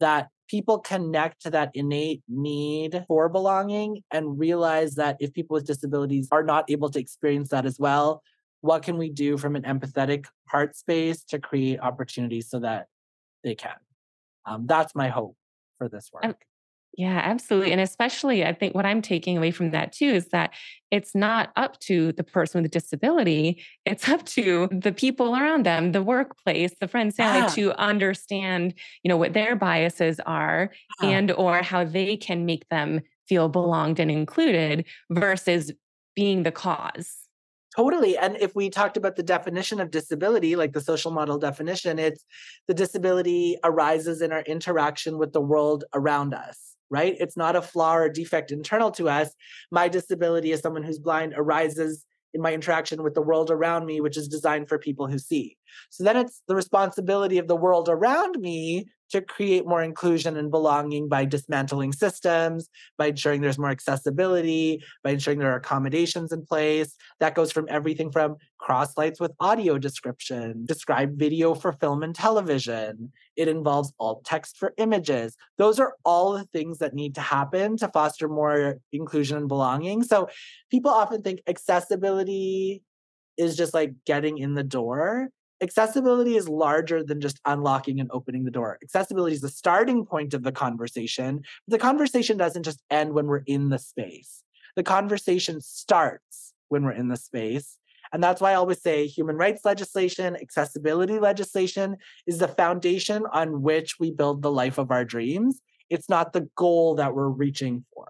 that 0.00 0.28
people 0.46 0.78
connect 0.78 1.40
to 1.44 1.50
that 1.52 1.70
innate 1.72 2.22
need 2.28 3.02
for 3.08 3.30
belonging 3.30 4.02
and 4.10 4.38
realize 4.38 4.96
that 4.96 5.16
if 5.20 5.32
people 5.32 5.54
with 5.54 5.66
disabilities 5.66 6.28
are 6.30 6.42
not 6.42 6.70
able 6.70 6.90
to 6.90 7.00
experience 7.00 7.48
that 7.48 7.64
as 7.64 7.78
well, 7.78 8.22
what 8.62 8.82
can 8.82 8.96
we 8.96 9.10
do 9.10 9.36
from 9.36 9.54
an 9.54 9.62
empathetic 9.62 10.26
heart 10.48 10.76
space 10.76 11.22
to 11.24 11.38
create 11.38 11.78
opportunities 11.80 12.48
so 12.48 12.58
that 12.60 12.86
they 13.44 13.54
can? 13.54 13.76
Um, 14.46 14.66
that's 14.66 14.94
my 14.94 15.08
hope 15.08 15.36
for 15.78 15.88
this 15.88 16.10
work. 16.12 16.36
Yeah, 16.96 17.20
absolutely. 17.24 17.72
And 17.72 17.80
especially, 17.80 18.44
I 18.44 18.52
think 18.52 18.74
what 18.74 18.84
I'm 18.84 19.00
taking 19.00 19.38
away 19.38 19.50
from 19.50 19.70
that 19.70 19.92
too 19.92 20.06
is 20.08 20.28
that 20.28 20.52
it's 20.90 21.14
not 21.14 21.50
up 21.56 21.78
to 21.80 22.12
the 22.12 22.22
person 22.22 22.60
with 22.62 22.70
a 22.70 22.72
disability, 22.72 23.64
it's 23.86 24.08
up 24.08 24.26
to 24.26 24.68
the 24.70 24.92
people 24.92 25.34
around 25.34 25.64
them, 25.64 25.92
the 25.92 26.02
workplace, 26.02 26.72
the 26.80 26.88
friends, 26.88 27.16
family 27.16 27.40
yeah. 27.40 27.46
to 27.48 27.80
understand, 27.80 28.74
you 29.02 29.08
know, 29.08 29.16
what 29.16 29.32
their 29.32 29.56
biases 29.56 30.20
are 30.26 30.70
yeah. 31.00 31.08
and 31.08 31.32
or 31.32 31.62
how 31.62 31.82
they 31.82 32.16
can 32.16 32.44
make 32.44 32.68
them 32.68 33.00
feel 33.26 33.48
belonged 33.48 33.98
and 33.98 34.10
included 34.10 34.84
versus 35.10 35.72
being 36.14 36.42
the 36.42 36.52
cause. 36.52 37.21
Totally. 37.76 38.18
And 38.18 38.36
if 38.38 38.54
we 38.54 38.68
talked 38.68 38.98
about 38.98 39.16
the 39.16 39.22
definition 39.22 39.80
of 39.80 39.90
disability, 39.90 40.56
like 40.56 40.72
the 40.72 40.80
social 40.80 41.10
model 41.10 41.38
definition, 41.38 41.98
it's 41.98 42.24
the 42.68 42.74
disability 42.74 43.56
arises 43.64 44.20
in 44.20 44.30
our 44.30 44.42
interaction 44.42 45.16
with 45.16 45.32
the 45.32 45.40
world 45.40 45.84
around 45.94 46.34
us 46.34 46.72
right? 46.92 47.16
It's 47.18 47.38
not 47.38 47.56
a 47.56 47.62
flaw 47.62 47.96
or 47.96 48.08
defect 48.10 48.52
internal 48.52 48.90
to 48.92 49.08
us. 49.08 49.34
My 49.70 49.88
disability 49.88 50.52
as 50.52 50.60
someone 50.60 50.82
who's 50.82 50.98
blind 50.98 51.32
arises 51.34 52.04
in 52.34 52.42
my 52.42 52.52
interaction 52.52 53.02
with 53.02 53.14
the 53.14 53.22
world 53.22 53.50
around 53.50 53.86
me, 53.86 54.00
which 54.00 54.18
is 54.18 54.28
designed 54.28 54.68
for 54.68 54.78
people 54.78 55.06
who 55.06 55.18
see. 55.18 55.56
So 55.88 56.04
then 56.04 56.18
it's 56.18 56.42
the 56.48 56.54
responsibility 56.54 57.38
of 57.38 57.48
the 57.48 57.56
world 57.56 57.88
around 57.88 58.38
me 58.38 58.86
to 59.12 59.20
create 59.20 59.66
more 59.66 59.82
inclusion 59.82 60.36
and 60.36 60.50
belonging 60.50 61.08
by 61.08 61.24
dismantling 61.24 61.92
systems, 61.92 62.68
by 62.98 63.06
ensuring 63.06 63.40
there's 63.40 63.58
more 63.58 63.70
accessibility, 63.70 64.82
by 65.04 65.10
ensuring 65.10 65.38
there 65.38 65.52
are 65.52 65.56
accommodations 65.56 66.32
in 66.32 66.44
place. 66.44 66.96
That 67.20 67.34
goes 67.34 67.52
from 67.52 67.66
everything 67.68 68.10
from 68.10 68.36
cross 68.58 68.96
lights 68.96 69.20
with 69.20 69.32
audio 69.40 69.78
description, 69.78 70.64
describe 70.64 71.18
video 71.18 71.54
for 71.54 71.72
film 71.72 72.02
and 72.02 72.14
television. 72.14 73.12
It 73.36 73.48
involves 73.48 73.92
alt 73.98 74.24
text 74.24 74.56
for 74.56 74.74
images. 74.78 75.36
Those 75.58 75.78
are 75.78 75.94
all 76.04 76.32
the 76.32 76.44
things 76.44 76.78
that 76.78 76.94
need 76.94 77.14
to 77.14 77.20
happen 77.20 77.76
to 77.78 77.88
foster 77.88 78.28
more 78.28 78.78
inclusion 78.92 79.36
and 79.36 79.48
belonging. 79.48 80.02
So 80.02 80.28
people 80.70 80.90
often 80.90 81.22
think 81.22 81.40
accessibility 81.46 82.82
is 83.36 83.56
just 83.56 83.74
like 83.74 83.92
getting 84.04 84.38
in 84.38 84.54
the 84.54 84.62
door 84.62 85.30
accessibility 85.62 86.36
is 86.36 86.48
larger 86.48 87.02
than 87.02 87.20
just 87.20 87.40
unlocking 87.46 88.00
and 88.00 88.10
opening 88.12 88.44
the 88.44 88.50
door. 88.50 88.78
Accessibility 88.82 89.34
is 89.34 89.40
the 89.40 89.48
starting 89.48 90.04
point 90.04 90.34
of 90.34 90.42
the 90.42 90.52
conversation. 90.52 91.42
The 91.68 91.78
conversation 91.78 92.36
doesn't 92.36 92.64
just 92.64 92.82
end 92.90 93.12
when 93.12 93.26
we're 93.26 93.44
in 93.46 93.68
the 93.68 93.78
space. 93.78 94.42
The 94.76 94.82
conversation 94.82 95.60
starts 95.60 96.52
when 96.68 96.84
we're 96.84 96.92
in 96.92 97.08
the 97.08 97.16
space. 97.16 97.78
And 98.12 98.22
that's 98.22 98.40
why 98.40 98.52
I 98.52 98.56
always 98.56 98.82
say 98.82 99.06
human 99.06 99.36
rights 99.36 99.64
legislation, 99.64 100.36
accessibility 100.36 101.18
legislation 101.18 101.96
is 102.26 102.38
the 102.38 102.48
foundation 102.48 103.24
on 103.32 103.62
which 103.62 103.98
we 103.98 104.10
build 104.10 104.42
the 104.42 104.50
life 104.50 104.76
of 104.78 104.90
our 104.90 105.04
dreams. 105.04 105.60
It's 105.88 106.08
not 106.08 106.32
the 106.32 106.48
goal 106.56 106.96
that 106.96 107.14
we're 107.14 107.28
reaching 107.28 107.84
for. 107.94 108.08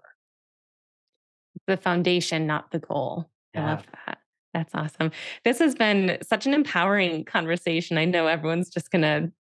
The 1.67 1.77
foundation, 1.77 2.47
not 2.47 2.71
the 2.71 2.79
goal. 2.79 3.29
Yeah. 3.53 3.65
I 3.65 3.69
love 3.69 3.85
that. 4.05 4.17
That's 4.53 4.73
awesome. 4.75 5.11
This 5.43 5.59
has 5.59 5.75
been 5.75 6.17
such 6.21 6.45
an 6.45 6.53
empowering 6.53 7.25
conversation. 7.25 7.97
I 7.97 8.05
know 8.05 8.27
everyone's 8.27 8.69
just 8.69 8.91
going 8.91 9.01
to 9.01 9.31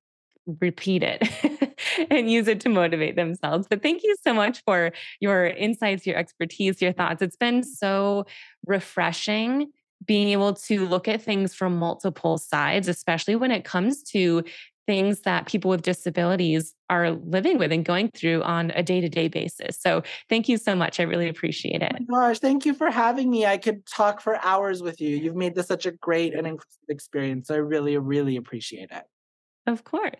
repeat 0.60 1.02
it 1.02 1.22
and 2.10 2.30
use 2.30 2.48
it 2.48 2.60
to 2.60 2.68
motivate 2.68 3.16
themselves. 3.16 3.66
But 3.68 3.82
thank 3.82 4.02
you 4.02 4.16
so 4.24 4.32
much 4.32 4.62
for 4.64 4.92
your 5.20 5.46
insights, 5.46 6.06
your 6.06 6.16
expertise, 6.16 6.80
your 6.80 6.92
thoughts. 6.92 7.22
It's 7.22 7.36
been 7.36 7.62
so 7.62 8.24
refreshing 8.66 9.70
being 10.04 10.28
able 10.28 10.54
to 10.54 10.86
look 10.86 11.06
at 11.06 11.22
things 11.22 11.54
from 11.54 11.76
multiple 11.76 12.38
sides, 12.38 12.88
especially 12.88 13.36
when 13.36 13.52
it 13.52 13.64
comes 13.64 14.02
to 14.02 14.42
things 14.86 15.20
that 15.20 15.46
people 15.46 15.70
with 15.70 15.82
disabilities 15.82 16.74
are 16.90 17.12
living 17.12 17.58
with 17.58 17.72
and 17.72 17.84
going 17.84 18.10
through 18.10 18.42
on 18.42 18.70
a 18.72 18.82
day 18.82 19.00
to 19.00 19.08
day 19.08 19.28
basis. 19.28 19.78
So, 19.80 20.02
thank 20.28 20.48
you 20.48 20.58
so 20.58 20.74
much. 20.74 21.00
I 21.00 21.04
really 21.04 21.28
appreciate 21.28 21.82
oh 21.82 21.86
it. 21.86 21.96
Oh 22.00 22.04
gosh, 22.10 22.38
thank 22.38 22.66
you 22.66 22.74
for 22.74 22.90
having 22.90 23.30
me. 23.30 23.46
I 23.46 23.58
could 23.58 23.86
talk 23.86 24.20
for 24.20 24.36
hours 24.44 24.82
with 24.82 25.00
you. 25.00 25.16
You've 25.16 25.36
made 25.36 25.54
this 25.54 25.66
such 25.66 25.86
a 25.86 25.92
great 25.92 26.34
and 26.34 26.46
inclusive 26.46 26.88
experience. 26.88 27.50
I 27.50 27.56
really, 27.56 27.96
really 27.98 28.36
appreciate 28.36 28.90
it. 28.90 29.04
Of 29.66 29.84
course. 29.84 30.16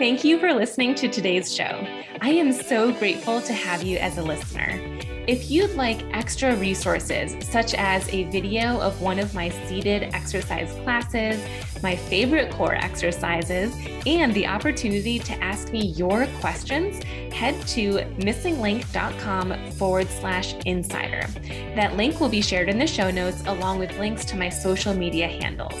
Thank 0.00 0.24
you 0.24 0.38
for 0.38 0.54
listening 0.54 0.94
to 0.94 1.08
today's 1.08 1.54
show. 1.54 1.86
I 2.22 2.30
am 2.30 2.52
so 2.52 2.90
grateful 2.92 3.42
to 3.42 3.52
have 3.52 3.82
you 3.82 3.98
as 3.98 4.16
a 4.16 4.22
listener. 4.22 4.98
If 5.30 5.48
you'd 5.48 5.76
like 5.76 6.02
extra 6.12 6.56
resources, 6.56 7.36
such 7.48 7.74
as 7.74 8.08
a 8.08 8.24
video 8.30 8.80
of 8.80 9.00
one 9.00 9.20
of 9.20 9.32
my 9.32 9.48
seated 9.48 10.12
exercise 10.12 10.72
classes, 10.82 11.40
my 11.84 11.94
favorite 11.94 12.50
core 12.50 12.74
exercises, 12.74 13.72
and 14.06 14.34
the 14.34 14.48
opportunity 14.48 15.20
to 15.20 15.32
ask 15.34 15.70
me 15.70 15.86
your 15.92 16.26
questions, 16.40 17.00
head 17.32 17.54
to 17.68 17.98
missinglink.com 18.18 19.70
forward 19.70 20.08
slash 20.08 20.54
insider. 20.66 21.24
That 21.76 21.96
link 21.96 22.18
will 22.18 22.28
be 22.28 22.42
shared 22.42 22.68
in 22.68 22.80
the 22.80 22.88
show 22.88 23.12
notes 23.12 23.40
along 23.46 23.78
with 23.78 23.96
links 24.00 24.24
to 24.24 24.36
my 24.36 24.48
social 24.48 24.94
media 24.94 25.28
handles. 25.28 25.80